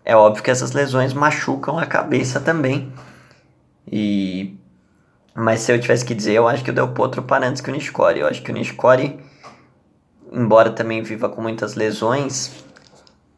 É 0.04 0.16
óbvio 0.16 0.44
que 0.44 0.50
essas 0.50 0.72
lesões 0.72 1.14
machucam 1.14 1.78
a 1.78 1.86
cabeça 1.86 2.40
também. 2.40 2.92
E. 3.92 4.56
Mas 5.34 5.62
se 5.62 5.72
eu 5.72 5.80
tivesse 5.80 6.04
que 6.04 6.14
dizer, 6.14 6.34
eu 6.34 6.48
acho 6.48 6.64
que 6.64 6.72
o 6.72 6.74
Del 6.74 6.90
Potro 6.90 7.24
para 7.24 7.48
antes 7.48 7.62
que 7.62 7.70
o 7.70 7.74
Niscore. 7.74 8.20
Eu 8.20 8.28
acho 8.28 8.42
que 8.42 8.52
o 8.52 8.54
Niscore, 8.54 9.20
embora 10.32 10.72
também 10.72 11.02
viva 11.02 11.30
com 11.30 11.42
muitas 11.42 11.76
lesões, 11.76 12.52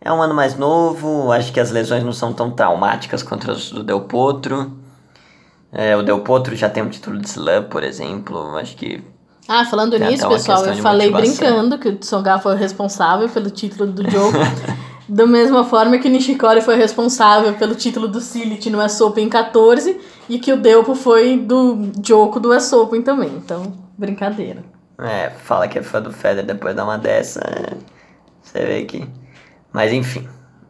é 0.03 0.11
um 0.11 0.21
ano 0.21 0.33
mais 0.33 0.57
novo, 0.57 1.31
acho 1.31 1.53
que 1.53 1.59
as 1.59 1.71
lesões 1.71 2.03
não 2.03 2.11
são 2.11 2.33
tão 2.33 2.51
traumáticas 2.51 3.23
quanto 3.23 3.49
as 3.49 3.71
do 3.71 3.83
Del 3.83 4.01
Potro. 4.01 4.77
É, 5.71 5.95
o 5.95 6.03
Del 6.03 6.19
Potro 6.19 6.55
já 6.55 6.69
tem 6.69 6.83
um 6.83 6.89
título 6.89 7.17
de 7.17 7.27
slam, 7.27 7.63
por 7.63 7.83
exemplo, 7.83 8.55
acho 8.57 8.75
que... 8.75 9.01
Ah, 9.47 9.65
falando 9.65 9.97
nisso, 9.97 10.27
pessoal, 10.27 10.65
eu 10.65 10.75
falei 10.75 11.09
motivação. 11.09 11.47
brincando 11.47 11.77
que 11.77 11.89
o 11.89 11.95
Tsonga 11.97 12.37
foi 12.39 12.55
responsável 12.55 13.29
pelo 13.29 13.49
título 13.49 13.91
do 13.91 14.09
jogo. 14.09 14.37
da 15.07 15.25
mesma 15.25 15.63
forma 15.63 15.97
que 15.97 16.07
o 16.07 16.11
Nishikori 16.11 16.61
foi 16.61 16.75
responsável 16.75 17.53
pelo 17.53 17.75
título 17.75 18.07
do 18.07 18.21
Silit 18.21 18.69
no 18.69 18.83
US 18.83 18.99
Open 19.01 19.27
14 19.27 19.99
e 20.29 20.39
que 20.39 20.53
o 20.53 20.57
Delpo 20.57 20.95
foi 20.95 21.37
do 21.37 21.91
Joko 22.05 22.39
do 22.39 22.53
US 22.55 22.71
Open 22.71 23.01
também. 23.01 23.29
Então, 23.35 23.73
brincadeira. 23.97 24.63
É, 24.97 25.29
fala 25.29 25.67
que 25.67 25.79
é 25.79 25.81
fã 25.81 26.01
do 26.01 26.11
Federer 26.11 26.45
depois 26.45 26.75
dá 26.75 26.83
uma 26.83 26.97
dessa, 26.97 27.39
é... 27.41 27.73
você 28.41 28.65
vê 28.65 28.83
que... 28.85 29.22
Mas 29.73 29.91
enfim, 29.91 30.29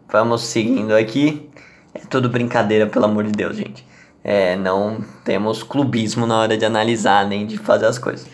vamos 0.10 0.44
seguindo 0.44 0.96
aqui. 0.96 1.50
É 1.94 2.00
tudo 2.00 2.30
brincadeira, 2.30 2.88
pelo 2.88 3.04
amor 3.04 3.26
de 3.26 3.34
Deus, 3.34 3.58
gente. 3.58 3.86
É, 4.24 4.56
não 4.56 5.04
temos 5.26 5.62
clubismo 5.62 6.26
na 6.26 6.40
hora 6.40 6.58
de 6.58 6.64
analisar 6.64 7.28
nem 7.28 7.46
de 7.46 7.58
fazer 7.58 7.86
as 7.86 8.00
coisas. 8.00 8.26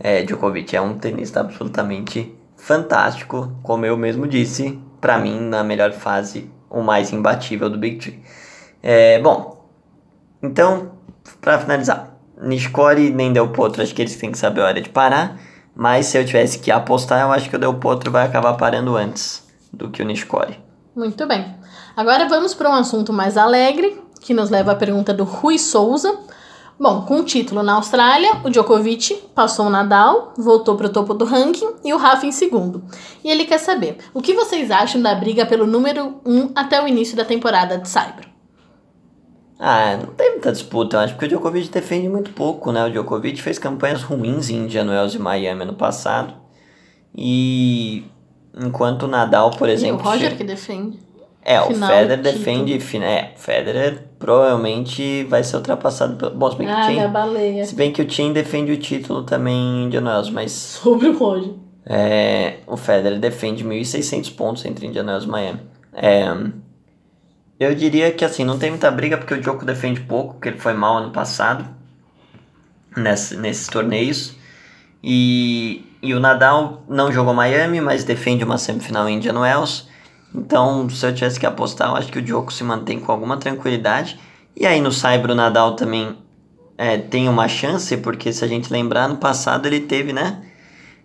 É, 0.00 0.22
Djokovic 0.22 0.74
é 0.74 0.80
um 0.80 0.96
tenista 0.96 1.40
absolutamente 1.40 2.34
fantástico, 2.56 3.52
como 3.62 3.84
eu 3.84 3.96
mesmo 3.98 4.26
disse, 4.26 4.80
para 4.98 5.18
mim 5.18 5.38
na 5.38 5.62
melhor 5.62 5.92
fase, 5.92 6.50
o 6.70 6.80
mais 6.80 7.12
imbatível 7.12 7.68
do 7.68 7.76
Big 7.76 7.98
Three. 7.98 8.22
É, 8.82 9.20
bom, 9.20 9.68
então, 10.42 10.92
para 11.40 11.58
finalizar, 11.58 12.16
Nishikori 12.40 13.10
nem 13.10 13.32
Del 13.32 13.48
Potro, 13.48 13.82
acho 13.82 13.94
que 13.94 14.00
eles 14.00 14.16
têm 14.16 14.32
que 14.32 14.38
saber 14.38 14.62
a 14.62 14.66
hora 14.66 14.80
de 14.80 14.88
parar, 14.88 15.38
mas 15.76 16.06
se 16.06 16.16
eu 16.16 16.24
tivesse 16.24 16.58
que 16.58 16.70
apostar, 16.70 17.20
eu 17.20 17.30
acho 17.30 17.50
que 17.50 17.56
o 17.56 17.58
Del 17.58 17.74
Potro 17.74 18.10
vai 18.10 18.24
acabar 18.24 18.54
parando 18.54 18.96
antes 18.96 19.47
do 19.72 19.90
que 19.90 20.02
o 20.02 20.04
Nishikori. 20.04 20.58
Muito 20.94 21.26
bem. 21.26 21.54
Agora 21.96 22.28
vamos 22.28 22.54
para 22.54 22.70
um 22.70 22.74
assunto 22.74 23.12
mais 23.12 23.36
alegre, 23.36 24.00
que 24.20 24.34
nos 24.34 24.50
leva 24.50 24.72
à 24.72 24.74
pergunta 24.74 25.14
do 25.14 25.24
Rui 25.24 25.58
Souza. 25.58 26.18
Bom, 26.80 27.02
com 27.02 27.18
o 27.18 27.24
título 27.24 27.62
na 27.62 27.74
Austrália, 27.74 28.40
o 28.44 28.50
Djokovic 28.50 29.14
passou 29.34 29.66
o 29.66 29.70
Nadal, 29.70 30.32
voltou 30.38 30.76
para 30.76 30.86
o 30.86 30.92
topo 30.92 31.12
do 31.12 31.24
ranking 31.24 31.70
e 31.84 31.92
o 31.92 31.96
Rafa 31.96 32.24
em 32.24 32.30
segundo. 32.30 32.84
E 33.24 33.30
ele 33.30 33.44
quer 33.44 33.58
saber, 33.58 33.98
o 34.14 34.22
que 34.22 34.32
vocês 34.32 34.70
acham 34.70 35.02
da 35.02 35.14
briga 35.14 35.44
pelo 35.44 35.66
número 35.66 36.20
1 36.24 36.32
um 36.32 36.52
até 36.54 36.80
o 36.80 36.86
início 36.86 37.16
da 37.16 37.24
temporada 37.24 37.78
de 37.78 37.88
Cyber? 37.88 38.28
Ah, 39.58 39.96
não 39.96 40.14
tem 40.14 40.30
muita 40.30 40.52
disputa, 40.52 40.96
eu 40.96 41.00
acho, 41.00 41.14
porque 41.14 41.26
o 41.26 41.28
Djokovic 41.28 41.68
defende 41.68 42.08
muito 42.08 42.30
pouco, 42.30 42.70
né? 42.70 42.84
O 42.84 42.90
Djokovic 42.90 43.42
fez 43.42 43.58
campanhas 43.58 44.04
ruins 44.04 44.48
em 44.48 44.58
Indian 44.58 44.86
Wells 44.86 45.16
e 45.16 45.18
Miami 45.18 45.62
ano 45.62 45.74
passado. 45.74 46.32
E 47.12 48.04
Enquanto 48.60 49.04
o 49.04 49.08
Nadal, 49.08 49.50
por 49.52 49.68
exemplo. 49.68 49.98
E 49.98 50.00
o 50.00 50.10
Roger 50.10 50.36
que 50.36 50.44
defende. 50.44 50.98
É, 51.42 51.60
o 51.62 51.72
Federer 51.74 52.20
defende. 52.20 52.74
É, 53.02 53.32
o 53.34 53.38
Federer 53.38 54.02
provavelmente 54.18 55.24
vai 55.24 55.42
ser 55.42 55.56
ultrapassado 55.56 56.16
pelo. 56.16 56.34
Bom, 56.34 56.50
se 56.50 56.58
bem 56.58 56.66
que 56.66 56.72
ah, 56.72 56.84
o 56.84 56.88
Tim. 56.88 57.08
baleia. 57.08 57.64
Se 57.64 57.74
bem 57.74 57.92
que 57.92 58.02
o 58.02 58.04
Tim 58.04 58.32
defende 58.32 58.72
o 58.72 58.76
título 58.76 59.22
também 59.22 59.54
em 59.54 59.84
Indian 59.84 60.04
Wells, 60.04 60.30
mas. 60.30 60.52
Sobre 60.52 61.08
o 61.08 61.16
Roger. 61.16 61.54
É, 61.86 62.58
o 62.66 62.76
Federer 62.76 63.18
defende 63.18 63.64
1.600 63.64 64.34
pontos 64.36 64.64
entre 64.66 64.86
Indian 64.86 65.06
Wells 65.06 65.24
e 65.24 65.28
Miami. 65.28 65.60
É, 65.94 66.26
eu 67.58 67.74
diria 67.74 68.12
que 68.12 68.24
assim, 68.24 68.44
não 68.44 68.58
tem 68.58 68.68
muita 68.68 68.90
briga 68.90 69.16
porque 69.16 69.32
o 69.32 69.40
Djoko 69.40 69.64
defende 69.64 70.00
pouco, 70.00 70.34
porque 70.34 70.50
ele 70.50 70.58
foi 70.58 70.74
mal 70.74 70.98
ano 70.98 71.10
passado 71.10 71.64
nesse, 72.94 73.36
nesses 73.38 73.66
torneios. 73.68 74.36
E 75.02 75.87
e 76.02 76.14
o 76.14 76.20
Nadal 76.20 76.84
não 76.88 77.12
jogou 77.12 77.34
Miami, 77.34 77.80
mas 77.80 78.04
defende 78.04 78.44
uma 78.44 78.58
semifinal 78.58 79.08
em 79.08 79.16
Indian 79.16 79.38
Wells. 79.38 79.88
Então, 80.34 80.88
se 80.88 81.04
eu 81.06 81.14
tivesse 81.14 81.40
que 81.40 81.46
apostar, 81.46 81.88
eu 81.88 81.96
acho 81.96 82.12
que 82.12 82.18
o 82.18 82.22
Djoko 82.22 82.52
se 82.52 82.62
mantém 82.62 83.00
com 83.00 83.10
alguma 83.10 83.36
tranquilidade. 83.36 84.18
E 84.56 84.66
aí 84.66 84.80
no 84.80 84.92
Cyber 84.92 85.30
o 85.30 85.34
Nadal 85.34 85.74
também 85.74 86.16
é, 86.76 86.96
tem 86.98 87.28
uma 87.28 87.48
chance, 87.48 87.96
porque 87.96 88.32
se 88.32 88.44
a 88.44 88.48
gente 88.48 88.72
lembrar, 88.72 89.08
no 89.08 89.16
passado 89.16 89.66
ele 89.66 89.80
teve, 89.80 90.12
né? 90.12 90.42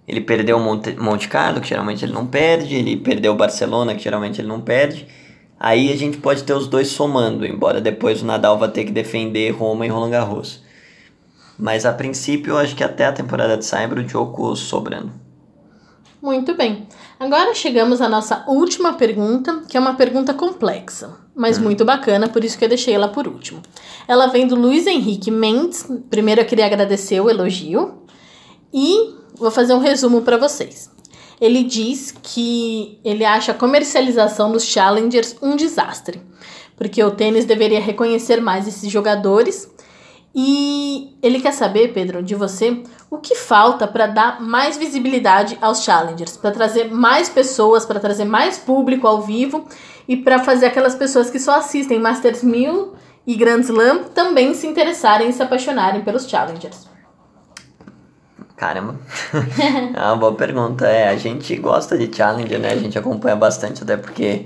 Ele 0.07 0.21
perdeu 0.21 0.59
Monte, 0.59 0.95
Monte 0.95 1.27
Carlo, 1.27 1.61
que 1.61 1.69
geralmente 1.69 2.03
ele 2.03 2.13
não 2.13 2.27
perde. 2.27 2.75
Ele 2.75 2.97
perdeu 2.97 3.35
Barcelona, 3.35 3.95
que 3.95 4.03
geralmente 4.03 4.41
ele 4.41 4.47
não 4.47 4.59
perde. 4.59 5.07
Aí 5.59 5.91
a 5.91 5.95
gente 5.95 6.17
pode 6.17 6.43
ter 6.43 6.53
os 6.53 6.67
dois 6.67 6.89
somando, 6.89 7.45
embora 7.45 7.79
depois 7.79 8.21
o 8.21 8.25
Nadal 8.25 8.57
vá 8.59 8.67
ter 8.67 8.83
que 8.83 8.91
defender 8.91 9.49
Roma 9.51 9.85
e 9.85 9.89
Roland 9.89 10.09
Garros. 10.09 10.62
Mas 11.57 11.85
a 11.85 11.93
princípio, 11.93 12.57
acho 12.57 12.75
que 12.75 12.83
até 12.83 13.05
a 13.05 13.13
temporada 13.13 13.57
de 13.57 13.65
Cyber 13.65 13.99
o 13.99 14.07
Joko 14.07 14.55
sobrando. 14.55 15.11
Muito 16.21 16.55
bem. 16.55 16.87
Agora 17.19 17.53
chegamos 17.53 17.99
à 17.99 18.07
nossa 18.07 18.45
última 18.47 18.93
pergunta, 18.93 19.61
que 19.67 19.75
é 19.75 19.79
uma 19.79 19.93
pergunta 19.93 20.33
complexa, 20.33 21.17
mas 21.35 21.57
hum. 21.57 21.63
muito 21.63 21.83
bacana, 21.83 22.29
por 22.29 22.43
isso 22.43 22.57
que 22.57 22.63
eu 22.63 22.69
deixei 22.69 22.93
ela 22.93 23.09
por 23.09 23.27
último. 23.27 23.61
Ela 24.07 24.27
vem 24.27 24.47
do 24.47 24.55
Luiz 24.55 24.87
Henrique 24.87 25.29
Mendes. 25.29 25.85
Primeiro 26.09 26.41
eu 26.41 26.45
queria 26.45 26.65
agradecer 26.65 27.19
o 27.19 27.29
elogio 27.29 28.03
e 28.73 29.15
vou 29.35 29.51
fazer 29.51 29.73
um 29.73 29.79
resumo 29.79 30.21
para 30.21 30.37
vocês. 30.37 30.89
Ele 31.41 31.61
diz 31.61 32.15
que 32.23 32.99
ele 33.03 33.25
acha 33.25 33.51
a 33.51 33.55
comercialização 33.55 34.51
dos 34.51 34.63
challengers 34.63 35.35
um 35.41 35.57
desastre 35.57 36.21
porque 36.75 37.03
o 37.03 37.11
tênis 37.11 37.45
deveria 37.45 37.79
reconhecer 37.79 38.41
mais 38.41 38.67
esses 38.67 38.91
jogadores. 38.91 39.69
E 40.35 41.15
ele 41.21 41.39
quer 41.39 41.53
saber, 41.53 41.93
Pedro, 41.93 42.23
de 42.23 42.33
você, 42.33 42.81
o 43.09 43.17
que 43.19 43.35
falta 43.35 43.87
para 43.87 44.07
dar 44.07 44.41
mais 44.41 44.77
visibilidade 44.77 45.57
aos 45.61 45.83
challengers, 45.83 46.35
para 46.35 46.49
trazer 46.49 46.91
mais 46.91 47.29
pessoas, 47.29 47.85
para 47.85 47.99
trazer 47.99 48.25
mais 48.25 48.57
público 48.57 49.05
ao 49.05 49.21
vivo 49.21 49.67
e 50.07 50.17
para 50.17 50.39
fazer 50.39 50.65
aquelas 50.65 50.95
pessoas 50.95 51.29
que 51.29 51.39
só 51.39 51.57
assistem 51.57 51.99
Masters 51.99 52.41
1000 52.41 52.95
e 53.27 53.35
Grand 53.35 53.61
Slam 53.61 54.05
também 54.05 54.53
se 54.55 54.65
interessarem 54.65 55.29
e 55.29 55.33
se 55.33 55.43
apaixonarem 55.43 56.01
pelos 56.01 56.27
challengers. 56.27 56.87
Caramba, 58.55 58.95
é 59.93 59.99
uma 59.99 60.15
boa 60.15 60.33
pergunta. 60.33 60.87
É, 60.87 61.09
a 61.09 61.15
gente 61.15 61.55
gosta 61.57 61.97
de 61.97 62.13
challenger, 62.15 62.59
né? 62.59 62.71
A 62.71 62.77
gente 62.77 62.97
acompanha 62.97 63.35
bastante, 63.35 63.83
até 63.83 63.97
porque 63.97 64.45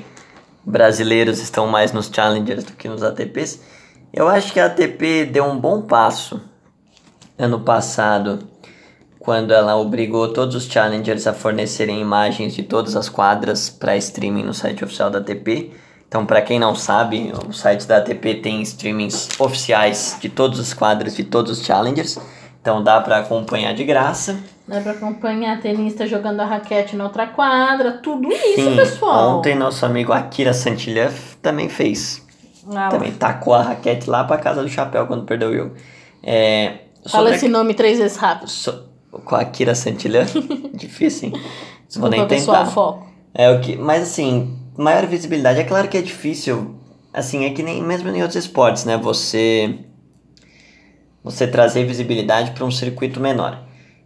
brasileiros 0.66 1.40
estão 1.40 1.68
mais 1.68 1.94
nos 1.94 2.08
challengers 2.08 2.64
do 2.64 2.74
que 2.74 2.90
nos 2.90 3.04
ATPs. 3.04 3.62
Eu 4.14 4.28
acho 4.28 4.54
que 4.54 4.60
a 4.60 4.66
ATP 4.66 5.26
deu 5.26 5.46
um 5.46 5.60
bom 5.60 5.82
passo 5.82 6.42
ano 7.38 7.60
passado, 7.60 8.40
quando 9.20 9.54
ela 9.54 9.76
obrigou 9.76 10.34
todos 10.34 10.56
os 10.56 10.66
challengers 10.66 11.28
a 11.28 11.34
fornecerem 11.34 12.02
imagens 12.02 12.56
de 12.56 12.64
todas 12.64 12.96
as 12.96 13.10
quadras 13.10 13.70
para 13.70 13.98
streaming 13.98 14.44
no 14.44 14.54
site 14.54 14.84
oficial 14.84 15.10
da 15.10 15.20
ATP. 15.20 15.72
Então, 16.08 16.26
para 16.26 16.42
quem 16.42 16.58
não 16.58 16.74
sabe, 16.74 17.34
o 17.48 17.52
site 17.52 17.86
da 17.86 17.98
ATP 17.98 18.36
tem 18.36 18.62
streamings 18.62 19.28
oficiais 19.38 20.18
de 20.22 20.30
todos 20.30 20.58
os 20.58 20.74
quadros 20.74 21.16
de 21.16 21.26
todos 21.26 21.60
os 21.60 21.66
challengers. 21.66 22.18
Então 22.62 22.84
dá 22.84 23.00
para 23.00 23.20
acompanhar 23.20 23.74
de 23.74 23.84
graça. 23.86 24.38
Dá 24.68 24.82
para 24.82 24.92
acompanhar 24.92 25.62
tenista 25.62 26.06
jogando 26.06 26.42
a 26.42 26.46
raquete 26.46 26.98
na 26.98 27.06
outra 27.06 27.28
quadra, 27.28 27.94
tudo 28.04 28.30
isso, 28.30 28.56
Sim, 28.56 28.76
pessoal. 28.76 29.38
Ontem 29.38 29.56
nosso 29.56 29.86
amigo 29.86 30.12
Akira 30.12 30.54
Santilha 30.54 31.14
também 31.42 31.70
fez. 31.70 32.27
Ah, 32.76 32.90
também 32.90 33.12
tacou 33.12 33.54
a 33.54 33.62
raquete 33.62 34.10
lá 34.10 34.24
para 34.24 34.38
casa 34.38 34.62
do 34.62 34.70
chapéu 34.70 35.08
quando 35.08 35.26
perdeu 35.26 35.50
o 35.50 35.56
jogo. 35.56 35.76
É, 36.24 36.80
Fala 37.08 37.34
esse 37.34 37.48
nome 37.48 37.74
três 37.74 38.00
vezes 38.00 38.18
rápido. 38.18 38.50
So, 38.50 38.84
com 39.24 39.36
a 39.36 39.42
Akira 39.42 39.74
Santilha. 39.74 40.26
Difícil, 40.74 41.30
hein? 41.30 41.42
Vou 41.96 42.10
nem 42.10 42.28
tentar. 42.28 42.66
Foco. 42.66 43.08
É 43.34 43.50
o 43.50 43.62
que, 43.62 43.76
mas 43.78 44.04
assim, 44.04 44.58
maior 44.76 45.06
visibilidade. 45.06 45.60
É 45.60 45.64
claro 45.64 45.88
que 45.88 45.98
é 45.98 46.02
difícil. 46.02 46.76
Assim, 47.14 47.46
é 47.46 47.52
que 47.52 47.64
nem 47.64 47.82
mesmo 47.82 48.10
em 48.10 48.22
outros 48.22 48.44
esportes, 48.44 48.84
né? 48.86 48.98
Você 48.98 49.80
você 51.24 51.46
trazer 51.46 51.86
visibilidade 51.86 52.52
para 52.52 52.64
um 52.64 52.72
circuito 52.72 53.20
menor. 53.20 53.64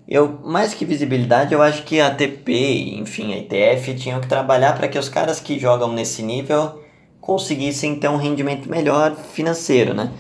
Eu, 0.08 0.40
mais 0.44 0.74
que 0.74 0.84
visibilidade, 0.84 1.54
eu 1.54 1.62
acho 1.62 1.84
que 1.84 2.00
a 2.02 2.08
ATP, 2.08 2.98
enfim, 2.98 3.34
a 3.34 3.38
ITF 3.38 3.94
tinham 3.94 4.20
que 4.20 4.28
trabalhar 4.28 4.74
para 4.74 4.88
que 4.88 4.98
os 4.98 5.08
caras 5.08 5.40
que 5.40 5.60
jogam 5.60 5.94
nesse 5.94 6.24
nível 6.24 6.81
conseguissem 7.22 7.96
ter 7.96 8.10
um 8.10 8.18
rendimento 8.18 8.68
melhor 8.68 9.16
financeiro, 9.16 9.94
né? 9.94 10.12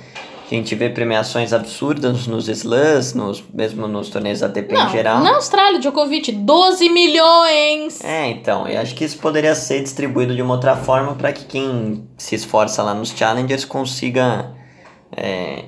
A 0.45 0.54
gente 0.54 0.76
vê 0.76 0.89
premiações 0.89 1.54
absurdas 1.54 2.28
nos 2.28 2.49
slams, 2.49 3.14
nos, 3.14 3.41
mesmo 3.54 3.88
nos 3.88 4.10
torneios 4.10 4.43
ATP 4.43 4.74
Não, 4.74 4.86
em 4.86 4.91
geral. 4.91 5.20
Na 5.22 5.36
Austrália, 5.36 5.80
Djokovic, 5.80 6.30
12 6.34 6.89
milhões! 6.89 8.04
É, 8.04 8.30
então, 8.30 8.68
eu 8.68 8.80
acho 8.82 8.93
que 8.93 9.06
isso 9.06 9.18
poderia 9.18 9.56
ser 9.56 9.82
distribuído 9.82 10.36
de 10.36 10.41
uma 10.41 10.54
outra 10.54 10.76
forma 10.76 11.16
para 11.16 11.32
que 11.32 11.45
quem 11.45 12.06
se 12.18 12.36
esforça 12.36 12.84
lá 12.84 12.93
nos 12.93 13.12
challengers 13.12 13.64
consiga 13.64 14.54
é, 15.16 15.64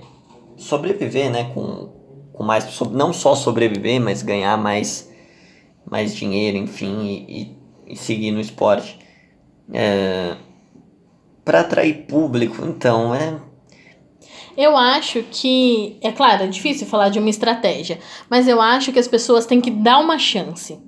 sobreviver, 0.58 1.32
né? 1.32 1.50
Com, 1.54 1.90
com 2.34 2.44
mais. 2.44 2.68
Não 2.92 3.14
só 3.14 3.36
sobreviver, 3.36 4.02
mas 4.02 4.22
ganhar 4.22 4.58
mais, 4.58 5.10
mais 5.90 6.14
dinheiro, 6.14 6.58
enfim, 6.58 7.06
e, 7.06 7.58
e, 7.88 7.94
e 7.94 7.96
seguir 7.96 8.32
no 8.32 8.42
esporte. 8.42 9.00
É, 9.74 10.36
para 11.44 11.62
atrair 11.62 12.06
público, 12.08 12.66
então, 12.66 13.14
é. 13.14 13.36
Eu 14.56 14.78
acho 14.78 15.24
que, 15.32 15.98
é 16.02 16.12
claro, 16.12 16.44
é 16.44 16.48
difícil 16.48 16.86
falar 16.86 17.10
de 17.10 17.20
uma 17.20 17.30
estratégia, 17.30 18.00
mas 18.30 18.48
eu 18.48 18.62
acho 18.62 18.92
que 18.92 19.00
as 19.00 19.08
pessoas 19.08 19.46
têm 19.46 19.60
que 19.60 19.72
dar 19.72 20.00
uma 20.00 20.20
chance. 20.20 20.80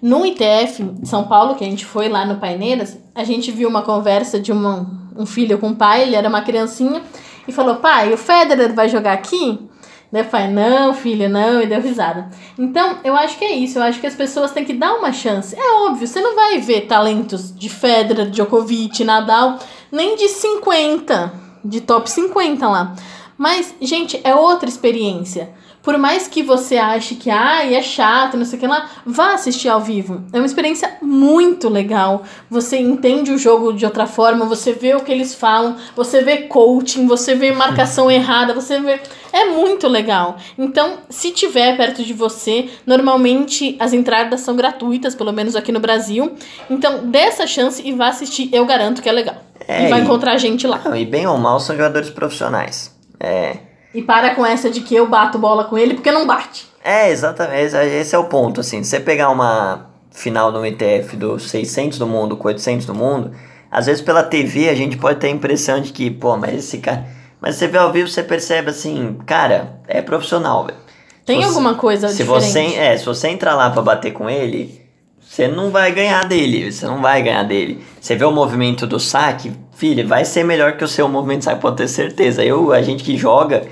No 0.00 0.26
ITF 0.26 0.82
de 0.82 1.08
São 1.08 1.24
Paulo, 1.28 1.54
que 1.54 1.62
a 1.62 1.68
gente 1.68 1.84
foi 1.84 2.08
lá 2.08 2.26
no 2.26 2.40
Paineiras, 2.40 2.98
a 3.14 3.22
gente 3.22 3.52
viu 3.52 3.68
uma 3.68 3.82
conversa 3.82 4.40
de 4.40 4.50
uma, 4.50 5.10
um 5.16 5.24
filho 5.24 5.58
com 5.58 5.70
o 5.70 5.76
pai, 5.76 6.02
ele 6.02 6.16
era 6.16 6.28
uma 6.28 6.42
criancinha, 6.42 7.00
e 7.46 7.52
falou: 7.52 7.76
pai, 7.76 8.12
o 8.12 8.16
Federer 8.16 8.74
vai 8.74 8.88
jogar 8.88 9.12
aqui? 9.12 9.68
Daí 10.12 10.24
pai, 10.24 10.46
não, 10.46 10.92
filho, 10.92 11.26
não, 11.26 11.62
e 11.62 11.66
deu 11.66 11.80
risada. 11.80 12.28
Então, 12.58 12.98
eu 13.02 13.16
acho 13.16 13.38
que 13.38 13.46
é 13.46 13.52
isso. 13.52 13.78
Eu 13.78 13.82
acho 13.82 13.98
que 13.98 14.06
as 14.06 14.14
pessoas 14.14 14.52
têm 14.52 14.62
que 14.62 14.74
dar 14.74 14.92
uma 14.94 15.10
chance. 15.10 15.56
É 15.58 15.72
óbvio, 15.86 16.06
você 16.06 16.20
não 16.20 16.36
vai 16.36 16.58
ver 16.58 16.82
talentos 16.82 17.50
de 17.56 17.70
Federer, 17.70 18.28
Djokovic, 18.28 19.02
Nadal, 19.04 19.58
nem 19.90 20.14
de 20.14 20.28
50, 20.28 21.32
de 21.64 21.80
top 21.80 22.10
50 22.10 22.68
lá. 22.68 22.94
Mas, 23.38 23.74
gente, 23.80 24.20
é 24.22 24.34
outra 24.34 24.68
experiência 24.68 25.50
por 25.82 25.98
mais 25.98 26.28
que 26.28 26.42
você 26.42 26.76
ache 26.76 27.16
que 27.16 27.28
ai, 27.28 27.74
é 27.74 27.82
chato, 27.82 28.36
não 28.36 28.44
sei 28.44 28.56
o 28.56 28.60
que 28.60 28.66
lá, 28.66 28.88
vá 29.04 29.34
assistir 29.34 29.68
ao 29.68 29.80
vivo. 29.80 30.22
É 30.32 30.36
uma 30.36 30.46
experiência 30.46 30.96
muito 31.02 31.68
legal. 31.68 32.22
Você 32.48 32.78
entende 32.78 33.32
o 33.32 33.38
jogo 33.38 33.72
de 33.72 33.84
outra 33.84 34.06
forma, 34.06 34.44
você 34.44 34.72
vê 34.72 34.94
o 34.94 35.00
que 35.00 35.10
eles 35.10 35.34
falam, 35.34 35.76
você 35.96 36.22
vê 36.22 36.42
coaching, 36.42 37.06
você 37.06 37.34
vê 37.34 37.50
marcação 37.50 38.10
errada, 38.10 38.54
você 38.54 38.80
vê. 38.80 39.00
É 39.32 39.46
muito 39.46 39.88
legal. 39.88 40.36
Então, 40.56 40.98
se 41.08 41.32
tiver 41.32 41.76
perto 41.76 42.04
de 42.04 42.12
você, 42.12 42.68
normalmente 42.86 43.76
as 43.80 43.92
entradas 43.92 44.40
são 44.40 44.54
gratuitas, 44.54 45.14
pelo 45.14 45.32
menos 45.32 45.56
aqui 45.56 45.72
no 45.72 45.80
Brasil. 45.80 46.32
Então, 46.70 47.06
dê 47.06 47.18
essa 47.18 47.46
chance 47.46 47.82
e 47.84 47.92
vá 47.92 48.08
assistir. 48.08 48.50
Eu 48.52 48.66
garanto 48.66 49.02
que 49.02 49.08
é 49.08 49.12
legal. 49.12 49.36
É, 49.66 49.86
e 49.86 49.90
vai 49.90 50.00
e... 50.00 50.04
encontrar 50.04 50.36
gente 50.36 50.66
lá. 50.66 50.80
Não, 50.84 50.94
e 50.94 51.06
bem 51.06 51.26
ou 51.26 51.38
mal 51.38 51.58
são 51.58 51.74
jogadores 51.74 52.10
profissionais. 52.10 52.94
É 53.18 53.71
e 53.94 54.02
para 54.02 54.34
com 54.34 54.44
essa 54.44 54.70
de 54.70 54.80
que 54.80 54.94
eu 54.94 55.06
bato 55.06 55.38
bola 55.38 55.64
com 55.64 55.76
ele, 55.76 55.94
porque 55.94 56.10
não 56.10 56.26
bate. 56.26 56.66
É, 56.84 57.10
exatamente. 57.10 57.76
Esse 57.76 58.14
é 58.14 58.18
o 58.18 58.24
ponto, 58.24 58.60
assim. 58.60 58.82
Você 58.82 58.98
pegar 58.98 59.30
uma 59.30 59.90
final 60.10 60.50
no 60.50 60.64
ETF 60.66 61.16
do 61.16 61.38
600 61.38 61.98
do 61.98 62.06
mundo 62.06 62.36
com 62.36 62.48
800 62.48 62.86
do 62.86 62.94
mundo, 62.94 63.32
às 63.70 63.86
vezes 63.86 64.02
pela 64.02 64.22
TV 64.22 64.68
a 64.68 64.74
gente 64.74 64.96
pode 64.96 65.18
ter 65.18 65.28
a 65.28 65.30
impressão 65.30 65.80
de 65.80 65.92
que, 65.92 66.10
pô, 66.10 66.36
mas 66.36 66.54
esse 66.54 66.78
cara... 66.78 67.06
Mas 67.40 67.56
você 67.56 67.66
vê 67.66 67.76
ao 67.76 67.90
vivo, 67.90 68.08
você 68.08 68.22
percebe 68.22 68.70
assim, 68.70 69.18
cara, 69.26 69.80
é 69.88 70.00
profissional, 70.00 70.64
velho. 70.64 70.78
Tem 71.24 71.40
você, 71.40 71.48
alguma 71.48 71.74
coisa 71.74 72.08
se 72.08 72.18
diferente. 72.18 72.52
Você, 72.52 72.76
é, 72.76 72.96
se 72.96 73.04
você 73.04 73.28
entrar 73.28 73.54
lá 73.54 73.70
para 73.70 73.82
bater 73.82 74.12
com 74.12 74.30
ele, 74.30 74.80
você 75.20 75.48
não 75.48 75.70
vai 75.70 75.90
ganhar 75.92 76.24
dele, 76.24 76.70
você 76.70 76.86
não 76.86 77.00
vai 77.00 77.22
ganhar 77.22 77.42
dele. 77.42 77.82
Você 78.00 78.14
vê 78.14 78.24
o 78.24 78.30
movimento 78.30 78.86
do 78.86 79.00
saque, 79.00 79.52
filho, 79.74 80.06
vai 80.06 80.24
ser 80.24 80.44
melhor 80.44 80.76
que 80.76 80.84
o 80.84 80.88
seu 80.88 81.08
movimento 81.08 81.40
de 81.40 81.44
saque, 81.46 81.60
pode 81.60 81.76
ter 81.76 81.88
certeza. 81.88 82.44
Eu, 82.44 82.72
a 82.72 82.82
gente 82.82 83.02
que 83.02 83.16
joga, 83.16 83.64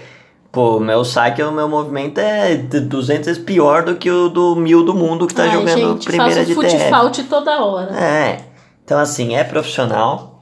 Pô, 0.53 0.80
meu 0.80 1.05
saque, 1.05 1.40
o 1.42 1.53
meu 1.53 1.68
movimento 1.68 2.18
é 2.18 2.57
200 2.57 3.26
vezes 3.26 3.42
pior 3.42 3.84
do 3.84 3.94
que 3.94 4.11
o 4.11 4.28
do 4.28 4.57
mil 4.57 4.84
do 4.84 4.92
mundo 4.92 5.26
que 5.26 5.34
tá 5.34 5.44
Ai, 5.44 5.53
jogando 5.53 5.92
gente, 5.92 6.07
primeira 6.07 6.44
de 6.44 6.55
TF. 6.55 7.22
toda 7.28 7.64
hora. 7.64 7.94
É. 7.96 8.40
Então, 8.84 8.98
assim, 8.98 9.36
é 9.36 9.44
profissional. 9.44 10.40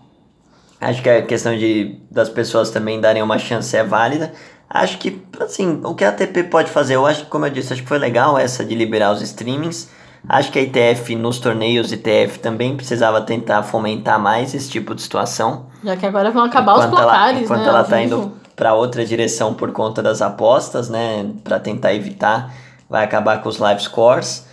Acho 0.80 1.02
que 1.02 1.10
a 1.10 1.20
questão 1.20 1.56
de 1.56 2.00
das 2.10 2.30
pessoas 2.30 2.70
também 2.70 2.98
darem 3.00 3.22
uma 3.22 3.38
chance 3.38 3.76
é 3.76 3.84
válida. 3.84 4.32
Acho 4.70 4.96
que, 4.96 5.22
assim, 5.40 5.80
o 5.84 5.94
que 5.94 6.04
a 6.04 6.08
ATP 6.08 6.44
pode 6.44 6.70
fazer, 6.70 6.96
eu 6.96 7.06
acho 7.06 7.24
que, 7.24 7.30
como 7.30 7.44
eu 7.44 7.50
disse, 7.50 7.74
acho 7.74 7.82
que 7.82 7.88
foi 7.88 7.98
legal 7.98 8.38
essa 8.38 8.64
de 8.64 8.74
liberar 8.74 9.12
os 9.12 9.20
streamings. 9.20 9.90
Acho 10.26 10.50
que 10.50 10.58
a 10.58 10.62
ITF, 10.62 11.14
nos 11.14 11.38
torneios 11.38 11.92
ITF, 11.92 12.38
também 12.38 12.76
precisava 12.76 13.20
tentar 13.20 13.62
fomentar 13.62 14.18
mais 14.18 14.54
esse 14.54 14.70
tipo 14.70 14.94
de 14.94 15.02
situação. 15.02 15.66
Já 15.84 15.96
que 15.96 16.06
agora 16.06 16.30
vão 16.30 16.44
acabar 16.44 16.72
enquanto 16.72 16.92
os 16.92 16.98
placares, 16.98 17.36
ela, 17.36 17.44
enquanto 17.44 17.60
né? 17.60 17.68
ela 17.68 17.84
tá 17.84 18.02
indo 18.02 18.32
para 18.58 18.74
outra 18.74 19.06
direção 19.06 19.54
por 19.54 19.70
conta 19.70 20.02
das 20.02 20.20
apostas, 20.20 20.88
né? 20.88 21.32
Para 21.44 21.60
tentar 21.60 21.94
evitar, 21.94 22.52
vai 22.90 23.04
acabar 23.04 23.40
com 23.40 23.48
os 23.48 23.58
live 23.58 23.80
scores. 23.80 24.48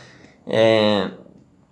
É, 0.45 1.10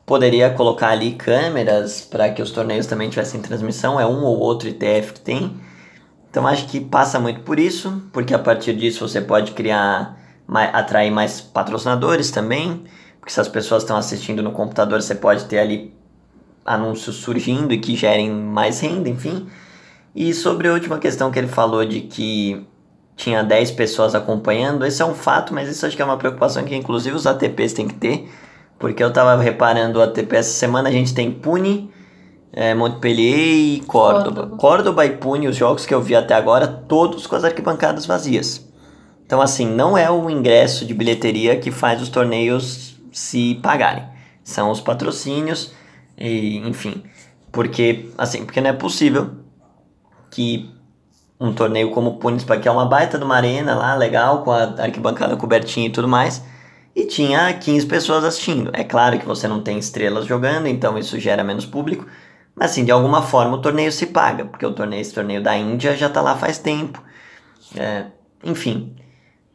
poderia 0.03 0.49
colocar 0.49 0.89
ali 0.89 1.11
câmeras 1.11 2.01
para 2.01 2.31
que 2.31 2.41
os 2.41 2.49
torneios 2.49 2.87
também 2.87 3.07
tivessem 3.07 3.39
transmissão, 3.39 3.99
é 3.99 4.05
um 4.07 4.23
ou 4.23 4.39
outro 4.39 4.67
ITF 4.67 5.13
que 5.13 5.19
tem. 5.19 5.61
Então 6.27 6.47
acho 6.47 6.65
que 6.65 6.81
passa 6.81 7.19
muito 7.19 7.41
por 7.41 7.59
isso, 7.59 8.01
porque 8.11 8.33
a 8.33 8.39
partir 8.39 8.73
disso 8.75 9.07
você 9.07 9.21
pode 9.21 9.51
criar, 9.51 10.17
atrair 10.73 11.11
mais 11.11 11.39
patrocinadores 11.39 12.31
também, 12.31 12.83
porque 13.19 13.31
se 13.31 13.39
as 13.39 13.47
pessoas 13.47 13.83
estão 13.83 13.95
assistindo 13.95 14.41
no 14.41 14.51
computador, 14.51 14.99
você 14.99 15.13
pode 15.13 15.45
ter 15.45 15.59
ali 15.59 15.93
anúncios 16.65 17.17
surgindo 17.17 17.71
e 17.71 17.77
que 17.77 17.95
gerem 17.95 18.31
mais 18.31 18.79
renda, 18.79 19.07
enfim. 19.07 19.47
E 20.15 20.33
sobre 20.33 20.67
a 20.67 20.73
última 20.73 20.99
questão 20.99 21.31
que 21.31 21.39
ele 21.39 21.47
falou 21.47 21.83
de 21.83 22.01
que 22.01 22.65
tinha 23.15 23.43
10 23.43 23.71
pessoas 23.71 24.13
acompanhando, 24.13 24.85
esse 24.85 25.01
é 25.01 25.05
um 25.05 25.15
fato, 25.15 25.53
mas 25.53 25.69
isso 25.69 25.85
acho 25.85 25.95
que 25.95 26.01
é 26.01 26.05
uma 26.05 26.17
preocupação 26.17 26.63
que 26.63 26.75
inclusive 26.75 27.15
os 27.15 27.25
ATPs 27.25 27.73
têm 27.73 27.87
que 27.87 27.95
ter, 27.95 28.29
porque 28.77 29.03
eu 29.03 29.09
estava 29.09 29.41
reparando 29.41 29.99
o 29.99 30.01
ATP 30.01 30.35
essa 30.35 30.51
semana, 30.51 30.89
a 30.89 30.91
gente 30.91 31.13
tem 31.13 31.31
Pune, 31.31 31.89
é, 32.51 32.75
Montpellier 32.75 33.77
e 33.77 33.79
Córdoba. 33.87 34.55
Córdoba. 34.57 35.05
e 35.05 35.11
Pune, 35.11 35.47
os 35.47 35.55
jogos 35.55 35.85
que 35.85 35.93
eu 35.93 36.01
vi 36.01 36.15
até 36.15 36.35
agora, 36.35 36.67
todos 36.67 37.25
com 37.25 37.35
as 37.35 37.43
arquibancadas 37.43 38.05
vazias. 38.05 38.67
Então, 39.25 39.41
assim, 39.41 39.65
não 39.65 39.97
é 39.97 40.11
o 40.11 40.29
ingresso 40.29 40.85
de 40.85 40.93
bilheteria 40.93 41.55
que 41.57 41.71
faz 41.71 42.01
os 42.01 42.09
torneios 42.09 42.99
se 43.11 43.55
pagarem. 43.63 44.03
São 44.43 44.69
os 44.69 44.81
patrocínios 44.81 45.73
e, 46.17 46.57
enfim. 46.57 47.01
Porque, 47.51 48.09
assim, 48.17 48.45
porque 48.45 48.61
não 48.61 48.69
é 48.69 48.73
possível 48.73 49.42
que 50.33 50.69
um 51.39 51.53
torneio 51.53 51.91
como 51.91 52.11
o 52.11 52.17
Punispa, 52.17 52.57
que 52.57 52.67
é 52.67 52.71
uma 52.71 52.85
baita 52.85 53.17
de 53.17 53.23
uma 53.23 53.35
arena 53.35 53.75
lá, 53.75 53.95
legal, 53.95 54.43
com 54.43 54.51
a 54.51 54.63
arquibancada 54.79 55.35
cobertinha 55.35 55.87
e 55.87 55.89
tudo 55.91 56.07
mais, 56.07 56.43
e 56.95 57.05
tinha 57.05 57.53
15 57.53 57.85
pessoas 57.85 58.23
assistindo. 58.23 58.71
É 58.73 58.83
claro 58.83 59.19
que 59.19 59.25
você 59.25 59.47
não 59.47 59.61
tem 59.61 59.77
estrelas 59.77 60.25
jogando, 60.25 60.67
então 60.67 60.97
isso 60.97 61.19
gera 61.19 61.43
menos 61.43 61.65
público, 61.65 62.07
mas 62.55 62.71
assim, 62.71 62.85
de 62.85 62.91
alguma 62.91 63.21
forma 63.21 63.57
o 63.57 63.61
torneio 63.61 63.91
se 63.91 64.07
paga, 64.07 64.45
porque 64.45 64.65
o 64.65 64.73
torneio, 64.73 65.01
esse 65.01 65.13
torneio 65.13 65.41
da 65.41 65.55
Índia 65.57 65.95
já 65.95 66.09
tá 66.09 66.21
lá 66.21 66.35
faz 66.35 66.57
tempo. 66.57 67.03
É, 67.75 68.05
enfim, 68.43 68.95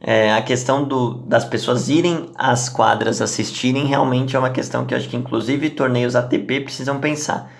é, 0.00 0.32
a 0.32 0.42
questão 0.42 0.84
do, 0.84 1.14
das 1.14 1.44
pessoas 1.44 1.88
irem 1.88 2.30
às 2.36 2.68
quadras 2.68 3.20
assistirem 3.20 3.86
realmente 3.86 4.36
é 4.36 4.38
uma 4.38 4.50
questão 4.50 4.84
que 4.84 4.94
eu 4.94 4.98
acho 4.98 5.08
que 5.08 5.16
inclusive 5.16 5.70
torneios 5.70 6.14
ATP 6.14 6.60
precisam 6.60 7.00
pensar. 7.00 7.50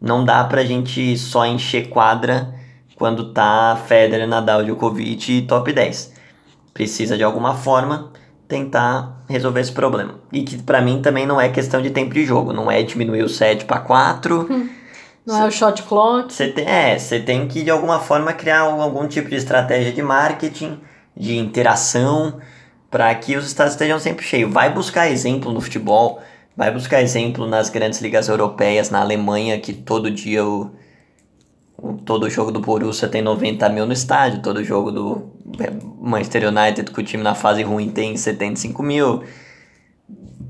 Não 0.00 0.24
dá 0.24 0.42
pra 0.44 0.64
gente 0.64 1.16
só 1.18 1.46
encher 1.46 1.88
quadra 1.88 2.63
quando 2.96 3.32
tá 3.32 3.80
Federer, 3.86 4.26
Nadal, 4.26 4.64
Djokovic 4.64 5.38
e 5.38 5.42
top 5.42 5.72
10. 5.72 6.12
Precisa 6.72 7.16
de 7.16 7.24
alguma 7.24 7.54
forma 7.54 8.10
tentar 8.48 9.24
resolver 9.28 9.60
esse 9.60 9.72
problema. 9.72 10.16
E 10.32 10.42
que 10.42 10.62
para 10.62 10.80
mim 10.80 11.00
também 11.00 11.26
não 11.26 11.40
é 11.40 11.48
questão 11.48 11.80
de 11.80 11.90
tempo 11.90 12.12
de 12.14 12.24
jogo, 12.24 12.52
não 12.52 12.70
é 12.70 12.82
diminuir 12.82 13.22
o 13.22 13.28
set 13.28 13.64
para 13.64 13.80
4. 13.80 14.48
Não 15.26 15.36
cê, 15.36 15.42
é 15.42 15.46
o 15.46 15.50
shot 15.50 15.82
clock. 15.84 16.32
Você 16.32 16.48
tem, 16.48 16.66
é, 16.66 16.98
você 16.98 17.18
tem 17.18 17.48
que 17.48 17.62
de 17.62 17.70
alguma 17.70 17.98
forma 17.98 18.32
criar 18.32 18.60
algum 18.60 19.08
tipo 19.08 19.30
de 19.30 19.36
estratégia 19.36 19.92
de 19.92 20.02
marketing, 20.02 20.78
de 21.16 21.36
interação, 21.36 22.38
para 22.90 23.14
que 23.14 23.36
os 23.36 23.46
estados 23.46 23.72
estejam 23.72 23.98
sempre 23.98 24.24
cheios. 24.24 24.52
Vai 24.52 24.72
buscar 24.72 25.08
exemplo 25.08 25.50
no 25.50 25.60
futebol, 25.60 26.20
vai 26.56 26.70
buscar 26.70 27.00
exemplo 27.00 27.46
nas 27.46 27.70
grandes 27.70 28.00
ligas 28.00 28.28
europeias, 28.28 28.90
na 28.90 29.00
Alemanha, 29.00 29.58
que 29.58 29.72
todo 29.72 30.10
dia 30.10 30.44
o 30.44 30.70
todo 32.04 32.30
jogo 32.30 32.50
do 32.50 32.60
Borussia 32.60 33.08
tem 33.08 33.22
90 33.22 33.68
mil 33.68 33.86
no 33.86 33.92
estádio, 33.92 34.42
todo 34.42 34.62
jogo 34.64 34.90
do 34.90 35.30
Manchester 36.00 36.48
United 36.48 36.90
com 36.90 37.00
o 37.00 37.04
time 37.04 37.22
na 37.22 37.34
fase 37.34 37.62
ruim 37.62 37.90
tem 37.90 38.16
75 38.16 38.82
mil. 38.82 39.22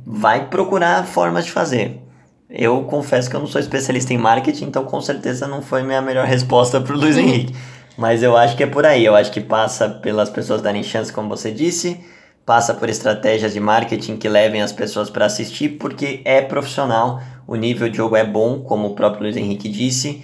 Vai 0.07 0.49
procurar 0.49 1.05
formas 1.07 1.45
de 1.45 1.53
fazer. 1.53 2.01
Eu 2.49 2.83
confesso 2.85 3.29
que 3.29 3.35
eu 3.35 3.41
não 3.41 3.47
sou 3.47 3.61
especialista 3.61 4.13
em 4.13 4.19
marketing, 4.19 4.67
então 4.67 4.85
com 4.85 5.01
certeza 5.01 5.49
não 5.49 5.63
foi 5.63 5.83
minha 5.83 6.03
melhor 6.03 6.27
resposta 6.27 6.81
para 6.81 6.95
o 6.95 6.99
Luiz 6.99 7.17
Henrique. 7.17 7.55
Mas 7.97 8.23
eu 8.23 8.37
acho 8.37 8.57
que 8.57 8.63
é 8.63 8.67
por 8.67 8.85
aí. 8.85 9.05
Eu 9.05 9.15
acho 9.15 9.33
que 9.33 9.41
passa 9.41 9.89
pelas 9.89 10.29
pessoas 10.29 10.61
darem 10.61 10.83
chance, 10.83 11.13
como 11.13 11.29
você 11.29 11.51
disse, 11.51 12.01
passa 12.45 12.75
por 12.75 12.89
estratégias 12.89 13.53
de 13.53 13.61
marketing 13.61 14.17
que 14.17 14.29
levem 14.29 14.63
as 14.63 14.73
pessoas 14.73 15.09
para 15.09 15.27
assistir, 15.27 15.71
porque 15.71 16.21
é 16.25 16.43
profissional, 16.43 17.21
o 17.47 17.57
nível 17.57 17.89
de 17.89 17.97
jogo 17.97 18.17
é 18.17 18.25
bom, 18.25 18.61
como 18.61 18.89
o 18.89 18.95
próprio 18.95 19.23
Luiz 19.23 19.37
Henrique 19.37 19.69
disse 19.69 20.23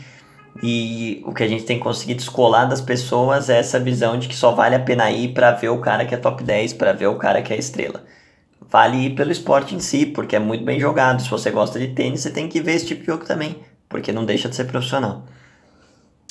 e 0.63 1.23
o 1.25 1.33
que 1.33 1.43
a 1.43 1.49
gente 1.49 1.65
tem 1.65 1.79
conseguido 1.79 2.19
descolar 2.19 2.67
das 2.67 2.81
pessoas 2.81 3.49
é 3.49 3.59
essa 3.59 3.79
visão 3.79 4.19
de 4.19 4.29
que 4.29 4.37
só 4.37 4.53
vale 4.53 4.75
a 4.75 4.81
pena 4.81 5.11
ir 5.11 5.33
para 5.33 5.53
ver 5.53 5.69
o 5.69 5.79
cara 5.79 6.05
que 6.05 6.15
é 6.15 6.19
top 6.19 6.43
10, 6.43 6.75
para 6.75 6.93
ver 6.93 7.07
o 7.07 7.17
cara 7.17 7.41
que 7.41 7.53
é 7.53 7.59
estrela. 7.59 8.05
Vale 8.69 9.07
ir 9.07 9.15
pelo 9.15 9.33
esporte 9.33 9.75
em 9.75 9.81
si, 9.81 10.07
porque 10.07 10.37
é 10.37 10.39
muito 10.39 10.65
bem 10.65 10.79
jogado. 10.79 11.23
Se 11.23 11.31
você 11.31 11.51
gosta 11.51 11.79
de 11.79 11.89
tênis, 11.89 12.21
você 12.21 12.31
tem 12.31 12.49
que 12.49 12.61
ver 12.61 12.75
esse 12.75 12.87
tipo 12.87 13.01
de 13.01 13.07
jogo 13.07 13.25
também, 13.25 13.57
porque 13.89 14.13
não 14.13 14.25
deixa 14.25 14.49
de 14.49 14.57
ser 14.57 14.65
profissional. 14.65 15.25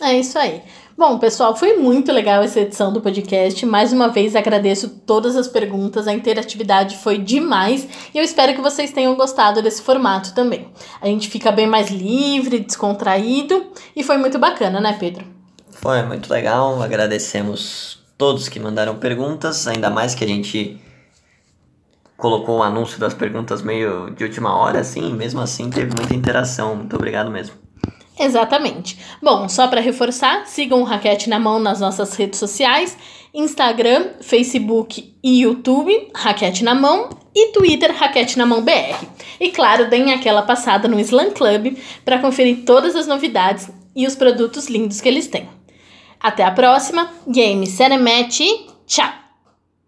É 0.01 0.13
isso 0.17 0.37
aí. 0.37 0.61
Bom, 0.99 1.17
pessoal, 1.17 1.55
foi 1.55 1.77
muito 1.77 2.11
legal 2.11 2.43
essa 2.43 2.59
edição 2.59 2.91
do 2.91 2.99
podcast. 2.99 3.65
Mais 3.65 3.93
uma 3.93 4.09
vez 4.09 4.35
agradeço 4.35 4.89
todas 4.89 5.37
as 5.37 5.47
perguntas, 5.47 6.09
a 6.09 6.13
interatividade 6.13 6.97
foi 6.97 7.17
demais 7.17 7.87
e 8.13 8.17
eu 8.17 8.21
espero 8.21 8.53
que 8.53 8.61
vocês 8.61 8.91
tenham 8.91 9.15
gostado 9.15 9.61
desse 9.61 9.81
formato 9.81 10.35
também. 10.35 10.67
A 10.99 11.05
gente 11.05 11.29
fica 11.29 11.53
bem 11.53 11.65
mais 11.65 11.89
livre, 11.89 12.59
descontraído 12.59 13.67
e 13.95 14.03
foi 14.03 14.17
muito 14.17 14.37
bacana, 14.37 14.81
né, 14.81 14.97
Pedro? 14.99 15.23
Foi 15.71 16.03
muito 16.03 16.29
legal. 16.29 16.83
Agradecemos 16.83 18.03
todos 18.17 18.49
que 18.49 18.59
mandaram 18.59 18.97
perguntas, 18.97 19.69
ainda 19.69 19.89
mais 19.89 20.13
que 20.13 20.25
a 20.25 20.27
gente 20.27 20.81
colocou 22.17 22.57
o 22.57 22.63
anúncio 22.63 22.99
das 22.99 23.13
perguntas 23.13 23.61
meio 23.61 24.09
de 24.09 24.25
última 24.25 24.53
hora, 24.53 24.81
assim, 24.81 25.13
mesmo 25.13 25.39
assim 25.39 25.69
teve 25.69 25.95
muita 25.95 26.13
interação. 26.13 26.75
Muito 26.75 26.97
obrigado 26.97 27.31
mesmo. 27.31 27.68
Exatamente. 28.19 28.99
Bom, 29.23 29.47
só 29.47 29.67
para 29.69 29.79
reforçar, 29.79 30.45
sigam 30.45 30.81
o 30.81 30.83
Raquete 30.83 31.29
na 31.29 31.39
Mão 31.39 31.57
nas 31.57 31.79
nossas 31.79 32.13
redes 32.15 32.37
sociais: 32.37 32.97
Instagram, 33.33 34.09
Facebook 34.19 35.15
e 35.23 35.41
YouTube, 35.43 36.09
Raquete 36.13 36.63
na 36.63 36.75
Mão, 36.75 37.09
e 37.33 37.53
Twitter, 37.53 37.95
Raquete 37.95 38.37
na 38.37 38.45
Mão 38.45 38.61
BR. 38.61 39.05
E 39.39 39.49
claro, 39.51 39.89
deem 39.89 40.11
aquela 40.11 40.41
passada 40.41 40.87
no 40.87 40.99
Slam 40.99 41.31
Club 41.31 41.77
para 42.03 42.19
conferir 42.19 42.65
todas 42.65 42.95
as 42.95 43.07
novidades 43.07 43.69
e 43.95 44.05
os 44.05 44.15
produtos 44.15 44.67
lindos 44.67 44.99
que 44.99 45.07
eles 45.07 45.27
têm. 45.27 45.47
Até 46.19 46.43
a 46.43 46.51
próxima, 46.51 47.09
Game 47.25 47.65
Cinematch, 47.65 48.41
tchau! 48.85 49.18